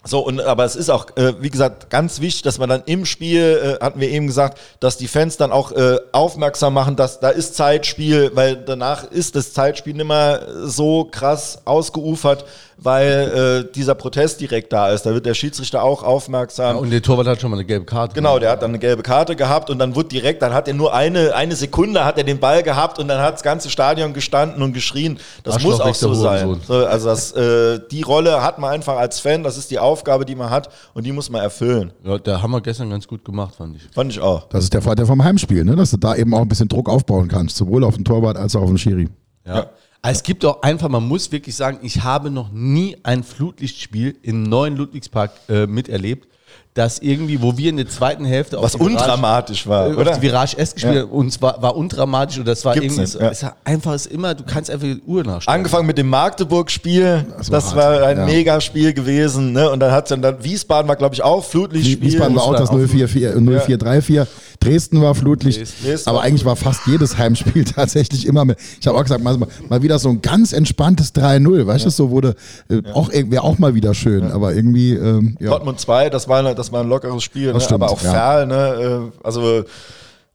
[0.07, 3.07] so, und aber es ist auch, äh, wie gesagt, ganz wichtig, dass man dann im
[3.07, 7.19] Spiel, äh, hatten wir eben gesagt, dass die Fans dann auch äh, aufmerksam machen, dass
[7.19, 12.45] da ist Zeitspiel, weil danach ist das Zeitspiel nicht mehr so krass ausgeufert,
[12.77, 15.05] weil äh, dieser Protest direkt da ist.
[15.05, 16.75] Da wird der Schiedsrichter auch aufmerksam.
[16.75, 18.13] Ja, und der Torwart hat schon mal eine gelbe Karte.
[18.13, 20.73] Genau, der hat dann eine gelbe Karte gehabt und dann wurde direkt, dann hat er
[20.73, 24.13] nur eine, eine Sekunde hat er den Ball gehabt und dann hat das ganze Stadion
[24.13, 25.19] gestanden und geschrien.
[25.43, 26.61] Das Arschloch muss auch so sein.
[26.67, 30.25] So, also das, äh, die Rolle hat man einfach als Fan, das ist die Aufgabe,
[30.25, 31.93] die man hat und die muss man erfüllen.
[32.03, 33.83] Ja, da haben wir gestern ganz gut gemacht, fand ich.
[33.93, 34.47] Fand ich auch.
[34.49, 35.75] Das ist der Vorteil vom Heimspiel, ne?
[35.75, 38.55] dass du da eben auch ein bisschen Druck aufbauen kannst, sowohl auf den Torwart als
[38.55, 39.09] auch auf den Schiri.
[39.45, 39.69] Ja.
[40.07, 44.43] Es gibt auch einfach, man muss wirklich sagen, ich habe noch nie ein Flutlichtspiel im
[44.43, 46.27] neuen Ludwigspark äh, miterlebt,
[46.75, 49.93] das irgendwie, wo wir in der zweiten Hälfte Was auf die Virage- undramatisch war, äh,
[49.93, 50.11] oder?
[50.11, 51.09] Auf die Virage S gespielt haben.
[51.09, 53.29] und es war, war undramatisch und das war Gibt's irgendwie, nicht, so- ja.
[53.29, 55.55] es war einfach es ist immer, du kannst einfach die Uhr nachstellen.
[55.57, 58.25] Angefangen mit dem Magdeburg-Spiel, das, Das war, ein ja.
[58.25, 59.53] Megaspiel gewesen.
[59.53, 59.69] Ne?
[59.71, 62.01] Und dann hat dann, dann Wiesbaden war, glaube ich, auch Flutlichtspiel.
[62.01, 64.21] Wiesbaden war auch das 0434, 0434.
[64.59, 65.59] Dresden war Flutlicht.
[65.83, 68.57] Dresden aber eigentlich war fast jedes Heimspiel tatsächlich immer mit.
[68.81, 69.37] Ich habe auch gesagt, mal,
[69.69, 71.65] mal wieder so ein ganz entspanntes 3-0.
[71.67, 72.35] Weißt du, so wurde
[72.69, 74.31] äh, auch wäre auch mal wieder schön.
[74.31, 75.49] Aber irgendwie, ähm, ja.
[75.51, 77.53] Dortmund 2, das war, das war ein lockeres Spiel, ne?
[77.53, 78.11] Das stimmt, aber auch ja.
[78.11, 79.11] Ferl, ne?
[79.13, 79.63] äh, also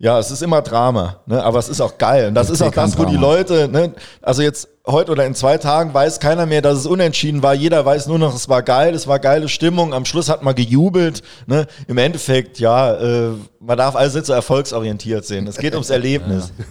[0.03, 1.45] ja, es ist immer Drama, ne?
[1.45, 2.29] aber es ist auch geil.
[2.29, 3.17] Und das Das ist auch das, wo die.
[3.17, 3.93] Leute, ne?
[4.23, 7.53] also jetzt heute oder in zwei Tagen weiß keiner mehr, dass es unentschieden war.
[7.53, 9.93] Jeder weiß nur noch, es war geil, es war geile Stimmung.
[9.93, 11.23] Am Schluss hat man gejubelt.
[11.47, 11.67] Ne?
[11.87, 15.47] Im Endeffekt, ja, äh, man darf alles nicht so erfolgsorientiert sehen.
[15.47, 16.51] Es geht ums Erlebnis.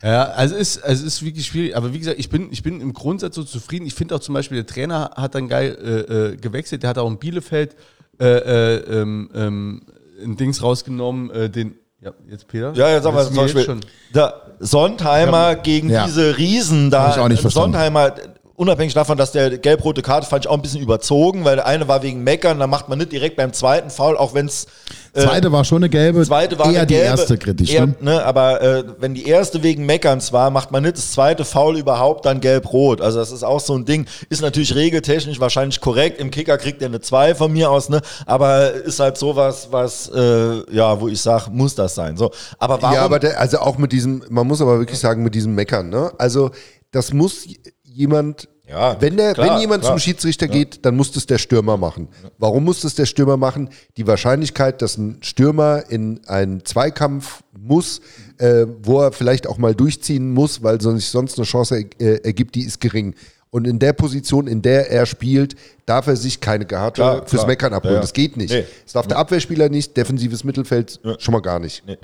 [0.00, 1.76] Ja, also es ist, also es ist wirklich schwierig.
[1.76, 3.84] Aber wie gesagt, ich bin, ich bin im Grundsatz so zufrieden.
[3.84, 6.84] Ich finde auch zum Beispiel, der Trainer hat dann geil äh, äh, gewechselt.
[6.84, 7.74] Der hat auch in Bielefeld
[8.20, 9.82] äh, äh, ähm, ähm,
[10.22, 11.76] ein Dings rausgenommen, äh, den.
[12.00, 12.72] Ja, jetzt Peter?
[12.74, 16.06] Ja, jetzt sag mal Das ist zum Beispiel, jetzt der Sontheimer gegen Ja.
[16.06, 17.08] diese Riesen da.
[17.08, 17.72] Hab ich auch nicht verstanden.
[17.72, 18.14] Sontheimer,
[18.54, 21.88] unabhängig davon, dass der gelb-rote Karte fand ich auch ein bisschen überzogen, weil der eine
[21.88, 24.66] war wegen Meckern, da macht man nicht direkt beim zweiten Foul, auch wenn es
[25.12, 27.72] Zweite war schon eine gelbe, zweite war eher eine die gelbe, erste kritisch.
[27.72, 27.94] eher, ne?
[28.00, 31.78] ne, aber äh, wenn die erste wegen Meckerns war, macht man nicht das zweite Foul
[31.78, 33.00] überhaupt dann gelb-rot.
[33.00, 34.06] Also das ist auch so ein Ding.
[34.28, 36.20] Ist natürlich regeltechnisch wahrscheinlich korrekt.
[36.20, 38.00] Im Kicker kriegt er eine 2 von mir aus, ne?
[38.26, 42.16] Aber ist halt sowas, was, äh, ja, wo ich sage, muss das sein.
[42.16, 42.30] So.
[42.58, 42.94] Aber warum?
[42.94, 45.88] Ja, aber der, also auch mit diesem, man muss aber wirklich sagen, mit diesem Meckern,
[45.88, 46.12] ne?
[46.18, 46.50] Also,
[46.90, 47.46] das muss
[47.82, 49.94] jemand, Ja, wenn, der, klar, wenn jemand klar.
[49.94, 52.08] zum Schiedsrichter geht, dann muss das der Stürmer machen.
[52.38, 53.70] Warum muss das der Stürmer machen?
[53.96, 58.00] Die Wahrscheinlichkeit, dass ein Stürmer in einen Zweikampf muss,
[58.38, 62.16] äh, wo er vielleicht auch mal durchziehen muss, weil so- sich sonst eine Chance äh,
[62.24, 63.14] ergibt, die ist gering.
[63.50, 65.54] Und in der Position, in der er spielt,
[65.86, 67.46] darf er sich keine Karte Klar, fürs.
[67.46, 67.94] Meckern abholen.
[67.94, 68.02] Ja, ja.
[68.02, 68.50] Das geht nicht.
[68.52, 68.66] Nee.
[68.84, 71.82] Das darf der Abwehrspieler nicht, defensives Mittelfeld schon mal gar nicht.
[71.86, 71.96] Nee.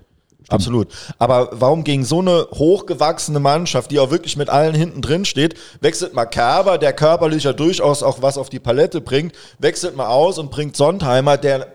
[0.49, 0.89] Absolut.
[1.19, 5.55] Aber warum gegen so eine hochgewachsene Mannschaft, die auch wirklich mit allen hinten drin steht,
[5.81, 10.09] wechselt mal Kerber, der körperlich ja durchaus auch was auf die Palette bringt, wechselt mal
[10.09, 11.69] aus und bringt Sontheimer, der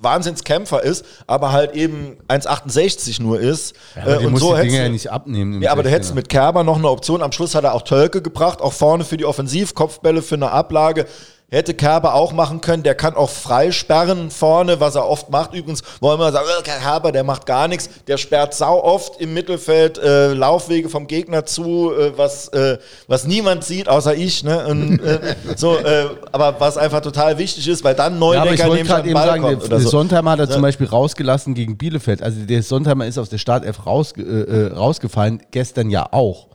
[0.00, 3.74] Wahnsinnskämpfer ist, aber halt eben 1,68 nur ist.
[4.00, 5.60] Aber Äh, und so die hättest Dinge du- ja nicht abnehmen.
[5.62, 5.92] ja, aber du 16er.
[5.92, 7.20] hättest mit Kerber noch eine Option.
[7.20, 10.52] Am Schluss hat er auch Tölke gebracht, auch vorne für die Offensiv, Kopfbälle für eine
[10.52, 11.06] Ablage.
[11.50, 15.54] Hätte Kerber auch machen können, der kann auch freisperren vorne, was er oft macht.
[15.54, 19.32] Übrigens, wo immer sagen, äh, Kerber, der macht gar nichts, der sperrt sau oft im
[19.32, 22.76] Mittelfeld äh, Laufwege vom Gegner zu, äh, was, äh,
[23.06, 24.44] was niemand sieht, außer ich.
[24.44, 24.66] Ne?
[24.66, 28.60] Und, äh, so, äh, aber was einfach total wichtig ist, weil dann Ja, aber ich
[28.60, 29.64] Neudecker wollte nämlich an gerade den eben Ball sagen, der, kommt.
[29.64, 29.88] oder der so.
[29.88, 32.22] Sontheimer hat er zum Beispiel rausgelassen gegen Bielefeld.
[32.22, 36.47] Also der Sontheimer ist aus der Startelf raus, äh, äh, rausgefallen, gestern ja auch.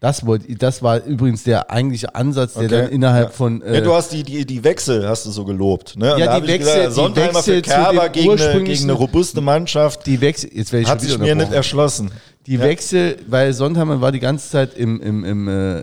[0.00, 2.68] Das, wollte, das war übrigens der eigentliche Ansatz, der Okay.
[2.82, 3.60] dann innerhalb von...
[3.60, 5.94] Äh, Ja, du hast die, die, die Wechsel, hast du so gelobt.
[5.96, 6.14] Ne?
[6.14, 9.42] Und Ja, die Wechsel- gesagt, die Sontheimer Wechsel für Kerber gegen eine, gegen eine robuste
[9.42, 12.10] Mannschaft die Wechsel, jetzt werde ich hat sich mir nicht erschlossen.
[12.46, 15.80] Die Wechsel, weil Sontheimer war die ganze Zeit im, im, im, äh,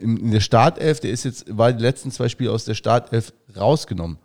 [0.00, 4.18] in der Startelf, der ist jetzt, war die letzten zwei Spiele aus der Startelf rausgenommen.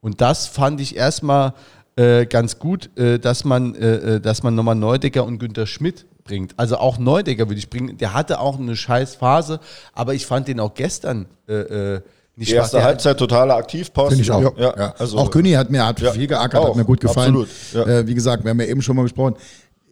[0.00, 1.54] Und das fand ich erstmal
[1.96, 6.06] äh, ganz gut, äh, dass man, äh, äh, dass man nochmal Neudecker und Günter Schmidt
[6.28, 6.52] bringt.
[6.56, 7.98] Also auch Neudecker würde ich bringen.
[7.98, 9.58] Der hatte auch eine scheiß Phase,
[9.92, 12.00] aber ich fand den auch gestern äh, äh,
[12.36, 14.22] nicht Die erste Halbzeit totaler Aktivposten.
[14.22, 14.56] Finde ich auch.
[14.56, 14.94] Ja, Ja.
[14.96, 16.68] Also, auch Günni hat mir hat Ja, viel geackert, auch.
[16.68, 17.34] hat mir gut gefallen.
[17.36, 17.48] Absolut,
[17.88, 17.98] ja.
[17.98, 19.34] Äh, wie gesagt, wir haben ja eben schon mal gesprochen.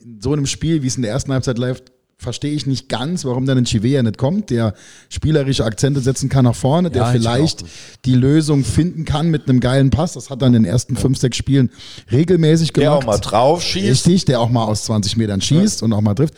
[0.00, 3.24] In so einem Spiel, wie es in der ersten Halbzeit läuft, verstehe ich nicht ganz,
[3.24, 4.74] warum dann ein Chivea nicht kommt, der
[5.10, 7.64] spielerische Akzente setzen kann nach vorne, der Ja, vielleicht
[8.04, 10.14] die Lösung finden kann mit einem geilen Pass.
[10.14, 11.70] Das hat er in den ersten fünf, sechs Spielen
[12.10, 13.02] regelmäßig der gemacht.
[13.02, 14.06] auch mal drauf schießt.
[14.06, 16.34] Richtig, der auch mal aus 20 Metern schießt und auch mal trifft.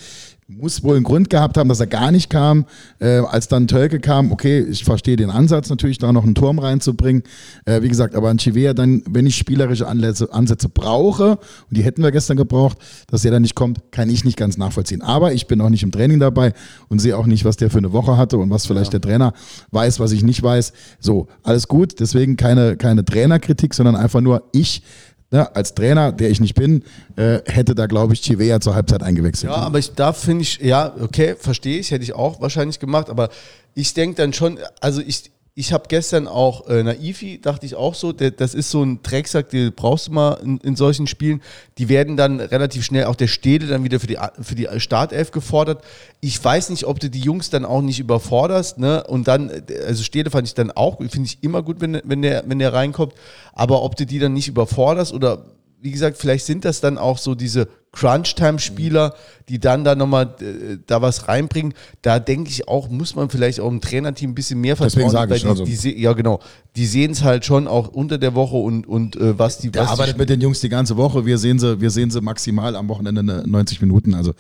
[0.51, 2.65] Muss wohl einen Grund gehabt haben, dass er gar nicht kam.
[3.01, 6.59] Äh, als dann Tölke kam, okay, ich verstehe den Ansatz natürlich, da noch einen Turm
[6.59, 7.23] reinzubringen.
[7.67, 11.83] Äh, wie gesagt, aber ein Chivea dann, wenn ich spielerische Ansätze, Ansätze brauche, und die
[11.83, 15.03] hätten wir gestern gebraucht, dass der dann nicht kommt, kann ich nicht ganz nachvollziehen.
[15.03, 16.55] Aber ich bin auch nicht im Training dabei
[16.89, 19.35] und sehe auch nicht, was der für eine Woche hatte und was vielleicht der Trainer
[19.71, 20.73] weiß, was ich nicht weiß.
[20.99, 22.01] So, alles gut.
[22.01, 24.83] Deswegen keine, keine Trainerkritik, sondern einfach nur ich
[25.31, 26.85] ne, als Trainer, der ich nicht bin,
[27.17, 29.53] äh, hätte da, glaube ich, Chivea zur Halbzeit eingewechselt.
[29.53, 33.11] Ja, aber ich, da finde ich, ja, okay, verstehe ich, hätte ich auch wahrscheinlich gemacht,
[33.11, 33.29] aber
[33.75, 37.97] ich denke dann schon, also ich, ich habe gestern auch äh, Naifi, dachte ich auch
[37.97, 41.43] so, der, das ist so ein Drecksack, den brauchst du mal in, in solchen Spielen.
[41.79, 45.33] Die werden dann relativ schnell, auch der Stede dann wieder für die, für die Startelf
[45.33, 45.83] gefordert.
[46.21, 49.03] Ich weiß nicht, ob du die Jungs dann auch nicht überforderst, ne?
[49.03, 49.51] Und dann,
[49.85, 52.73] also Stede fand ich dann auch, finde ich immer gut, wenn, wenn, der, wenn der
[52.73, 53.15] reinkommt,
[53.53, 55.45] aber ob du die dann nicht überforderst oder
[55.81, 59.15] wie gesagt, vielleicht sind das dann auch so diese Crunch-Time-Spieler,
[59.49, 61.73] die dann da nochmal äh, da was reinbringen.
[62.03, 65.11] Da denke ich auch, muss man vielleicht auch im Trainerteam ein bisschen mehr Deswegen vertrauen.
[65.13, 66.41] sage ich, die, also- die, ja, genau.
[66.77, 69.71] Die sehen es halt schon auch unter der Woche und, und äh, was die.
[69.71, 71.27] Der was arbeitet die, mit den Jungs die ganze Woche.
[71.27, 74.15] Wir sehen sie, wir sehen sie maximal am Wochenende ne- 90 Minuten.
[74.15, 74.31] Also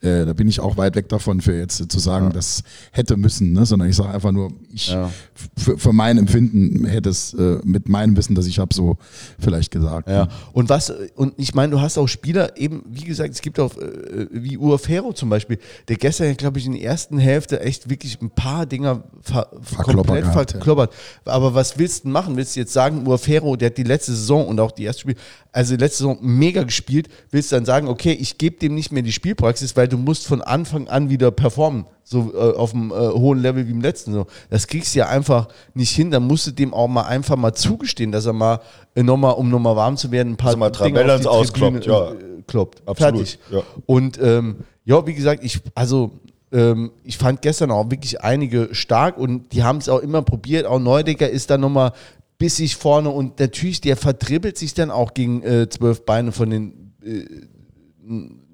[0.00, 2.62] äh, da bin ich auch weit weg davon, für jetzt zu sagen, das
[2.92, 3.66] hätte müssen, ne?
[3.66, 5.10] sondern ich sage einfach nur, ich Ja.
[5.56, 8.96] für, für mein Empfinden hätte es äh, mit meinem Wissen, das ich habe, so
[9.38, 10.08] vielleicht gesagt.
[10.08, 13.58] Ja, und was, und ich meine, du hast auch Spieler, eben, wie gesagt, es gibt
[13.58, 15.58] auch, äh, wie Urfero zum Beispiel,
[15.88, 20.06] der gestern, glaube ich, in der ersten Hälfte echt wirklich ein paar Dinger ver, Verkloppert
[20.06, 20.58] komplett gehabt, ja.
[20.58, 20.94] verkloppert.
[21.24, 22.36] Aber was willst du machen?
[22.36, 25.16] Willst du jetzt sagen, Urfero, der hat die letzte Saison und auch die erste Spiel,
[25.52, 28.92] also die letzte Saison mega gespielt, willst du dann sagen, okay, ich gebe dem nicht
[28.92, 32.90] mehr die Spielpraxis, weil du musst von Anfang an wieder performen, so äh, auf einem
[32.90, 34.12] äh, hohen Level wie im letzten.
[34.12, 34.26] So.
[34.50, 37.52] Das kriegst du ja einfach nicht hin, dann musst du dem auch mal einfach mal
[37.52, 38.60] zugestehen, dass er mal
[38.94, 42.12] äh, nochmal, um nochmal warm zu werden, ein paar er mal Dinge auf auskloppt, ja.
[42.12, 42.16] äh,
[42.46, 42.86] kloppt.
[42.86, 43.38] Absolut, Fertig.
[43.50, 43.62] ja.
[43.86, 46.12] Und ähm, ja, wie gesagt, ich, also
[46.52, 50.66] ähm, ich fand gestern auch wirklich einige stark und die haben es auch immer probiert.
[50.66, 51.92] Auch Neudecker ist dann nochmal
[52.38, 56.92] bissig vorne und natürlich, der verdribbelt sich dann auch gegen äh, zwölf Beine von den
[57.04, 57.24] äh,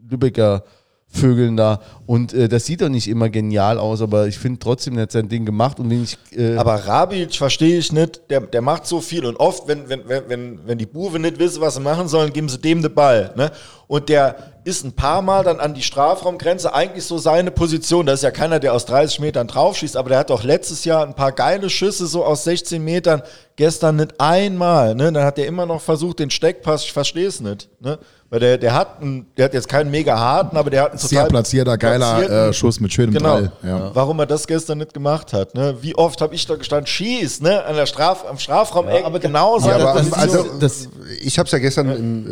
[0.08, 0.64] Lübecker
[1.10, 1.80] Vögeln da.
[2.06, 5.12] Und äh, das sieht doch nicht immer genial aus, aber ich finde trotzdem, er hat
[5.12, 6.18] sein Ding gemacht und wenn ich.
[6.36, 10.02] Äh, Aber Rabic verstehe ich nicht, der, der macht so viel und oft, wenn, wenn,
[10.06, 13.32] wenn, wenn, die Buwe nicht wissen, was sie machen sollen, geben sie dem den Ball.
[13.36, 13.50] Ne?
[13.86, 18.04] Und der ist ein paar Mal dann an die Strafraumgrenze, eigentlich so seine Position.
[18.04, 21.06] Da ist ja keiner, der aus 30 Metern draufschießt, aber der hat doch letztes Jahr
[21.06, 23.22] ein paar geile Schüsse so aus 16 Metern,
[23.56, 24.94] gestern nicht einmal.
[24.94, 25.10] Ne?
[25.10, 27.68] Dann hat er immer noch versucht, den Steckpass, ich verstehe es nicht.
[27.80, 27.98] Ne?
[28.30, 30.98] Weil der, der hat einen, der hat jetzt keinen mega harten, aber der hat einen
[30.98, 33.34] Sehr platzierter, geiler äh, Schuss mit schönem Genau.
[33.36, 33.52] Ball.
[33.62, 33.90] Ja.
[33.94, 35.54] Warum er das gestern nicht gemacht hat.
[35.54, 35.78] Ne?
[35.80, 37.64] Wie oft habe ich da gestanden, schieß, ne?
[37.64, 40.58] An der Straf, am Strafraum Ja, aber genau seine Ja, aber das ist also, so-
[40.60, 40.88] das-
[41.22, 42.26] ich habe es ja gestern im,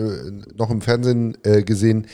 [0.45, 2.07] äh, noch im Fernsehen äh, gesehen.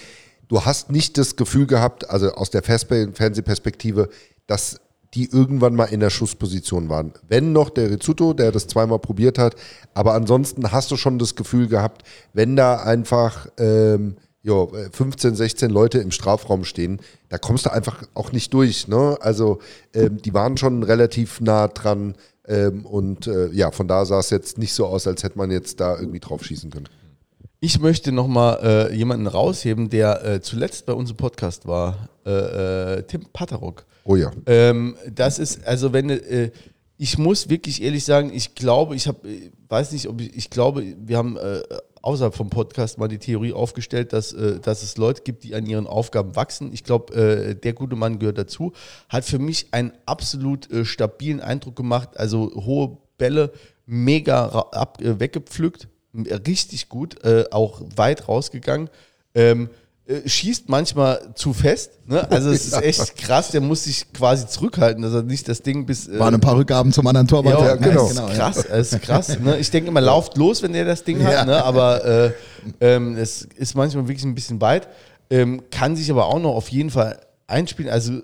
[0.49, 4.09] Du hast nicht das Gefühl gehabt, also aus der Fernsehperspektive,
[4.47, 4.81] dass
[5.15, 7.13] die irgendwann mal in der Schussposition waren.
[7.29, 9.57] Wenn noch der Rizzuto, der das zweimal probiert hat,
[9.95, 12.03] aber ansonsten hast du schon das Gefühl gehabt,
[12.33, 18.03] wenn da einfach ähm, jo, 15, 16 Leute im Strafraum stehen, da kommst du einfach
[18.15, 18.89] auch nicht durch.
[18.89, 19.17] Ne?
[19.21, 19.61] Also
[19.95, 22.15] ähm, die waren schon relativ nah dran
[22.47, 25.51] ähm, und äh, ja, von da sah es jetzt nicht so aus, als hätte man
[25.51, 26.89] jetzt da irgendwie drauf schießen können.
[27.61, 28.59] Ich möchte nochmal
[28.91, 33.85] äh, jemanden rausheben, der äh, zuletzt bei uns im Podcast war, äh, äh, Tim Patterock.
[34.05, 34.31] Oh ja.
[34.47, 36.51] Ähm, das ist, also wenn, äh,
[36.99, 39.29] ich muss wirklich ehrlich sagen, ich glaube, ich habe,
[39.69, 41.63] weiß nicht, ob ich, ich glaube, wir haben äh,
[42.03, 45.67] außerhalb vom Podcast mal die Theorie aufgestellt, dass, äh, dass es Leute gibt, die an
[45.67, 46.73] ihren Aufgaben wachsen.
[46.73, 48.73] Ich glaube, äh, der gute Mann gehört dazu.
[49.09, 52.11] Hat für mich einen absolut äh, stabilen Eindruck gemacht.
[52.17, 53.53] Also hohe Bälle,
[53.87, 55.89] mega ab, äh, weggepflückt,
[56.47, 57.17] richtig gut,
[57.53, 58.91] auch weit rausgegangen.
[59.35, 59.71] Ähm,
[60.05, 61.93] äh, schießt manchmal zu fest.
[62.07, 62.29] Ne?
[62.31, 65.87] Also es ist echt krass, der muss sich quasi zurückhalten, dass er nicht das Ding
[65.87, 66.09] bis.
[66.09, 67.61] Äh Waren ein paar Rückgaben zum anderen Torwart.
[67.61, 68.07] Ja, ja genau.
[68.09, 68.75] Ist krass, ja.
[68.75, 69.39] ist krass.
[69.39, 69.59] Ne?
[69.59, 71.65] Ich denke immer, lauft los, wenn der das Ding hat, ne?
[71.65, 72.33] aber äh,
[72.81, 74.89] ähm, es ist manchmal wirklich ein bisschen weit.
[75.31, 77.91] Ähm, kann sich aber auch noch auf jeden Fall einspielen.
[77.91, 78.23] Also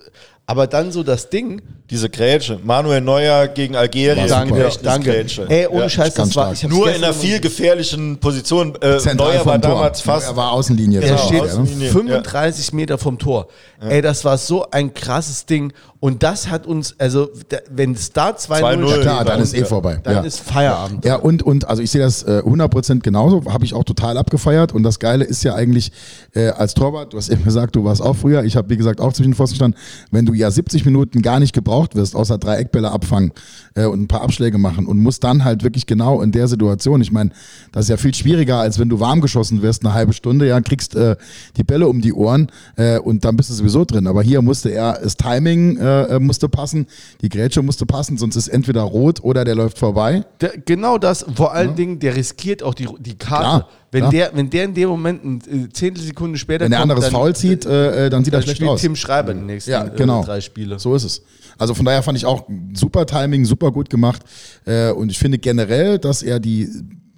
[0.48, 1.60] aber dann so das Ding.
[1.90, 2.58] Diese Grätsche.
[2.64, 4.26] Manuel Neuer gegen Algerien.
[4.28, 5.10] Danke, danke.
[5.10, 5.46] Grätsche.
[5.46, 6.54] Ey, ohne ja, Scheiß, das war.
[6.54, 8.74] Ich Nur in einer viel gefährlichen Position.
[8.80, 10.26] Äh, Neuer war damals fast.
[10.26, 11.02] Er war Außenlinie.
[11.02, 11.90] Er steht Außenlinie.
[11.90, 13.48] 35 Meter vom Tor.
[13.82, 13.88] Ja.
[13.88, 15.74] Ey, das war so ein krasses Ding.
[16.00, 17.28] Und das hat uns, also
[17.70, 19.98] wenn es da 2-0 klar, dann ist eh vorbei.
[20.02, 20.20] Dann ja.
[20.20, 21.04] ist Feierabend.
[21.04, 24.72] Ja, und, und also ich sehe das äh, 100% genauso, habe ich auch total abgefeiert.
[24.72, 25.90] Und das Geile ist ja eigentlich
[26.34, 29.00] äh, als Torwart, du hast eben gesagt, du warst auch früher, ich habe wie gesagt
[29.00, 29.80] auch zwischen den Pfosten gestanden,
[30.12, 33.32] wenn du ja 70 Minuten gar nicht gebraucht wirst, außer drei Eckbälle abfangen
[33.78, 37.00] äh, und ein paar Abschläge machen und musst dann halt wirklich genau in der Situation,
[37.00, 37.30] ich meine,
[37.72, 40.60] das ist ja viel schwieriger, als wenn du warm geschossen wirst, eine halbe Stunde, ja,
[40.60, 41.16] kriegst äh,
[41.56, 44.06] die Bälle um die Ohren äh, und dann bist du sowieso drin.
[44.06, 46.86] Aber hier musste er das Timing äh, äh, musste passen,
[47.22, 50.24] die Grätsche musste passen, sonst ist entweder rot oder der läuft vorbei.
[50.40, 51.74] Der, genau das, vor allen ja.
[51.74, 53.44] Dingen, der riskiert auch die, die Karte.
[53.44, 53.68] Klar.
[53.90, 54.10] Wenn, ja.
[54.10, 57.34] der, wenn der in dem Moment ein äh, Zehntelsekunde später Wenn der anderes dann, Foul
[57.34, 58.82] zieht, äh, dann sieht dann er schlecht aus.
[58.82, 60.22] Tim Schreiber die nächsten ja, genau.
[60.22, 60.78] drei Spiele.
[60.78, 61.22] So ist es.
[61.58, 64.22] Also von daher fand ich auch super Timing, super gut gemacht.
[64.64, 66.68] Äh, und ich finde generell, dass er die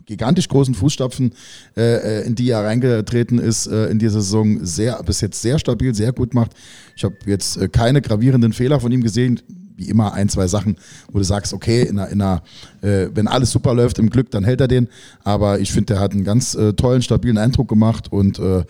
[0.07, 1.33] gigantisch großen Fußstapfen,
[1.77, 5.95] äh, in die er reingetreten ist äh, in dieser Saison, sehr, bis jetzt sehr stabil,
[5.95, 6.51] sehr gut macht.
[6.97, 9.41] Ich habe jetzt äh, keine gravierenden Fehler von ihm gesehen
[9.81, 10.77] wie immer ein, zwei Sachen,
[11.11, 12.43] wo du sagst, okay, in einer, in einer,
[12.83, 14.89] äh, wenn alles super läuft im Glück, dann hält er den.
[15.25, 18.63] Aber ich finde, der hat einen ganz äh, tollen, stabilen Eindruck gemacht und äh,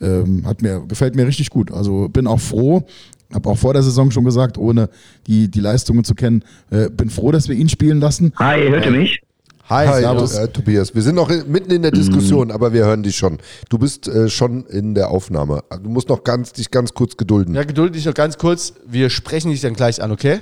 [0.00, 1.70] ähm, hat mir, gefällt mir richtig gut.
[1.70, 2.84] Also bin auch froh,
[3.32, 4.88] habe auch vor der Saison schon gesagt, ohne
[5.26, 8.32] die, die Leistungen zu kennen, äh, bin froh, dass wir ihn spielen lassen.
[8.38, 9.20] Hi, hört ihr mich?
[9.68, 10.94] Hi, Hi äh, Tobias.
[10.94, 12.50] Wir sind noch mitten in der Diskussion, mm.
[12.52, 13.38] aber wir hören dich schon.
[13.68, 15.64] Du bist äh, schon in der Aufnahme.
[15.82, 17.52] Du musst noch ganz, dich ganz kurz gedulden.
[17.56, 18.74] Ja, gedulde dich noch ganz kurz.
[18.86, 20.38] Wir sprechen dich dann gleich an, okay?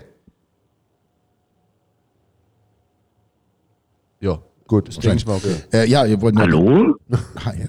[4.20, 5.56] Ja, gut, das denke ich mal okay.
[5.72, 6.96] Äh, ja, ihr wollt Hallo?
[7.10, 7.66] ah, ja.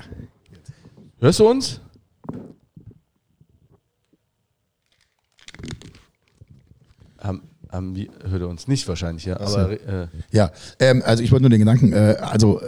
[1.19, 1.79] Hörst du uns?
[7.75, 9.39] Haben, haben die, hört er uns nicht wahrscheinlich, ja.
[9.39, 12.61] Aber, äh, ja, ähm, also ich wollte nur den Gedanken, äh, also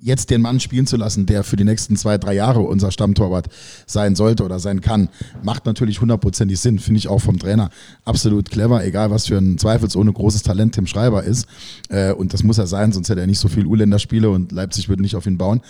[0.00, 3.48] jetzt den Mann spielen zu lassen, der für die nächsten zwei, drei Jahre unser Stammtorwart
[3.86, 5.08] sein sollte oder sein kann,
[5.42, 6.78] macht natürlich hundertprozentig Sinn.
[6.78, 7.70] Finde ich auch vom Trainer
[8.04, 11.46] absolut clever, egal was für ein zweifelsohne großes Talent Tim Schreiber ist.
[11.88, 14.88] Äh, und das muss er sein, sonst hätte er nicht so viel U-Länderspiele und Leipzig
[14.88, 15.60] würde nicht auf ihn bauen.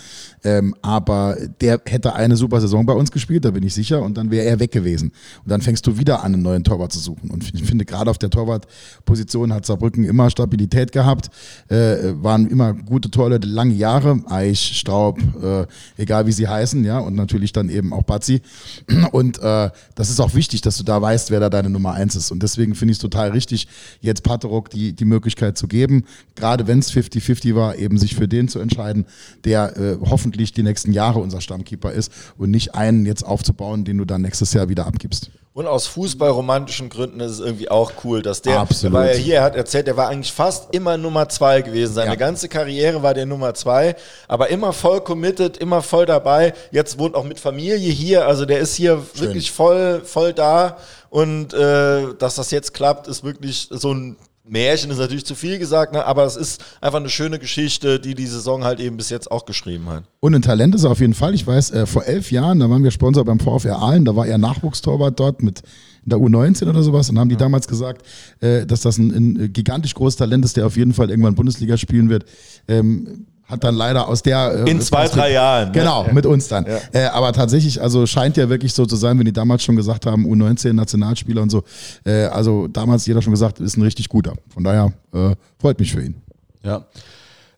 [0.43, 4.17] Ähm, aber der hätte eine super Saison bei uns gespielt, da bin ich sicher, und
[4.17, 5.11] dann wäre er weg gewesen.
[5.43, 7.29] Und dann fängst du wieder an, einen neuen Torwart zu suchen.
[7.29, 11.29] Und ich finde, gerade auf der Torwartposition hat Saarbrücken immer Stabilität gehabt,
[11.67, 15.65] äh, waren immer gute Torleute, lange Jahre Eich, Staub, äh,
[15.97, 18.41] egal wie sie heißen, ja, und natürlich dann eben auch Bazzi.
[19.11, 22.15] Und äh, das ist auch wichtig, dass du da weißt, wer da deine Nummer eins
[22.15, 22.31] ist.
[22.31, 23.67] Und deswegen finde ich es total richtig,
[23.99, 28.27] jetzt Paterok die, die Möglichkeit zu geben, gerade wenn es 50-50 war, eben sich für
[28.27, 29.05] den zu entscheiden,
[29.43, 33.97] der äh, hoffentlich die nächsten Jahre unser Stammkeeper ist und nicht einen jetzt aufzubauen, den
[33.97, 35.31] du dann nächstes Jahr wieder abgibst.
[35.53, 38.93] Und aus fußballromantischen Gründen ist es irgendwie auch cool, dass der, Absolut.
[38.93, 41.93] war ja hier, er hat erzählt, der war eigentlich fast immer Nummer zwei gewesen.
[41.93, 42.15] Seine ja.
[42.15, 43.97] ganze Karriere war der Nummer zwei,
[44.29, 46.53] aber immer voll committed, immer voll dabei.
[46.71, 49.27] Jetzt wohnt auch mit Familie hier, also der ist hier Schön.
[49.27, 50.77] wirklich voll, voll da.
[51.09, 54.15] Und äh, dass das jetzt klappt, ist wirklich so ein
[54.51, 56.05] Märchen ist natürlich zu viel gesagt, ne?
[56.05, 59.45] aber es ist einfach eine schöne Geschichte, die die Saison halt eben bis jetzt auch
[59.45, 60.03] geschrieben hat.
[60.19, 61.33] Und ein Talent ist er auf jeden Fall.
[61.33, 64.27] Ich weiß, äh, vor elf Jahren, da waren wir Sponsor beim VfR Aalen, da war
[64.27, 65.61] er Nachwuchstorwart dort mit
[66.03, 67.39] der U19 oder sowas und haben die ja.
[67.39, 68.05] damals gesagt,
[68.41, 71.77] äh, dass das ein, ein, gigantisch großes Talent ist, der auf jeden Fall irgendwann Bundesliga
[71.77, 72.25] spielen wird.
[72.67, 74.65] Ähm, hat dann leider aus der.
[74.65, 75.67] Äh, In zwei, drei Jahren.
[75.67, 75.73] Ne?
[75.73, 76.13] Genau, ja.
[76.13, 76.65] mit uns dann.
[76.65, 76.79] Ja.
[76.93, 80.05] Äh, aber tatsächlich, also scheint ja wirklich so zu sein, wenn die damals schon gesagt
[80.05, 81.63] haben, U19 Nationalspieler und so.
[82.05, 84.33] Äh, also damals jeder schon gesagt, ist ein richtig guter.
[84.53, 86.15] Von daher äh, freut mich für ihn.
[86.63, 86.85] Ja.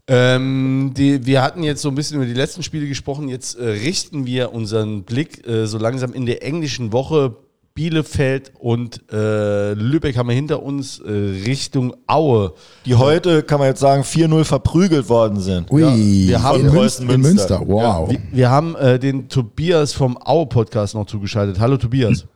[0.05, 3.29] Ähm, die, wir hatten jetzt so ein bisschen über die letzten Spiele gesprochen.
[3.29, 7.37] Jetzt äh, richten wir unseren Blick äh, so langsam in der englischen Woche
[7.75, 12.53] Bielefeld und äh, Lübeck haben wir hinter uns äh, Richtung Aue.
[12.85, 15.71] Die heute, kann man jetzt sagen, 4-0 verprügelt worden sind.
[15.71, 17.61] Ui, ja, wir haben in, Münster, in Münster.
[17.65, 17.81] Wow.
[17.81, 21.59] Ja, wir, wir, haben äh, den Tobias vom Aue-Podcast noch zugeschaltet.
[21.59, 22.27] Hallo Tobias.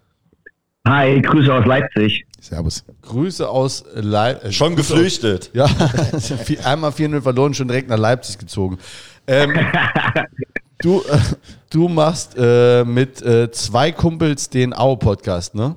[0.87, 2.25] Hi, Grüße aus Leipzig.
[2.41, 2.83] Servus.
[3.03, 4.57] Grüße aus Leipzig.
[4.57, 5.51] Schon geflüchtet.
[5.53, 5.65] Ja,
[6.63, 8.79] einmal 4-0 verloren, schon direkt nach Leipzig gezogen.
[9.27, 9.53] Ähm,
[10.79, 11.19] du, äh,
[11.69, 15.75] du machst äh, mit äh, zwei Kumpels den Au-Podcast, ne?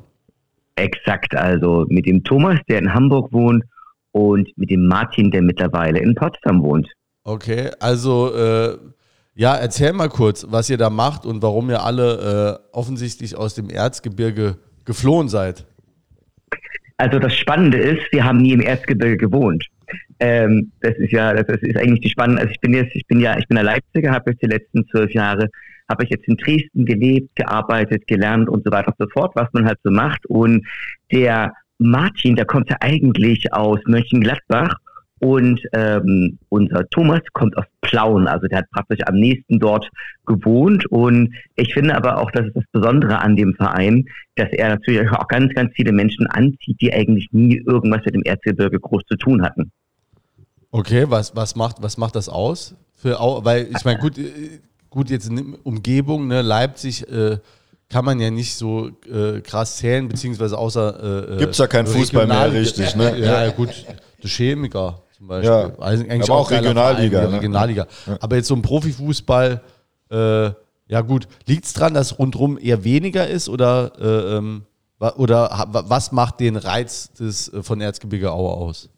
[0.77, 3.65] Exakt, also mit dem Thomas, der in Hamburg wohnt,
[4.13, 6.89] und mit dem Martin, der mittlerweile in Potsdam wohnt.
[7.25, 8.77] Okay, also äh,
[9.35, 13.55] ja, erzähl mal kurz, was ihr da macht und warum ihr alle äh, offensichtlich aus
[13.55, 15.67] dem Erzgebirge geflohen seid.
[17.01, 19.65] Also das Spannende ist, wir haben nie im Erzgebirge gewohnt.
[20.19, 22.43] Ähm, das ist ja, das ist eigentlich die spannende.
[22.43, 24.87] Also ich bin jetzt, ich bin ja, ich bin ein Leipziger, habe jetzt die letzten
[24.89, 25.49] zwölf Jahre,
[25.89, 29.49] habe ich jetzt in Dresden gelebt, gearbeitet, gelernt und so weiter und so fort, was
[29.55, 30.27] man halt so macht.
[30.27, 30.67] Und
[31.11, 34.77] der Martin, der kommt ja eigentlich aus Mönchengladbach
[35.21, 39.87] und ähm, unser Thomas kommt aus Plauen, also der hat praktisch am nächsten dort
[40.27, 40.87] gewohnt.
[40.87, 44.07] Und ich finde aber auch, das ist das Besondere an dem Verein,
[44.37, 48.23] dass er natürlich auch ganz, ganz viele Menschen anzieht, die eigentlich nie irgendwas mit dem
[48.23, 49.71] Erzgebirge groß zu tun hatten.
[50.71, 52.75] Okay, was, was, macht, was macht das aus?
[52.95, 57.37] Für, weil ich meine, gut, äh, gut, jetzt in Umgebung, ne, Leipzig, äh,
[57.91, 61.33] kann man ja nicht so äh, krass zählen, beziehungsweise außer.
[61.33, 63.19] Äh, Gibt es ja keinen Fußball mehr richtig, ne?
[63.19, 63.85] Ja, ja, gut,
[64.23, 65.51] der Chemiker zum Beispiel.
[65.51, 67.19] Ja, also eigentlich aber auch, Regionalliga.
[67.19, 67.37] Verein, ne?
[67.37, 67.87] Regionalliga.
[68.07, 68.17] Ja.
[68.21, 69.61] Aber jetzt so ein Profifußball,
[70.11, 70.51] äh,
[70.87, 74.63] ja gut, liegt es daran, dass rundherum eher weniger ist oder, äh, ähm,
[74.99, 78.89] oder was macht den Reiz des, äh, von Erzgebirge Aue aus?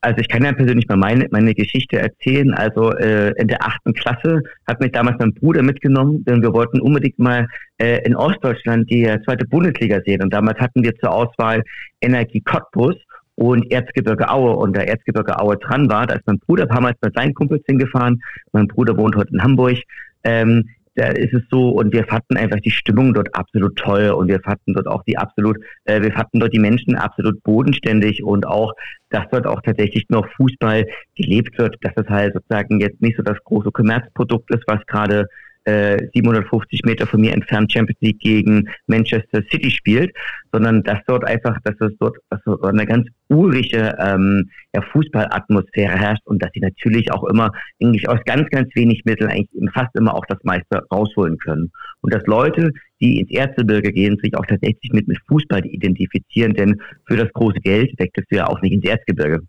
[0.00, 2.54] Also ich kann ja persönlich mal meine, meine Geschichte erzählen.
[2.54, 6.80] Also äh, in der achten Klasse hat mich damals mein Bruder mitgenommen, denn wir wollten
[6.80, 7.46] unbedingt mal
[7.76, 10.22] äh, in Ostdeutschland die zweite Bundesliga sehen.
[10.22, 11.62] Und damals hatten wir zur Auswahl
[12.00, 12.96] Energie Cottbus
[13.36, 14.56] und Erzgebirge Aue.
[14.56, 17.34] Und da Erzgebirge Aue dran war, da ist mein Bruder ein paar Mal mit seinen
[17.34, 18.22] Kumpels hingefahren.
[18.52, 19.78] Mein Bruder wohnt heute in Hamburg.
[20.24, 24.28] Ähm, da ist es so und wir fanden einfach die Stimmung dort absolut toll und
[24.28, 28.46] wir fanden dort auch die absolut, äh, wir fanden dort die Menschen absolut bodenständig und
[28.46, 28.74] auch,
[29.08, 33.22] dass dort auch tatsächlich noch Fußball gelebt wird, dass es halt sozusagen jetzt nicht so
[33.22, 35.28] das große Kommerzprodukt ist, was gerade
[35.64, 40.12] 750 äh, Meter von mir entfernt Champions League gegen Manchester City spielt,
[40.52, 45.98] sondern dass dort einfach, dass es dort, dass dort eine ganz urige ähm, ja, Fußballatmosphäre
[45.98, 49.94] herrscht und dass sie natürlich auch immer eigentlich aus ganz, ganz wenig Mitteln eigentlich fast
[49.94, 51.70] immer auch das meiste rausholen können.
[52.00, 56.80] Und dass Leute, die ins Erzgebirge gehen, sich auch tatsächlich mit, mit Fußball identifizieren, denn
[57.06, 59.40] für das große Geld wechselst du ja auch nicht ins Erzgebirge.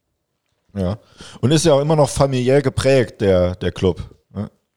[0.75, 0.97] Ja.
[1.41, 4.12] Und ist ja auch immer noch familiär geprägt, der, der Club.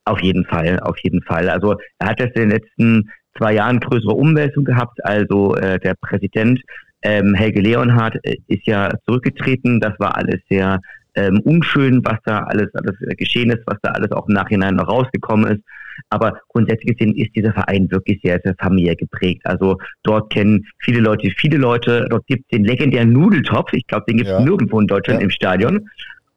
[0.07, 1.49] Auf jeden Fall, auf jeden Fall.
[1.49, 5.05] Also er hat jetzt in den letzten zwei Jahren größere Umwälzung gehabt.
[5.05, 6.61] Also äh, der Präsident
[7.03, 9.81] ähm, Helge Leonhardt äh, ist ja zurückgetreten.
[9.81, 10.81] Das war alles sehr
[11.17, 14.89] ähm, unschön, was da alles, alles geschehen ist, was da alles auch im Nachhinein noch
[14.89, 15.65] rausgekommen ist.
[16.11, 19.41] Aber grundsätzlich gesehen ist dieser Verein wirklich sehr, sehr familiär geprägt.
[19.45, 22.07] Also dort kennen viele Leute viele Leute.
[22.11, 23.73] Dort gibt es den legendären Nudeltopf.
[23.73, 24.45] Ich glaube, den gibt es ja.
[24.45, 25.25] nirgendwo in Deutschland ja.
[25.25, 25.89] im Stadion.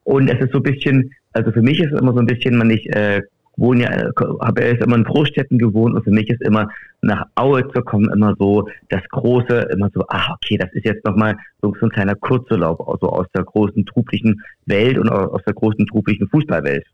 [0.05, 2.57] Und es ist so ein bisschen, also für mich ist es immer so ein bisschen,
[2.57, 3.21] man nicht äh,
[3.59, 4.11] wohne ja,
[4.41, 6.69] habe erst immer in Großstädten gewohnt und für mich ist immer
[7.01, 11.05] nach Aue zu kommen immer so das große, immer so, ah, okay, das ist jetzt
[11.05, 15.53] nochmal so, so ein kleiner Kurzurlaub, also aus der großen trublichen Welt und aus der
[15.53, 16.85] großen trublichen Fußballwelt.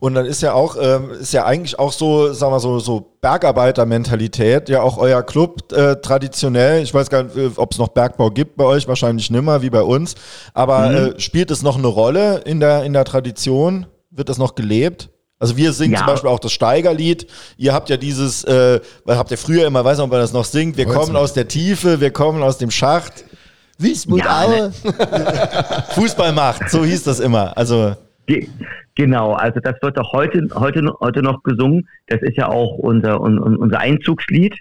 [0.00, 3.12] Und dann ist ja auch, ähm, ist ja eigentlich auch so, sagen wir so, so
[3.20, 6.82] Bergarbeiter-Mentalität, ja auch euer Club äh, traditionell.
[6.82, 9.82] Ich weiß gar nicht, ob es noch Bergbau gibt bei euch, wahrscheinlich nimmer wie bei
[9.82, 10.16] uns.
[10.54, 10.96] Aber mhm.
[10.96, 13.86] äh, spielt es noch eine Rolle in der, in der Tradition?
[14.10, 15.11] Wird das noch gelebt?
[15.42, 15.98] Also wir singen ja.
[15.98, 17.26] zum Beispiel auch das Steigerlied.
[17.56, 18.78] Ihr habt ja dieses, äh,
[19.08, 21.48] habt ihr früher immer, weiß nicht, ob man das noch singt, wir kommen aus der
[21.48, 23.24] Tiefe, wir kommen aus dem Schacht.
[23.76, 24.46] Wismut ja.
[24.46, 24.72] Ne?
[25.94, 27.58] Fußballmacht, so hieß das immer.
[27.58, 27.96] Also
[28.94, 31.88] Genau, also das wird auch heute, heute, heute noch gesungen.
[32.06, 34.54] Das ist ja auch unser, unser Einzugslied.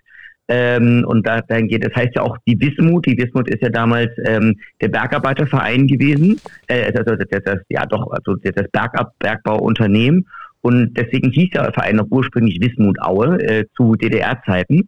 [0.48, 3.06] Ähm, und da, dann geht, das heißt ja auch die Wismut.
[3.06, 6.42] Die Wismut ist ja damals ähm, der Bergarbeiterverein gewesen.
[6.66, 10.26] Äh, also das, das, ja doch, also das Bergab, Bergbauunternehmen.
[10.62, 14.88] Und deswegen hieß der Verein noch ursprünglich Wismut Aue äh, zu DDR-Zeiten.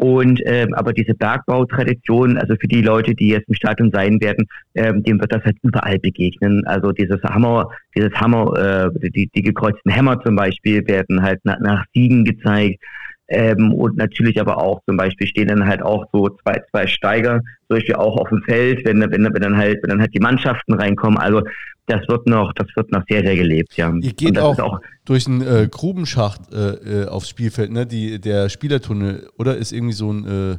[0.00, 4.46] Und ähm, aber diese Bergbautradition, also für die Leute, die jetzt im Stadion sein werden,
[4.74, 6.66] ähm, dem wird das halt überall begegnen.
[6.66, 11.60] Also dieses Hammer, dieses Hammer, äh, die, die gekreuzten Hämmer zum Beispiel werden halt nach,
[11.60, 12.82] nach Siegen gezeigt.
[13.28, 17.40] Ähm, und natürlich aber auch zum Beispiel stehen dann halt auch so zwei, zwei Steiger,
[17.68, 20.20] zum Beispiel auch auf dem Feld, wenn, wenn, wenn dann halt, wenn dann halt die
[20.20, 21.18] Mannschaften reinkommen.
[21.18, 21.42] Also
[21.90, 23.92] das wird noch, das wird noch sehr, sehr gelebt, ja.
[24.00, 27.86] Ihr geht auch, auch, durch einen äh, Grubenschacht äh, äh, aufs Spielfeld, ne?
[27.86, 30.56] Die, der Spielertunnel, oder ist irgendwie so ein, äh,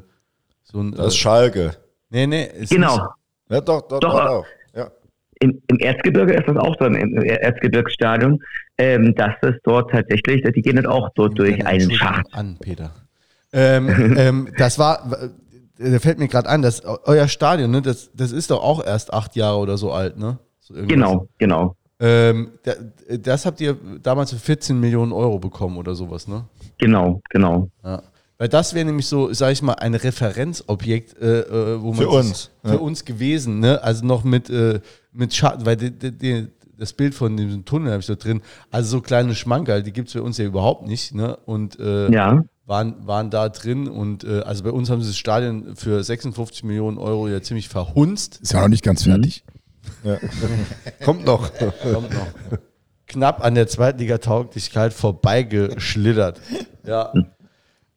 [0.64, 1.72] so ein Das ist äh, Schalke.
[2.10, 2.50] Nee, nee.
[2.70, 2.98] genau.
[2.98, 3.06] Nicht,
[3.50, 4.46] ja, doch, doch, doch, doch.
[4.76, 4.92] Ja.
[5.40, 8.40] Im, Im Erzgebirge ist das auch so, im Erzgebirgsstadion,
[8.78, 12.28] ähm, dass es dort tatsächlich, die gehen dann auch dort durch einen Schacht.
[12.34, 12.92] An, Peter.
[13.54, 15.30] Ähm, ähm, das war,
[15.78, 19.14] da fällt mir gerade ein, dass euer Stadion, ne, das, das ist doch auch erst
[19.14, 20.38] acht Jahre oder so alt, ne?
[20.62, 21.76] So genau, genau.
[22.00, 22.52] Ähm,
[23.20, 26.46] das habt ihr damals für 14 Millionen Euro bekommen oder sowas, ne?
[26.80, 27.70] Genau, genau.
[27.84, 28.02] Ja.
[28.40, 32.10] Weil das wäre nämlich so, sag ich mal, ein Referenzobjekt, äh, äh wo man für
[32.10, 32.78] uns, für ja.
[32.78, 33.84] uns gewesen, ne?
[33.84, 34.80] Also noch mit, äh,
[35.12, 38.42] mit Schatten, weil die, die, die, das Bild von diesem Tunnel habe ich da drin.
[38.72, 41.38] Also so kleine Schmankerl, die gibt es für uns ja überhaupt nicht, ne?
[41.46, 42.44] Und äh, ja.
[42.66, 46.64] waren, waren da drin und äh, also bei uns haben sie das Stadion für 56
[46.64, 48.40] Millionen Euro ja ziemlich verhunzt.
[48.42, 49.44] Ist ja noch nicht ganz fertig.
[50.04, 50.18] Ja.
[51.04, 51.52] Kommt noch.
[51.58, 52.28] Kommt noch.
[53.08, 56.40] Knapp an der Zweitliga-Tauglichkeit vorbeigeschlittert.
[56.86, 57.12] Ja.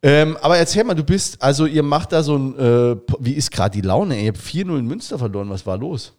[0.03, 3.51] Ähm, aber erzähl mal, du bist, also ihr macht da so ein, äh, wie ist
[3.51, 4.19] gerade die Laune?
[4.19, 6.15] Ihr habt 4-0 in Münster verloren, was war los?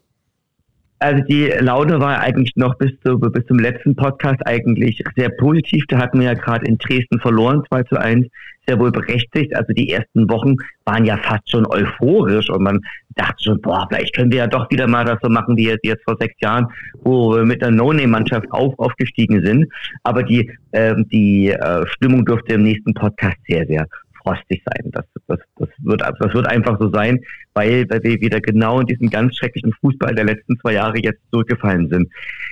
[0.99, 5.85] Also die Laune war eigentlich noch bis, zu, bis zum letzten Podcast eigentlich sehr positiv.
[5.89, 8.27] Da hatten wir ja gerade in Dresden verloren, 2 zu 1,
[8.67, 9.55] sehr wohl berechtigt.
[9.55, 10.57] Also die ersten Wochen
[10.87, 12.81] waren ja fast schon euphorisch und man
[13.17, 15.85] dachte schon, boah, vielleicht können wir ja doch wieder mal das so machen wie jetzt,
[15.85, 16.67] jetzt vor sechs Jahren,
[17.03, 19.67] wo wir mit der No-Name-Mannschaft auf, aufgestiegen sind.
[20.05, 23.87] Aber die, äh, die äh, Stimmung dürfte im nächsten Podcast sehr, sehr
[24.23, 24.91] frostig sein.
[24.93, 27.21] Das, das, das, wird, das wird einfach so sein,
[27.55, 31.21] weil, weil wir wieder genau in diesem ganz schrecklichen Fußball der letzten zwei Jahre jetzt
[31.31, 32.09] zurückgefallen sind.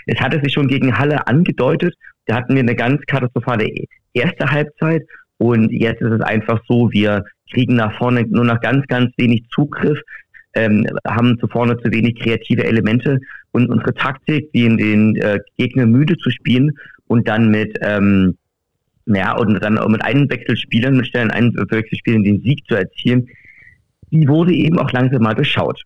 [0.07, 1.95] Es hatte sich schon gegen Halle angedeutet.
[2.27, 3.69] Da hatten wir eine ganz katastrophale
[4.15, 5.03] erste Halbzeit
[5.39, 9.45] und jetzt ist es einfach so, wir kriegen nach vorne nur noch ganz, ganz wenig
[9.51, 10.01] Zugriff,
[10.55, 13.18] ähm, haben zu vorne zu wenig kreative Elemente
[13.52, 16.72] und unsere Taktik, die in den äh, Gegner müde zu spielen
[17.06, 18.36] und dann mit ähm,
[19.06, 23.28] ja, und dann mit einem Wechselspielern, mit Stellen einen Wechselspielern den Sieg zu erzielen,
[24.10, 25.82] die wurde eben auch langsam mal beschaut.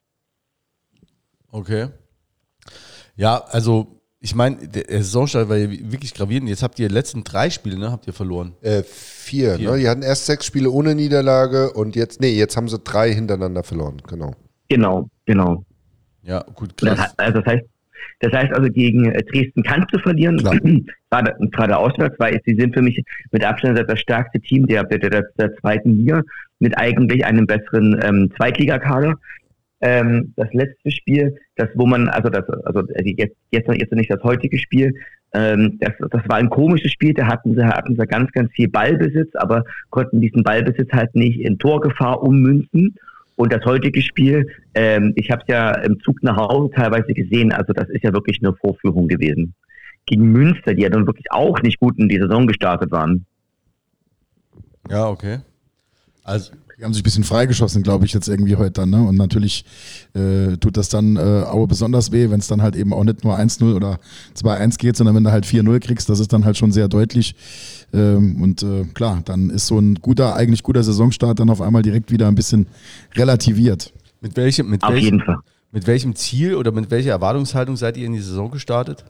[1.51, 1.89] Okay.
[3.17, 6.49] Ja, also ich meine, der Saisonstart war ja wirklich gravierend.
[6.49, 8.55] Jetzt habt ihr die letzten drei Spiele, ne, habt ihr verloren?
[8.61, 9.71] Äh, vier, vier.
[9.71, 9.79] Ne?
[9.79, 13.63] Die hatten erst sechs Spiele ohne Niederlage und jetzt, nee, jetzt haben sie drei hintereinander
[13.63, 14.35] verloren, genau.
[14.69, 15.65] Genau, genau.
[16.23, 16.75] Ja, gut.
[16.83, 17.65] Das, also das heißt,
[18.21, 20.37] das heißt also, gegen äh, Dresden kannst du verlieren,
[21.11, 24.99] gerade, gerade auswärts, weil sie sind für mich mit Abstand das stärkste Team der, der,
[24.99, 26.23] der, der zweiten Liga,
[26.59, 29.15] mit eigentlich einem besseren ähm, Zweitligakader.
[29.81, 34.23] Ähm, das letzte Spiel, das wo man, also das, also jetzt, jetzt, jetzt nicht das
[34.25, 34.93] heutige Spiel,
[35.35, 38.69] ähm, das, das war ein komisches Spiel, da hatten sie, hatten sie ganz, ganz viel
[38.69, 42.97] Ballbesitz, aber konnten diesen Ballbesitz halt nicht in Torgefahr ummünzen.
[43.39, 47.53] Und das heutige Spiel, ähm, ich habe es ja im Zug nach Hause teilweise gesehen,
[47.53, 49.55] also das ist ja wirklich eine Vorführung gewesen.
[50.07, 53.27] Gegen Münster, die ja dann wirklich auch nicht gut in die Saison gestartet waren.
[54.91, 55.39] Ja, okay.
[56.25, 58.91] Also die haben sich ein bisschen freigeschossen, glaube ich, jetzt irgendwie heute dann.
[58.91, 59.03] Ne?
[59.03, 59.65] Und natürlich
[60.15, 63.25] äh, tut das dann äh, auch besonders weh, wenn es dann halt eben auch nicht
[63.25, 63.99] nur 1-0 oder
[64.37, 67.35] 2-1 geht, sondern wenn du halt 4-0 kriegst, das ist dann halt schon sehr deutlich.
[67.93, 71.83] Ähm, und äh, klar, dann ist so ein guter, eigentlich guter Saisonstart dann auf einmal
[71.83, 72.69] direkt wieder ein bisschen
[73.17, 73.93] relativiert.
[74.21, 75.39] Mit welchem, mit auf welchem, jeden Fall.
[75.73, 79.05] Mit welchem Ziel oder mit welcher Erwartungshaltung seid ihr in die Saison gestartet?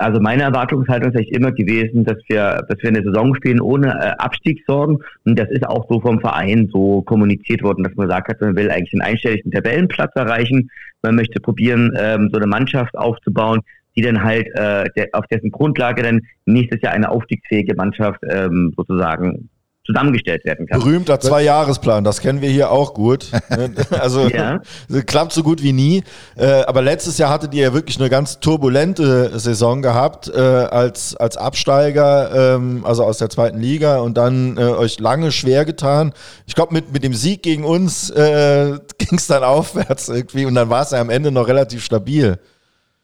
[0.00, 3.88] Also meine Erwartungshaltung ist eigentlich immer gewesen, dass wir, dass wir eine Saison spielen ohne
[3.88, 4.98] äh, Abstiegssorgen.
[5.26, 8.56] Und das ist auch so vom Verein so kommuniziert worden, dass man sagt hat, man
[8.56, 10.70] will eigentlich einen einstelligen Tabellenplatz erreichen.
[11.02, 13.60] Man möchte probieren, ähm, so eine Mannschaft aufzubauen,
[13.94, 19.50] die dann halt äh, auf dessen Grundlage dann nächstes Jahr eine aufstiegsfähige Mannschaft ähm, sozusagen
[19.84, 20.80] zusammengestellt werden kann.
[20.80, 23.30] Berühmter Zwei-Jahresplan, das kennen wir hier auch gut.
[23.50, 23.74] Ne?
[23.98, 24.60] also ja.
[25.06, 26.04] klappt so gut wie nie.
[26.36, 31.16] Äh, aber letztes Jahr hattet ihr ja wirklich eine ganz turbulente Saison gehabt äh, als,
[31.16, 36.12] als Absteiger, ähm, also aus der zweiten Liga und dann äh, euch lange schwer getan.
[36.46, 40.54] Ich glaube, mit, mit dem Sieg gegen uns äh, ging es dann aufwärts irgendwie und
[40.54, 42.38] dann war es ja am Ende noch relativ stabil.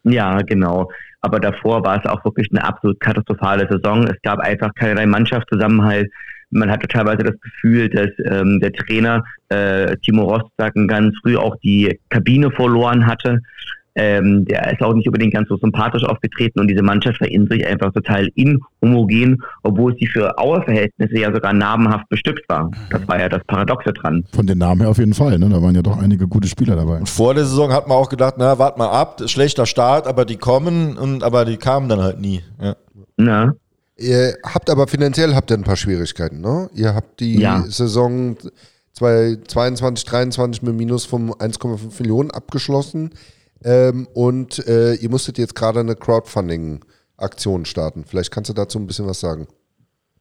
[0.03, 0.89] Ja, genau.
[1.21, 4.05] Aber davor war es auch wirklich eine absolut katastrophale Saison.
[4.07, 6.09] Es gab einfach keinerlei Mannschaftszusammenhalt.
[6.49, 11.55] Man hatte teilweise das Gefühl, dass ähm, der Trainer äh, Timo Rostacken ganz früh auch
[11.63, 13.41] die Kabine verloren hatte.
[13.99, 17.47] Ähm, der ist auch nicht unbedingt ganz so sympathisch aufgetreten und diese Mannschaft war in
[17.47, 22.69] sich einfach total inhomogen, obwohl sie für Auerverhältnisse ja sogar namenhaft bestückt war.
[22.91, 24.23] Das war ja das Paradoxe dran.
[24.31, 25.49] Von den Namen her auf jeden Fall, ne?
[25.49, 26.99] da waren ja doch einige gute Spieler dabei.
[26.99, 30.25] Und vor der Saison hat man auch gedacht, na, wart mal ab, schlechter Start, aber
[30.25, 32.41] die kommen, und, aber die kamen dann halt nie.
[32.61, 32.75] Ja.
[33.17, 33.55] Na.
[33.97, 36.69] Ihr habt aber finanziell habt ihr ein paar Schwierigkeiten, ne?
[36.75, 37.63] Ihr habt die ja.
[37.67, 38.37] Saison
[38.93, 43.11] 2022, 2023 mit Minus von 1,5 Millionen abgeschlossen
[43.63, 48.05] ähm, und äh, ihr musstet jetzt gerade eine Crowdfunding-Aktion starten.
[48.05, 49.47] Vielleicht kannst du dazu ein bisschen was sagen.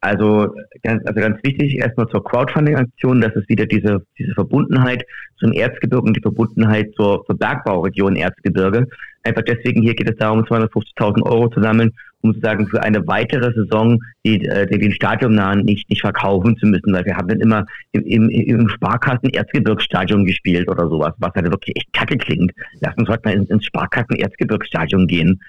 [0.00, 5.04] Also ganz, also ganz wichtig, erstmal zur Crowdfunding-Aktion, das ist wieder diese, diese Verbundenheit
[5.38, 8.86] zum Erzgebirge und die Verbundenheit zur, zur Bergbauregion Erzgebirge.
[9.26, 13.06] Einfach deswegen, hier geht es darum, 250.000 Euro zu sammeln, um zu sagen, für eine
[13.06, 17.28] weitere Saison die, äh, den Stadion nahen nicht, nicht verkaufen zu müssen, weil wir haben
[17.28, 22.16] dann immer im, im, im Sparkassen Erzgebirgsstadion gespielt oder sowas, was halt wirklich echt kacke
[22.16, 22.52] klingt.
[22.80, 25.40] Lass uns heute mal ins, ins Sparkassen Erzgebirgsstadion gehen.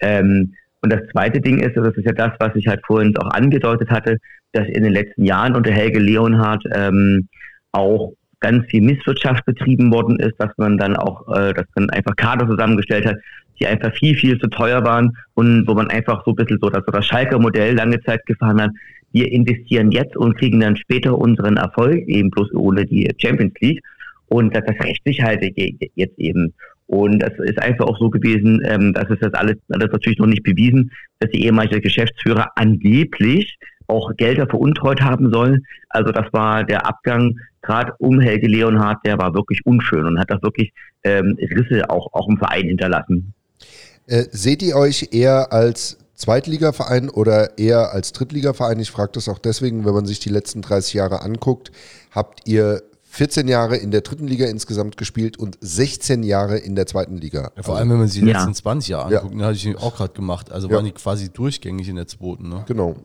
[0.00, 3.30] Ähm, und das zweite Ding ist, das ist ja das, was ich halt vorhin auch
[3.30, 4.18] angedeutet hatte,
[4.52, 7.28] dass in den letzten Jahren unter Helge Leonhardt ähm,
[7.70, 12.14] auch ganz viel Misswirtschaft betrieben worden ist, dass man dann auch, äh, dass man einfach
[12.16, 13.16] Kader zusammengestellt hat,
[13.58, 16.68] die einfach viel, viel zu teuer waren und wo man einfach so ein bisschen so
[16.68, 18.70] das, das Schalker Modell lange Zeit gefahren hat.
[19.12, 23.82] Wir investieren jetzt und kriegen dann später unseren Erfolg, eben bloß ohne die Champions League.
[24.26, 25.42] Und das, das rächt sich halt
[25.94, 26.54] jetzt eben.
[26.86, 30.26] Und das ist einfach auch so gewesen, ähm, das ist das alles, alles natürlich noch
[30.26, 30.90] nicht bewiesen,
[31.20, 33.56] dass die ehemalige Geschäftsführer angeblich
[33.86, 35.64] auch Gelder veruntreut haben sollen.
[35.90, 40.30] Also das war der Abgang gerade um Helge Leonhardt, der war wirklich unschön und hat
[40.30, 40.72] das wirklich
[41.04, 43.32] ähm, Risse auch, auch im Verein hinterlassen.
[44.06, 48.78] Äh, seht ihr euch eher als Zweitligaverein oder eher als Drittligaverein?
[48.80, 51.72] Ich frage das auch deswegen, wenn man sich die letzten 30 Jahre anguckt,
[52.10, 56.86] habt ihr 14 Jahre in der dritten Liga insgesamt gespielt und 16 Jahre in der
[56.86, 57.52] zweiten Liga.
[57.56, 58.38] Ja, vor allem, wenn man sich die ja.
[58.38, 59.38] letzten 20 Jahre anguckt, ja.
[59.38, 60.50] ne, hatte ich auch gerade gemacht.
[60.50, 62.48] Also waren die quasi durchgängig in der zweiten.
[62.48, 62.64] Ne?
[62.66, 62.96] Genau.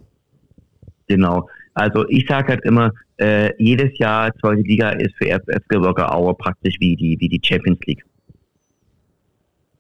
[1.08, 1.50] Genau.
[1.74, 6.76] Also ich sage halt immer, äh, jedes Jahr zweite Liga ist für Erzgebirge Aue praktisch
[6.80, 8.04] wie die, wie die Champions League.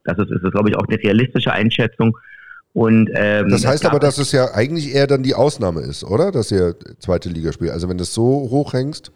[0.03, 2.17] Das ist, ist glaube ich, auch eine realistische Einschätzung.
[2.73, 6.31] Und, ähm, das heißt aber, dass es ja eigentlich eher dann die Ausnahme ist, oder?
[6.31, 7.71] Dass ihr zweite Liga spielt.
[7.71, 9.11] Also wenn du es so hochhängst.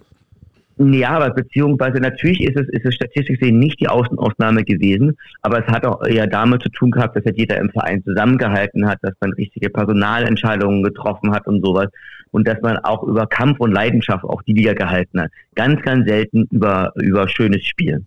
[0.77, 5.59] Ja, aber beziehungsweise natürlich ist es, ist es statistisch gesehen nicht die Außenausnahme gewesen, aber
[5.59, 8.97] es hat auch eher damit zu tun gehabt, dass ja jeder im Verein zusammengehalten hat,
[9.03, 11.89] dass man richtige Personalentscheidungen getroffen hat und sowas
[12.31, 15.31] und dass man auch über Kampf und Leidenschaft auch die Liga gehalten hat.
[15.55, 18.03] Ganz, ganz selten über, über schönes Spiel.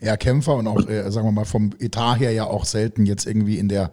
[0.00, 3.26] Ja, Kämpfer und auch, äh, sagen wir mal, vom Etat her ja auch selten jetzt
[3.26, 3.90] irgendwie in der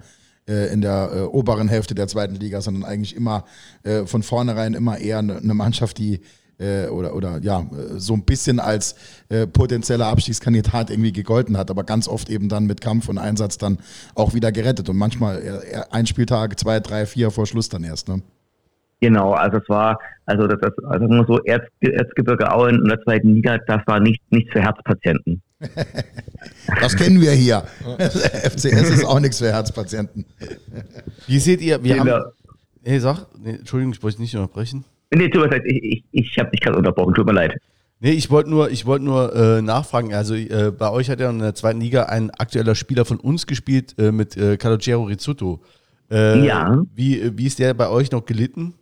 [0.47, 3.45] äh, in der äh, oberen Hälfte der zweiten Liga, sondern eigentlich immer
[3.83, 6.19] äh, von vornherein immer eher eine, eine Mannschaft, die
[6.59, 7.65] äh, oder, oder ja,
[7.97, 8.95] so ein bisschen als
[9.29, 13.57] äh, potenzieller Abstiegskandidat irgendwie gegolten hat, aber ganz oft eben dann mit Kampf und Einsatz
[13.57, 13.77] dann
[14.15, 18.09] auch wieder gerettet und manchmal ein Spieltag, zwei, drei, vier vor Schluss dann erst.
[18.09, 18.21] Ne?
[19.01, 23.01] Genau, also es war, also das, das also nur so Erz, Erzgebirge Auen in der
[23.01, 25.41] zweiten Liga, das war nicht, nichts für Herzpatienten.
[26.81, 27.63] das kennen wir hier.
[27.99, 30.25] FCS ist auch nichts für Herzpatienten.
[31.25, 32.23] Wie seht ihr, wir haben,
[32.83, 34.85] hey, sag, nee, Entschuldigung, ich wollte nicht unterbrechen.
[35.13, 37.59] Nee, tut mir leid, ich, ich, ich habe dich gerade unterbrochen, tut mir leid.
[38.01, 40.13] Nee, ich wollte nur, ich wollt nur äh, nachfragen.
[40.13, 43.47] Also äh, bei euch hat ja in der zweiten Liga ein aktueller Spieler von uns
[43.47, 45.59] gespielt äh, mit äh, Calogero Rizzuto.
[46.11, 46.81] Äh, ja.
[46.93, 48.73] Wie, wie ist der bei euch noch gelitten?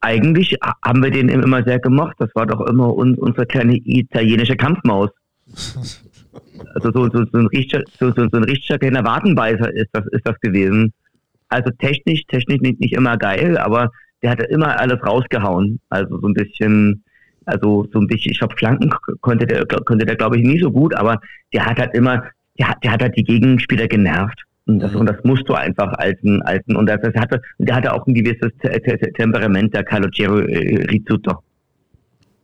[0.00, 2.16] Eigentlich haben wir den immer sehr gemocht.
[2.18, 5.10] Das war doch immer un, unsere kleine italienische Kampfmaus.
[6.74, 10.04] Also so, so, so ein richtiger, so, so, so ein richtiger kleiner Wadenbeißer ist das,
[10.12, 10.92] ist das gewesen.
[11.48, 13.90] Also technisch, technisch nicht, nicht immer geil, aber
[14.22, 15.80] der hat immer alles rausgehauen.
[15.88, 17.04] Also so ein bisschen,
[17.46, 20.70] also so ein bisschen, ich glaube, Flanken konnte der, konnte der glaube ich nie so
[20.70, 21.20] gut, aber
[21.52, 22.24] der hat halt immer,
[22.58, 24.42] der hat, der hat halt die Gegenspieler genervt.
[24.68, 25.00] Und das, mhm.
[25.00, 27.92] und das musst du einfach als ein, als ein, und das, das hatte, der hatte
[27.92, 28.52] auch ein gewisses
[29.16, 31.38] Temperament, der Calogero äh, Rizzuto.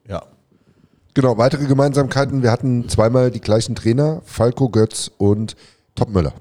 [0.09, 0.23] Ja.
[1.13, 2.43] Genau, weitere Gemeinsamkeiten.
[2.43, 5.55] Wir hatten zweimal die gleichen Trainer, Falco Götz und
[5.95, 6.33] Topmöller.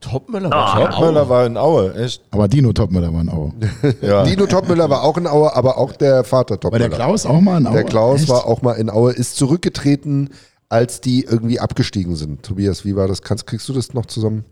[0.00, 2.22] Topmüller war, oh, Topmüller war in Aue, echt.
[2.30, 3.52] Aber Dino Topmüller war in Aue.
[4.02, 4.22] ja.
[4.24, 6.84] Dino Topmüller war auch in Aue, aber auch der Vater Topmüller.
[6.84, 7.72] War der Klaus auch mal in Aue?
[7.72, 8.28] Der Klaus echt?
[8.28, 10.28] war auch mal in Aue, ist zurückgetreten,
[10.68, 12.42] als die irgendwie abgestiegen sind.
[12.42, 13.22] Tobias, wie war das?
[13.22, 14.44] Kannst, kriegst du das noch zusammen?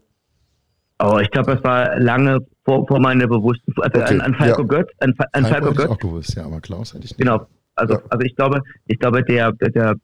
[0.99, 4.15] Oh, ich glaube, das war lange vor, vor meiner bewussten, also okay.
[4.15, 4.69] an, an Falco ja.
[4.69, 5.91] Götz, an, an Falco, Falco Götz.
[5.91, 7.19] Auch gewusst, ja, aber Klaus hätte ich nicht.
[7.19, 7.47] Genau.
[7.75, 8.01] Also, ja.
[8.09, 9.97] also ich glaube, ich glaube, der, der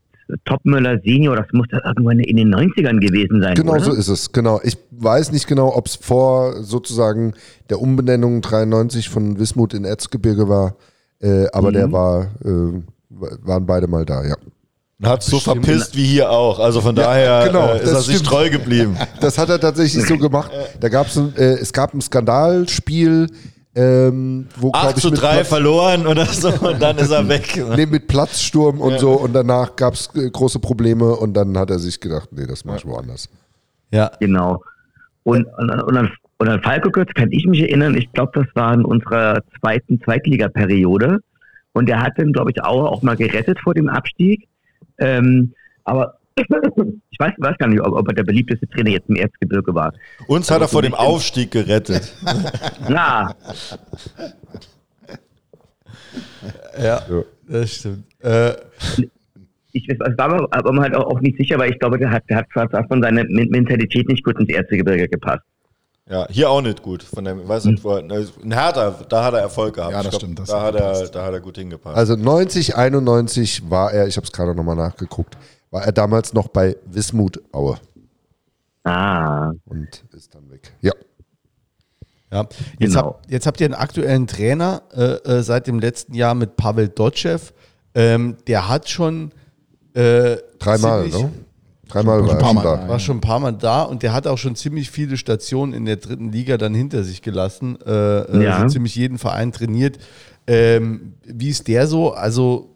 [0.44, 3.55] Topmüller Senior, das muss irgendwann in den 90ern gewesen sein.
[3.55, 3.85] Genau oder?
[3.85, 4.60] so ist es, genau.
[4.62, 7.35] Ich weiß nicht genau, ob es vor sozusagen
[7.70, 10.77] der Umbenennung 93 von Wismut in Erzgebirge war,
[11.20, 11.74] äh, aber mhm.
[11.74, 14.36] der war, äh, waren beide mal da, ja.
[15.03, 16.59] Hat so verpisst wie hier auch.
[16.59, 18.97] Also von ja, daher genau, äh, ist er sich treu geblieben.
[19.20, 20.51] Das hat er tatsächlich so gemacht.
[20.81, 23.29] Da gab's ein, äh, es gab ein Skandalspiel
[23.74, 27.62] ähm, wo, 8 zu 3 Platz, verloren oder so und dann ist er weg.
[27.74, 28.99] nee, mit Platzsturm und ja.
[28.99, 32.47] so und danach gab es äh, große Probleme und dann hat er sich gedacht, nee,
[32.47, 33.31] das mach ich woanders.
[33.91, 34.11] Ja.
[34.20, 34.62] Genau.
[35.23, 38.47] Und, und, und, an, und an Falco Götz kann ich mich erinnern, ich glaube, das
[38.55, 41.20] war in unserer zweiten Zweitliga-Periode
[41.73, 44.49] und der hat dann, glaube ich, Aue auch mal gerettet vor dem Abstieg.
[45.03, 45.53] Ähm,
[45.85, 49.74] aber Ich weiß, weiß gar nicht, ob, ob er der beliebteste Trainer jetzt im Erzgebirge
[49.74, 49.93] war.
[50.29, 52.11] Uns hat er vor dem Aufstieg gerettet.
[52.89, 53.35] Na,
[56.83, 57.03] Ja,
[57.49, 58.05] das stimmt.
[58.20, 58.53] Äh,
[59.73, 62.39] ich ich war mir aber halt auch, nicht sicher, weil ich glaube, der hat, der
[62.39, 62.47] hat
[62.89, 65.43] von seiner Men- Mentalität nicht gut ins Erzgebirge gepasst.
[66.11, 67.03] Ja, hier auch nicht gut.
[67.03, 69.93] Von dem, weiß nicht, wo er, in Hertha, da hat er Erfolg gehabt.
[69.93, 71.97] Ja, das glaub, stimmt, das da, hat er, da hat er gut hingepasst.
[71.97, 75.37] Also 90, 91 war er, ich habe es gerade nochmal nachgeguckt,
[75.70, 77.79] war er damals noch bei Wismut Aue
[78.85, 80.73] Ah, und ist dann weg.
[80.81, 80.93] Ja.
[82.33, 82.41] ja.
[82.41, 83.01] Jetzt, Genau.
[83.07, 85.03] habt, jetzt habt ihr einen aktuellen Trainer äh,
[85.39, 87.39] äh, seit dem letzten Jahr mit Pavel Dotschew.
[87.95, 89.31] Ähm, der hat schon
[89.95, 91.31] äh, Dreimal, ne?
[91.93, 92.89] Dreimal war er schon da.
[92.89, 95.85] War schon ein paar Mal da und der hat auch schon ziemlich viele Stationen in
[95.85, 97.78] der dritten Liga dann hinter sich gelassen.
[97.85, 98.60] Äh, äh, Ja.
[98.60, 99.98] so ziemlich jeden Verein trainiert.
[100.47, 102.12] Ähm, wie ist der so?
[102.12, 102.70] Also,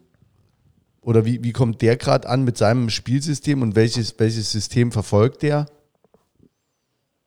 [1.00, 5.42] oder wie, wie kommt der gerade an mit seinem Spielsystem und welches, welches System verfolgt
[5.42, 5.66] der?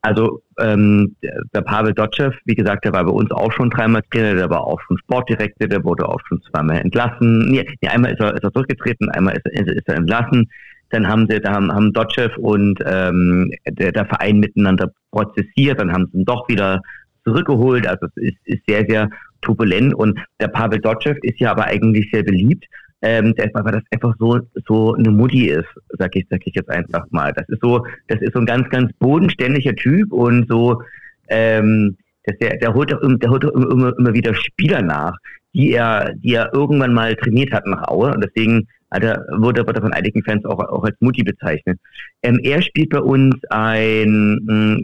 [0.01, 4.01] also ähm, der, der Pavel Dotschew, wie gesagt, der war bei uns auch schon dreimal
[4.11, 7.49] Trainer, der war auch schon Sportdirektor, der wurde auch schon zweimal entlassen.
[7.51, 10.49] Nee, nee einmal ist er, ist er zurückgetreten, einmal ist, er- ist er entlassen.
[10.91, 15.91] Dann haben sie, da haben, haben Dotschew und ähm, der, der Verein miteinander prozessiert, dann
[15.91, 16.81] haben sie ihn doch wieder
[17.23, 17.87] zurückgeholt.
[17.87, 19.09] Also es ist, ist sehr, sehr
[19.41, 22.65] turbulent und der Pavel Dotschew ist ja aber eigentlich sehr beliebt.
[23.01, 26.69] Ähm, der, weil das einfach so so eine Mutti ist, sag ich, sag ich jetzt
[26.69, 27.31] einfach mal.
[27.31, 30.81] Das ist so, das ist so ein ganz, ganz bodenständiger Typ und so,
[31.29, 31.95] ähm,
[32.25, 35.15] dass der, der holt doch, der holt doch immer, immer, wieder Spieler nach,
[35.53, 39.77] die er, die er irgendwann mal trainiert hat nach Aue und deswegen er, wurde, wird
[39.77, 41.79] er von einigen Fans auch, auch als Mutti bezeichnet.
[42.23, 44.79] Ähm, er spielt bei uns ein mh,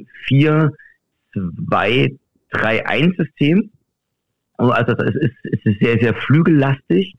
[1.36, 3.70] 4-2-3-1-System.
[4.58, 7.16] Also es ist, es ist sehr, sehr flügellastig.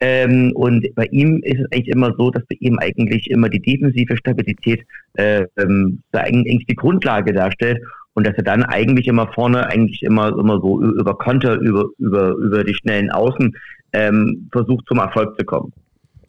[0.00, 3.60] Ähm, und bei ihm ist es eigentlich immer so, dass bei ihm eigentlich immer die
[3.60, 4.84] defensive Stabilität
[5.14, 7.80] äh, ähm, eigentlich die Grundlage darstellt
[8.14, 12.34] und dass er dann eigentlich immer vorne eigentlich immer immer so über Konter, über über
[12.34, 13.56] über die schnellen Außen
[13.92, 15.72] ähm, versucht zum Erfolg zu kommen.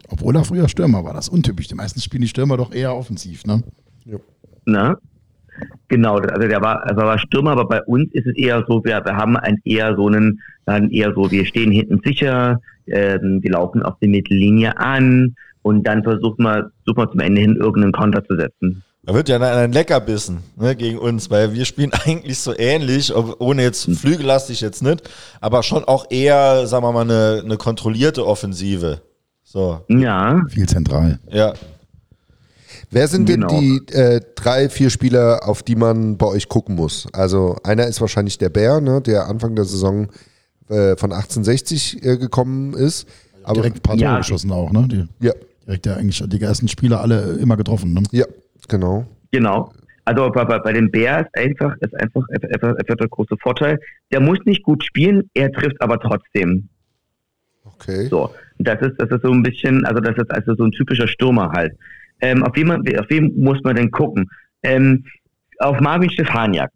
[0.08, 1.68] Obwohl er früher Stürmer war, das ist untypisch.
[1.68, 3.62] Die meisten spielen die Stürmer doch eher offensiv, ne?
[4.66, 4.96] Ne?
[5.88, 8.84] Genau, also der war, also er war Stürmer, aber bei uns ist es eher so,
[8.84, 13.42] wir, wir haben ein eher so einen, dann eher so, wir stehen hinten sicher, ähm,
[13.42, 17.56] wir laufen auf die Mittellinie an und dann versuchen wir, versuchen wir zum Ende hin
[17.56, 18.82] irgendeinen Konter zu setzen.
[19.04, 23.40] Da wird ja ein Leckerbissen ne, gegen uns, weil wir spielen eigentlich so ähnlich, ob,
[23.40, 25.08] ohne jetzt flügellastig jetzt nicht,
[25.40, 29.00] aber schon auch eher, sagen wir mal, eine, eine kontrollierte Offensive.
[29.56, 31.18] So, Ja, Viel zentral.
[31.30, 31.54] ja.
[32.90, 33.48] Wer sind Genau.
[33.48, 37.08] denn die äh, drei, vier Spieler, auf die man bei euch gucken muss?
[37.14, 40.08] Also einer ist wahrscheinlich der Bär, ne, der Anfang der Saison
[40.68, 43.08] äh, von 1860 äh, gekommen ist.
[43.44, 44.18] Aber Direkt ein paar Tore Ja.
[44.18, 44.86] geschossen auch, ne?
[44.88, 45.32] Die, ja,
[45.66, 48.02] direkt ja eigentlich die ersten Spieler alle immer getroffen, ne?
[48.12, 48.26] ja,
[48.68, 49.06] genau.
[49.30, 49.72] genau.
[50.04, 53.78] Also bei, bei, bei dem Bär ist einfach, ist einfach, einfach, einfach der große Vorteil.
[54.12, 56.68] Der muss nicht gut spielen, er trifft aber trotzdem.
[57.64, 58.08] Okay.
[58.08, 61.08] So, das ist, das ist so ein bisschen, also das ist also so ein typischer
[61.08, 61.72] Stürmer halt.
[62.20, 64.28] Ähm, auf, wen man, auf wen muss man denn gucken?
[64.62, 65.04] Ähm,
[65.58, 66.70] auf Marvin Stefaniak.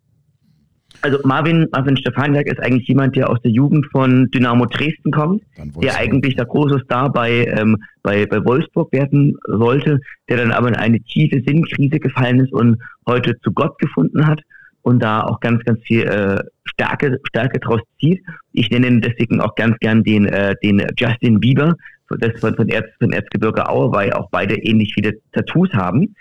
[1.02, 5.42] Also Marvin, Marvin Stefaniak ist eigentlich jemand, der aus der Jugend von Dynamo Dresden kommt,
[5.82, 10.68] der eigentlich der große Star bei, ähm, bei, bei Wolfsburg werden sollte, der dann aber
[10.68, 14.42] in eine tiefe Sinnkrise gefallen ist und heute zu Gott gefunden hat
[14.82, 16.42] und da auch ganz, ganz viel äh,
[16.80, 18.22] Stärke, Stärke draus zieht.
[18.52, 21.74] Ich nenne ihn deswegen auch ganz gern den, äh, den Justin Bieber,
[22.08, 26.14] das von, von, Erz, von Erzgebirge Aue, weil auch beide ähnlich viele Tattoos haben.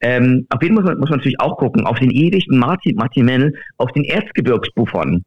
[0.00, 3.24] Ähm, auf den muss man, muss man natürlich auch gucken, auf den ewigen Martin, Martin
[3.24, 5.24] Mennel, auf den Erzgebirgsbuffon,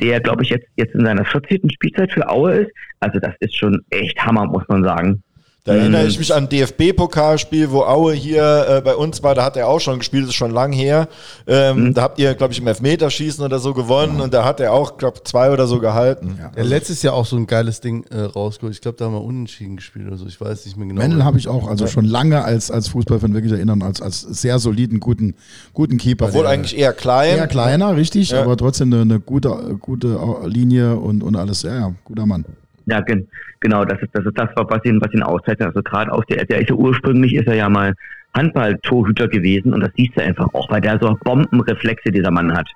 [0.00, 1.70] der, glaube ich, jetzt, jetzt in seiner 14.
[1.70, 2.70] Spielzeit für Aue ist.
[3.00, 5.22] Also das ist schon echt Hammer, muss man sagen.
[5.64, 6.08] Da erinnere Mhm.
[6.08, 9.80] ich mich an DFB-Pokalspiel, wo Aue hier äh, bei uns war, da hat er auch
[9.80, 11.08] schon gespielt, das ist schon lang her.
[11.46, 11.94] Ähm, Mhm.
[11.94, 14.96] Da habt ihr, glaube ich, im Elfmeterschießen oder so gewonnen und da hat er auch,
[14.96, 16.38] glaube zwei oder so gehalten.
[16.56, 18.74] Ja, letztes Jahr auch so ein geiles Ding äh, rausgeholt.
[18.74, 20.24] Ich glaube, da haben wir unentschieden gespielt oder so.
[20.26, 21.02] Ich weiß nicht mehr genau.
[21.02, 24.58] Mendel habe ich auch also schon lange als, als Fußballfan wirklich erinnern, als, als sehr
[24.58, 25.34] soliden, guten,
[25.74, 26.26] guten Keeper.
[26.28, 27.36] Obwohl der- eigentlich eher klein.
[27.36, 28.42] eher kleiner, richtig, Ja.
[28.42, 31.62] aber trotzdem eine, eine gute, gute Linie und, und alles.
[31.62, 32.46] Ja, ja, guter Mann.
[32.90, 33.28] Ja, gen
[33.60, 35.68] genau, das ist, das ist das, was ihn, was ihn auszeichnet.
[35.68, 37.94] Also gerade aus der, der ist ja ursprünglich ist er ja mal
[38.34, 42.68] Handball-Torhüter gewesen und das siehst du einfach auch, weil der so Bombenreflexe dieser Mann hat.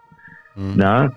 [0.76, 1.12] Na,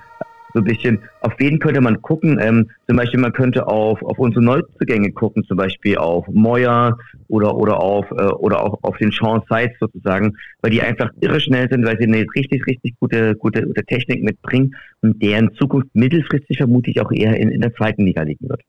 [0.54, 2.40] so ein bisschen, auf wen könnte man gucken?
[2.42, 6.98] Ähm, zum Beispiel, man könnte auf, auf unsere Neuzugänge gucken, zum Beispiel auf Moyer
[7.28, 11.42] oder, oder auf, äh, oder auch auf den Sean Seitz sozusagen, weil die einfach irre
[11.42, 15.90] schnell sind, weil sie eine richtig, richtig gute, gute, gute Technik mitbringen und deren Zukunft
[15.94, 18.62] mittelfristig vermutlich auch eher in, in der zweiten Liga liegen wird.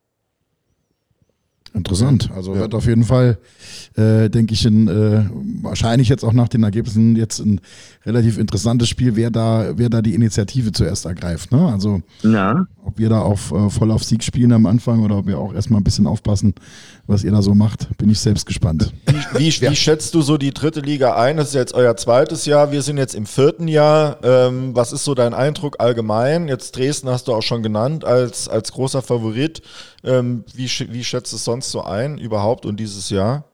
[1.77, 2.31] Interessant.
[2.35, 3.39] Also wird auf jeden Fall,
[3.97, 5.25] äh, denke ich, ein, äh,
[5.63, 7.61] wahrscheinlich jetzt auch nach den Ergebnissen jetzt ein
[8.07, 11.53] relativ interessantes Spiel, wer da, wer da die Initiative zuerst ergreift.
[11.53, 11.69] Ne?
[11.71, 15.27] Also Na, ob wir da auf, äh, voll auf Sieg spielen am Anfang oder ob
[15.27, 16.55] wir auch erstmal ein bisschen aufpassen,
[17.07, 18.93] was ihr da so macht, bin ich selbst gespannt.
[19.37, 21.37] Wie, wie schätzt du so die dritte Liga ein?
[21.37, 22.73] Das ist jetzt euer zweites Jahr.
[22.73, 24.19] Wir sind jetzt im vierten Jahr.
[24.23, 26.49] Ähm, was ist so dein Eindruck allgemein?
[26.49, 29.63] Jetzt Dresden hast du auch schon genannt als, als großer Favorit.
[30.05, 33.45] Ähm, wie, wie schätzt du es sonst so ein, überhaupt und dieses Jahr?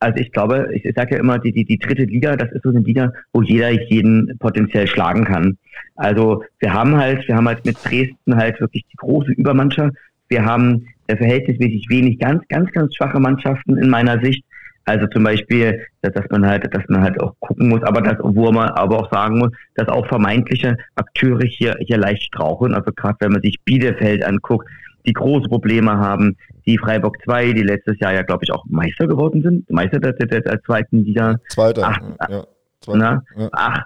[0.00, 2.68] also ich glaube, ich, sage ja immer, die, die, die dritte Liga, das ist so
[2.68, 5.56] eine Liga, wo jeder jeden potenziell schlagen kann.
[5.96, 9.94] Also wir haben halt, wir haben halt mit Dresden halt wirklich die große Übermannschaft.
[10.28, 14.44] Wir haben äh, verhältnismäßig wenig ganz, ganz, ganz schwache Mannschaften in meiner Sicht.
[14.84, 18.52] Also zum Beispiel, dass, man halt, dass man halt auch gucken muss, aber das, wo
[18.52, 22.72] man aber auch sagen muss, dass auch vermeintliche Akteure hier, hier leicht straucheln.
[22.72, 24.68] Also gerade wenn man sich Bielefeld anguckt,
[25.06, 29.06] die große Probleme haben, die Freiburg 2, die letztes Jahr ja, glaube ich, auch Meister
[29.06, 31.82] geworden sind, Meister der, der, der zweiten Liga, Zweiter.
[31.86, 32.44] Ach, ja,
[32.80, 32.98] zweiter.
[33.36, 33.48] na, Ja.
[33.52, 33.82] ach,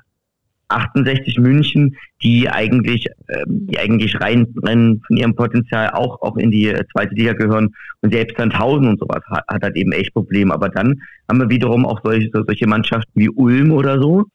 [0.68, 6.50] 68 München, die eigentlich, ähm, die eigentlich rein, rein von ihrem Potenzial auch, auch in
[6.52, 10.14] die äh, zweite Liga gehören und selbst Sandhausen und sowas hat, hat halt eben echt
[10.14, 10.54] Probleme.
[10.54, 14.26] Aber dann haben wir wiederum auch solche, so- solche Mannschaften wie Ulm oder so,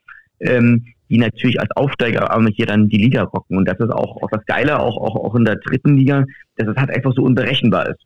[0.42, 3.58] ähm, die natürlich als Aufsteiger hier dann die Liga rocken.
[3.58, 6.26] Und das ist auch, auch das Geile, auch, auch, auch in der dritten Liga,
[6.58, 8.00] dass es halt einfach so unberechenbar ist.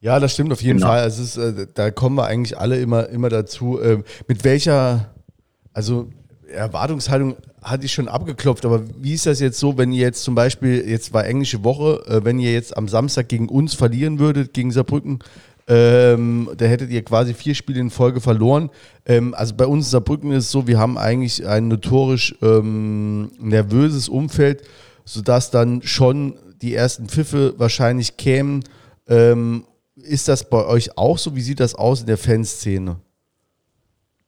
[0.00, 0.90] Ja, das stimmt auf jeden Genau.
[0.90, 1.06] Fall.
[1.06, 3.80] Es ist, äh, da kommen wir eigentlich alle immer, immer dazu.
[3.82, 5.10] ähm, mit welcher,
[5.72, 6.08] also
[6.50, 10.34] Erwartungshaltung hatte ich schon abgeklopft, aber wie ist das jetzt so, wenn ihr jetzt zum
[10.34, 14.54] Beispiel, jetzt war englische Woche, äh, wenn ihr jetzt am Samstag gegen uns verlieren würdet,
[14.54, 15.18] gegen Saarbrücken,
[15.68, 18.70] ähm, da hättet ihr quasi vier Spiele in Folge verloren.
[19.06, 23.30] Ähm, also bei uns in Saarbrücken ist es so, wir haben eigentlich ein notorisch ähm,
[23.38, 24.62] nervöses Umfeld,
[25.12, 28.62] sodass dann schon die ersten Pfiffe wahrscheinlich kämen.
[29.08, 29.64] Ähm,
[29.96, 31.34] ist das bei euch auch so?
[31.34, 32.96] Wie sieht das aus in der Fanszene?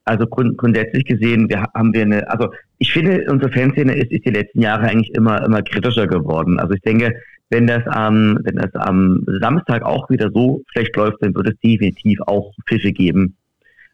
[0.05, 4.11] Also grund grundsätzlich gesehen, wir ha- haben wir eine, also ich finde, unsere Fanszene ist,
[4.11, 6.59] ist die letzten Jahre eigentlich immer, immer kritischer geworden.
[6.59, 7.15] Also ich denke,
[7.49, 11.59] wenn das am, wenn das am Samstag auch wieder so schlecht läuft, dann wird es
[11.63, 13.37] definitiv auch Fische geben.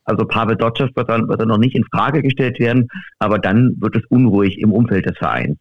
[0.05, 2.87] Also Pavel Dotschew wird dann, wird dann noch nicht in Frage gestellt werden,
[3.19, 5.57] aber dann wird es unruhig im Umfeld des Vereins.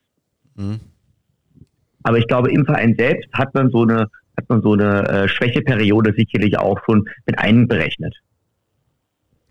[2.09, 4.09] Aber ich glaube, im Verein selbst hat man so eine,
[4.39, 8.17] hat man so eine äh, Schwächeperiode sicherlich auch schon mit einberechnet.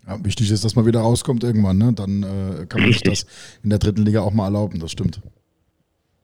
[0.04, 1.92] Ja, wichtig ist, dass man wieder rauskommt irgendwann, ne?
[1.94, 3.20] Dann äh, kann man sich Richtig.
[3.26, 5.20] das in der dritten Liga auch mal erlauben, das stimmt.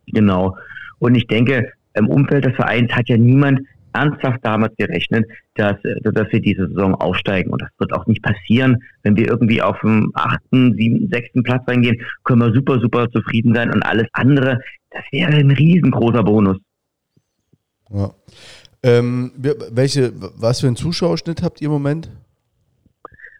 [0.08, 0.56] Genau.
[0.98, 3.60] Und ich denke, im Umfeld des Vereins hat ja niemand
[3.94, 7.50] ernsthaft damals gerechnet, dass, äh, dass wir diese Saison aufsteigen.
[7.50, 8.82] Und das wird auch nicht passieren.
[9.02, 13.54] Wenn wir irgendwie auf dem achten, siebten, sechsten Platz reingehen, können wir super, super zufrieden
[13.54, 13.72] sein.
[13.72, 14.60] Und alles andere,
[14.90, 16.58] das wäre ein riesengroßer Bonus.
[17.90, 18.10] Ja.
[18.82, 22.10] Ähm, welche, was für einen Zuschauerschnitt habt ihr im Moment?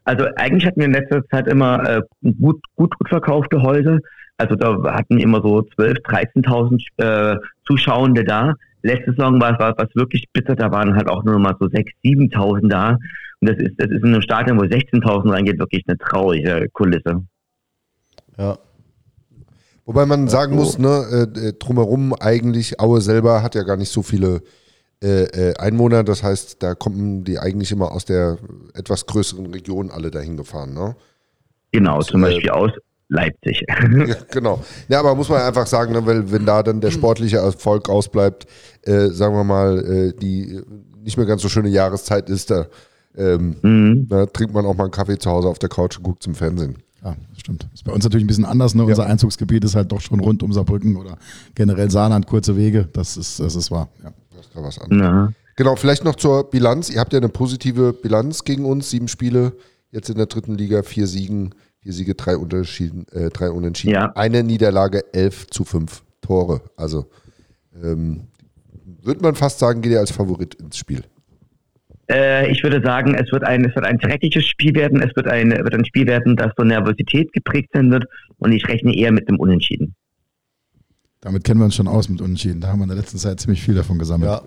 [0.04, 2.02] Also eigentlich hatten wir in letzter Zeit immer äh,
[2.40, 3.98] gut, gut, gut verkaufte Häuser.
[4.36, 8.54] Also da hatten immer so 12.000, 13.000 äh, Zuschauende da.
[8.84, 11.64] Letzte Saison war es war was wirklich bitter, da waren halt auch nur mal so
[11.66, 12.98] 6.000, 7.000 da.
[13.40, 17.22] Und das ist, das ist in einem Stadion, wo 16.000 reingeht, wirklich eine traurige Kulisse.
[18.36, 18.58] Ja.
[19.86, 23.90] Wobei man sagen muss, ne, äh, äh, drumherum eigentlich, Aue selber hat ja gar nicht
[23.90, 24.42] so viele
[25.02, 26.04] äh, äh, Einwohner.
[26.04, 28.36] Das heißt, da kommen die eigentlich immer aus der
[28.74, 30.74] etwas größeren Region alle dahin gefahren.
[30.74, 30.94] Ne?
[31.72, 32.72] Genau, zum äh, Beispiel aus
[33.08, 33.64] Leipzig.
[34.06, 34.62] Ja, genau.
[34.88, 38.46] Ja, aber muss man einfach sagen, ne, weil wenn da dann der sportliche Erfolg ausbleibt,
[38.82, 40.60] äh, sagen wir mal, äh, die
[41.02, 42.66] nicht mehr ganz so schöne Jahreszeit ist, da,
[43.16, 44.08] ähm, mhm.
[44.08, 46.34] da trinkt man auch mal einen Kaffee zu Hause auf der Couch und guckt zum
[46.34, 46.76] Fernsehen.
[47.02, 47.68] Ja, das stimmt.
[47.74, 48.74] Ist bei uns natürlich ein bisschen anders.
[48.74, 48.84] Ne?
[48.84, 51.18] Unser Einzugsgebiet ist halt doch schon rund um Saarbrücken oder
[51.54, 52.88] generell Saarland, kurze Wege.
[52.94, 53.90] Das ist, das ist wahr.
[54.02, 54.12] Ja.
[54.34, 54.88] Das ist da was an.
[54.90, 56.90] Na, Genau, vielleicht noch zur Bilanz.
[56.90, 59.52] Ihr habt ja eine positive Bilanz gegen uns, sieben Spiele,
[59.92, 61.54] jetzt in der dritten Liga, vier Siegen,
[61.84, 63.94] vier Siege, drei, Unterschieden, äh, drei Unentschieden.
[63.94, 64.12] Ja.
[64.14, 66.62] Eine Niederlage, elf zu fünf Tore.
[66.76, 67.10] Also
[67.82, 68.22] ähm,
[69.02, 71.04] würde man fast sagen, geht ihr als Favorit ins Spiel.
[72.10, 75.02] Äh, ich würde sagen, es wird ein, es wird ein dreckiges Spiel werden.
[75.02, 78.04] Es wird ein, wird ein Spiel werden, das von Nervosität geprägt sein wird.
[78.38, 79.94] Und ich rechne eher mit dem Unentschieden.
[81.20, 82.60] Damit kennen wir uns schon aus mit Unentschieden.
[82.62, 84.30] Da haben wir in der letzten Zeit ziemlich viel davon gesammelt.
[84.30, 84.42] ja.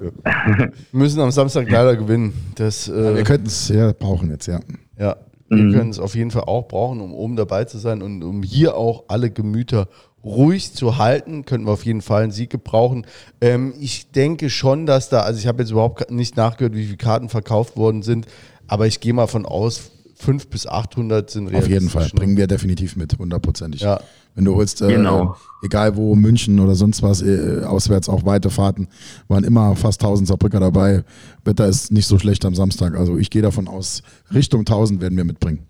[0.58, 2.34] Wir müssen am Samstag leider gewinnen.
[2.56, 4.60] Das, äh, Wir könnten es ja brauchen jetzt, ja.
[4.98, 5.16] Ja,
[5.50, 5.72] wir Mhm.
[5.74, 8.76] können es auf jeden Fall auch brauchen, um oben dabei zu sein und um hier
[8.76, 9.88] auch alle Gemüter
[10.24, 13.06] ruhig zu halten, könnten wir auf jeden Fall einen Sieg gebrauchen.
[13.40, 16.98] Ähm, ich denke schon, dass da, also ich habe jetzt überhaupt nicht nachgehört, wie viele
[16.98, 18.26] Karten verkauft worden sind,
[18.68, 22.02] aber ich gehe mal von aus, 500 bis 800 sind Auf jeden Fall.
[22.02, 22.20] realistisch, ne?
[22.20, 23.82] Bringen wir definitiv mit, hundertprozentig.
[23.82, 24.00] Ja.
[24.38, 25.36] Wenn du holst, äh, Genau.
[25.64, 28.88] egal wo, München oder sonst was, äh, auswärts auch weite Fahrten,
[29.28, 31.04] waren immer fast 1000 Saarbrücker dabei.
[31.44, 32.96] Wetter ist nicht so schlecht am Samstag.
[32.96, 35.66] Also ich gehe davon aus, Richtung 1000 werden wir mitbringen.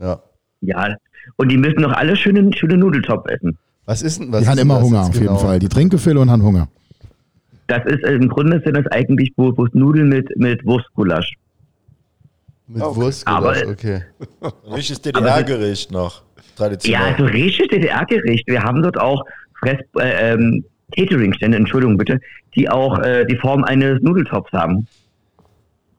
[0.00, 0.22] Ja.
[0.60, 0.94] Ja.
[1.36, 3.58] Und die müssen doch alle schöne, schöne Nudeltopf essen.
[3.84, 4.42] Was ist denn was?
[4.44, 5.38] Die haben immer Hunger auf jeden genau?
[5.38, 5.58] Fall.
[5.58, 6.68] Die trinken viel und haben Hunger.
[7.66, 11.34] Das ist im Grunde sind das eigentlich Wurstnudeln mit, mit Wurstgulasch.
[12.68, 12.96] Mit Okay.
[13.00, 14.02] Wurst, Aber- okay.
[14.72, 16.22] Richtiges DDR-Gericht noch.
[16.56, 17.00] Traditionell.
[17.00, 18.46] Ja, also richtig DDR-Gericht.
[18.46, 19.24] Wir haben dort auch
[19.60, 20.64] Fress, äh, ähm,
[20.96, 22.20] Catering-Stände, Entschuldigung bitte,
[22.54, 24.86] die auch äh, die Form eines Nudeltopfs haben.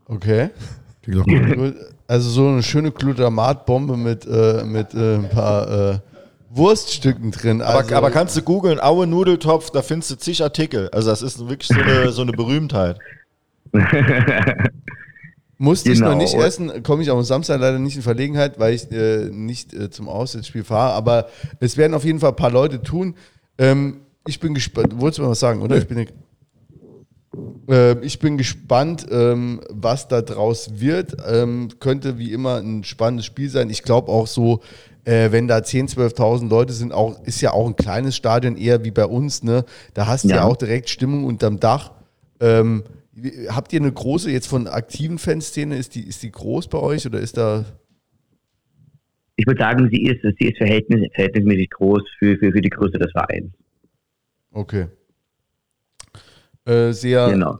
[0.07, 0.49] Okay.
[2.07, 5.99] Also so eine schöne Glutamatbombe mit, äh, mit äh, ein paar äh,
[6.51, 7.61] Wurststücken drin.
[7.61, 10.89] aber, Also, aber kannst du googeln, Aue Nudeltopf, da findest du zig Artikel.
[10.91, 12.99] Also das ist wirklich so eine, so eine Berühmtheit.
[15.57, 16.21] Musste ich noch Genau.
[16.21, 19.89] nicht essen, komme ich am Samstag leider nicht in Verlegenheit, weil ich äh, nicht äh,
[19.89, 20.93] zum Auswärtsspiel fahre.
[20.93, 21.27] Aber
[21.59, 23.15] es werden auf jeden Fall ein paar Leute tun.
[23.57, 24.99] Ähm, ich bin gespannt.
[24.99, 25.77] Wolltest du mal was sagen, oder?
[25.77, 26.07] Ich bin,
[27.69, 31.15] äh, ich bin gespannt, ähm, was da draus wird.
[31.27, 33.69] Ähm, könnte wie immer ein spannendes Spiel sein.
[33.69, 34.61] Ich glaube auch so,
[35.05, 38.83] äh, wenn da 10.000, 12.000 Leute sind, auch, ist ja auch ein kleines Stadion, eher
[38.83, 39.43] wie bei uns.
[39.43, 39.63] Ne?
[39.93, 40.37] Da hast du ja.
[40.37, 40.43] Ja.
[40.43, 41.91] auch direkt Stimmung unterm Dach.
[42.39, 42.83] Ähm,
[43.49, 47.05] habt ihr eine große, jetzt von aktiven Fanszene, ist die, ist die groß bei euch
[47.05, 47.65] oder ist da.
[49.37, 52.97] Ich würde sagen, sie ist, sie ist verhältnis, verhältnismäßig groß für, für, für die Größe
[52.97, 53.51] des Vereins.
[54.51, 54.87] Okay.
[56.65, 57.59] Äh, sehr, Genau.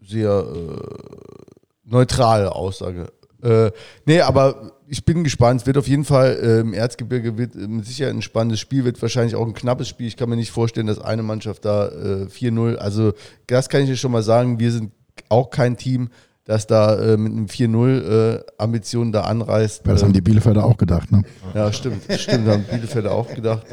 [0.00, 1.54] sehr äh,
[1.84, 3.12] neutrale Aussage.
[3.44, 3.70] Äh,
[4.06, 5.60] nee, aber ich bin gespannt.
[5.62, 8.84] Es wird auf jeden Fall äh, im Erzgebirge wird äh, mit Sicherheit ein spannendes Spiel,
[8.84, 10.06] wird wahrscheinlich auch ein knappes Spiel.
[10.06, 13.12] Ich kann mir nicht vorstellen, dass eine Mannschaft da äh, 4-0, also
[13.46, 14.92] das kann ich dir schon mal sagen, wir sind
[15.28, 16.10] auch kein Team,
[16.44, 19.86] das da äh, mit einem 4-0 äh, Ambitionen da anreißt.
[19.86, 21.22] Das Äh, haben die Bielefelder auch gedacht, ne?
[21.54, 23.66] ja, stimmt, stimmt, haben Bielefelder auch gedacht.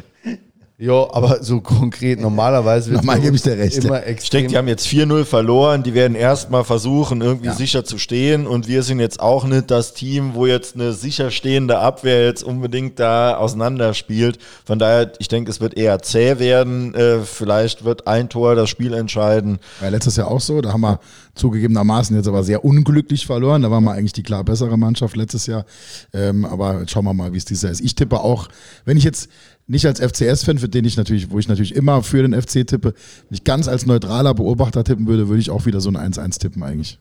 [0.81, 4.01] Ja, aber so konkret, normalerweise wird Normal gebe ich dir recht, immer ja.
[4.01, 4.39] Ich extrem.
[4.39, 5.83] denke, die haben jetzt 4-0 verloren.
[5.83, 8.47] Die werden erstmal versuchen, irgendwie sicher zu stehen.
[8.47, 12.43] Und wir sind jetzt auch nicht das Team, wo jetzt eine sicher stehende Abwehr jetzt
[12.43, 14.39] unbedingt da auseinanderspielt.
[14.65, 16.95] Von daher, ich denke, es wird eher zäh werden.
[16.95, 19.59] Äh, vielleicht wird ein Tor das Spiel entscheiden.
[19.81, 20.61] War letztes Jahr auch so.
[20.61, 20.99] Da haben wir
[21.35, 23.61] zugegebenermaßen jetzt aber sehr unglücklich verloren.
[23.61, 25.63] Da waren wir eigentlich die klar bessere Mannschaft letztes Jahr.
[26.11, 27.81] Ähm, aber jetzt schauen wir mal, wie es dieses Jahr ist.
[27.81, 28.47] Ich tippe auch,
[28.83, 29.29] wenn ich jetzt
[29.67, 32.93] nicht als FCS-Fan, für den ich natürlich, wo ich natürlich immer für den FC tippe,
[32.93, 36.39] wenn ich ganz als neutraler Beobachter tippen würde, würde ich auch wieder so ein 1-1
[36.39, 36.99] tippen eigentlich.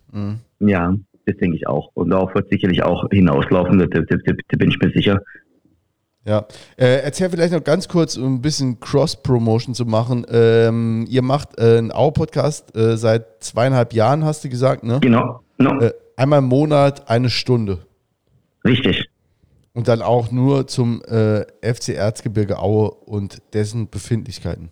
[0.60, 0.94] Ja,
[1.26, 1.90] das denke ich auch.
[1.94, 5.20] Und darauf wird sicherlich auch hinauslaufen, da, bin ich mir sicher.
[6.24, 6.46] Ja.
[6.76, 10.26] Äh, erzähl vielleicht noch ganz kurz, um ein bisschen Cross-Promotion zu machen.
[10.30, 14.98] Ähm, ihr macht äh, einen Au-Podcast äh, seit zweieinhalb Jahren, hast du gesagt, ne?
[15.00, 15.80] Genau, genau.
[15.80, 17.78] Äh, einmal im Monat eine Stunde.
[18.64, 19.09] richtig.
[19.72, 24.68] Und dann auch nur zum äh, FC Erzgebirge Aue und dessen Befindlichkeiten.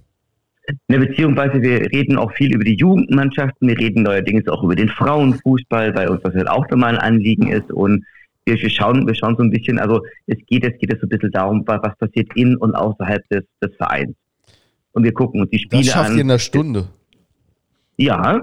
[0.89, 4.89] Ne, beziehungsweise wir reden auch viel über die Jugendmannschaften, wir reden neuerdings auch über den
[4.89, 8.05] Frauenfußball, weil uns das halt auch nochmal ein Anliegen ist und
[8.45, 11.07] wir, wir schauen, wir schauen so ein bisschen, also es geht, es geht es so
[11.07, 14.15] ein bisschen darum, wa- was passiert in und außerhalb des, des Vereins.
[14.93, 16.31] Und wir gucken uns die Das Spiele schafft ihr in an.
[16.33, 16.89] einer Stunde.
[17.97, 18.41] Ja,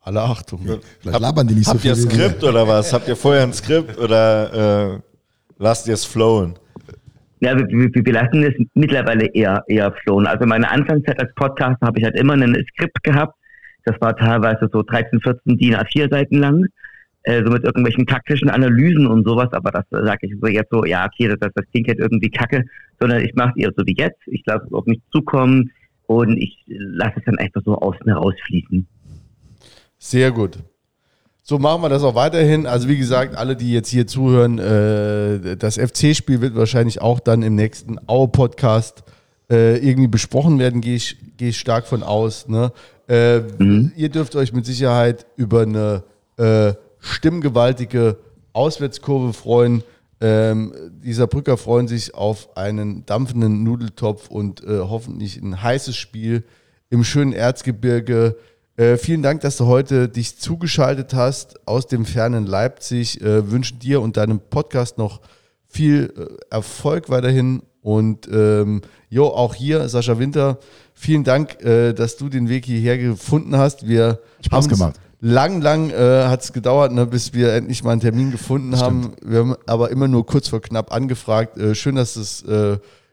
[0.00, 0.60] Alle Achtung.
[1.00, 1.90] Vielleicht labern die nicht so Habt viel.
[1.92, 2.10] ihr wie wir.
[2.10, 2.92] Skript oder was?
[2.92, 5.00] Habt ihr vorher ein Skript oder äh,
[5.58, 6.54] lasst ihr es flowen?
[7.40, 10.26] Ja, wir, wir, wir lassen es mittlerweile eher, eher flohen.
[10.26, 13.34] Also meine Anfangszeit als Podcaster habe ich halt immer ein Skript gehabt.
[13.84, 16.64] Das war teilweise so 13, 14 DIN A4 Seiten lang.
[17.24, 19.48] Äh, so mit irgendwelchen taktischen Analysen und sowas.
[19.52, 22.64] Aber das sage ich so jetzt so, ja, okay, das, das klingt jetzt irgendwie kacke.
[22.98, 24.20] Sondern ich mache es eher so wie jetzt.
[24.26, 25.70] Ich lasse es auf mich zukommen
[26.06, 28.86] und ich lasse es dann einfach so aus mir rausfließen.
[29.98, 30.58] Sehr gut.
[31.46, 32.66] So machen wir das auch weiterhin.
[32.66, 37.42] Also wie gesagt, alle, die jetzt hier zuhören, äh, das FC-Spiel wird wahrscheinlich auch dann
[37.42, 39.04] im nächsten Aue-Podcast
[39.50, 42.48] äh, irgendwie besprochen werden, gehe ich, gehe ich stark von aus.
[42.48, 42.72] Ne?
[43.08, 43.42] Äh,
[43.94, 46.04] Ihr dürft euch mit Sicherheit über eine
[46.38, 48.16] äh, stimmgewaltige
[48.54, 49.82] Auswärtskurve freuen.
[50.22, 50.72] Ähm,
[51.04, 56.44] dieser Brücker freuen sich auf einen dampfenden Nudeltopf und äh, hoffentlich ein heißes Spiel
[56.88, 58.36] im schönen Erzgebirge.
[58.76, 63.20] Äh, vielen Dank, dass du heute dich zugeschaltet hast aus dem fernen Leipzig.
[63.20, 65.20] Äh, wünschen dir und deinem Podcast noch
[65.68, 67.62] viel äh, Erfolg weiterhin.
[67.82, 68.80] Und ähm,
[69.10, 70.58] jo, auch hier, Sascha Winter,
[70.92, 73.86] vielen Dank, äh, dass du den Weg hierher gefunden hast.
[73.86, 74.96] Wir Spaß gemacht.
[75.20, 79.12] Lang, lang äh, hat es gedauert, ne, bis wir endlich mal einen Termin gefunden haben.
[79.24, 81.58] Wir haben aber immer nur kurz vor knapp angefragt.
[81.58, 82.44] Äh, schön, dass du es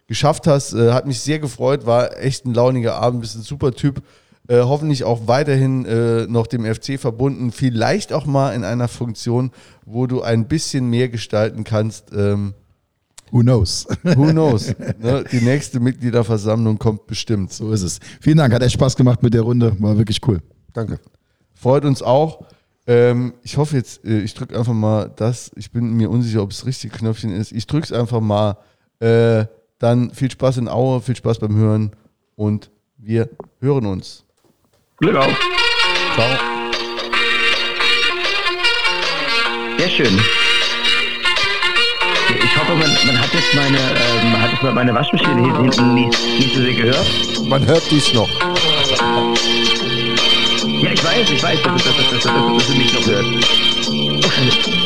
[0.07, 0.73] geschafft hast.
[0.73, 1.85] Hat mich sehr gefreut.
[1.85, 3.21] War echt ein launiger Abend.
[3.21, 4.01] Bist ein super Typ.
[4.47, 7.51] Äh, hoffentlich auch weiterhin äh, noch dem FC verbunden.
[7.51, 9.51] Vielleicht auch mal in einer Funktion,
[9.85, 12.11] wo du ein bisschen mehr gestalten kannst.
[12.13, 12.53] Ähm,
[13.31, 13.87] Who knows?
[14.03, 14.73] Who knows?
[14.99, 15.23] ne?
[15.31, 17.53] Die nächste Mitgliederversammlung kommt bestimmt.
[17.53, 17.99] So ist es.
[18.19, 19.75] Vielen Dank, hat echt Spaß gemacht mit der Runde.
[19.79, 20.41] War wirklich cool.
[20.73, 20.99] Danke.
[21.53, 22.45] Freut uns auch.
[22.87, 25.51] Ähm, ich hoffe jetzt, äh, ich drücke einfach mal das.
[25.55, 27.51] Ich bin mir unsicher, ob es das richtige Knöpfchen ist.
[27.51, 28.57] Ich drücke es einfach mal.
[28.99, 29.45] Äh,
[29.81, 31.91] dann viel Spaß in Aue, viel Spaß beim Hören
[32.35, 34.25] und wir hören uns.
[35.01, 35.35] Glück auf.
[36.13, 36.27] Ciao.
[39.79, 40.19] Sehr schön.
[42.43, 46.19] Ich hoffe, man, man hat jetzt meine, ähm, hat jetzt meine Waschmaschine hier hinten nicht,
[46.37, 47.07] nicht so sehr gehört.
[47.45, 48.29] Man hört dies noch.
[50.83, 53.07] Ja, ich weiß, ich weiß, dass, dass, dass, dass, dass, dass, dass du mich noch
[53.07, 53.25] hört.
[53.89, 54.80] Oh, Scheiße.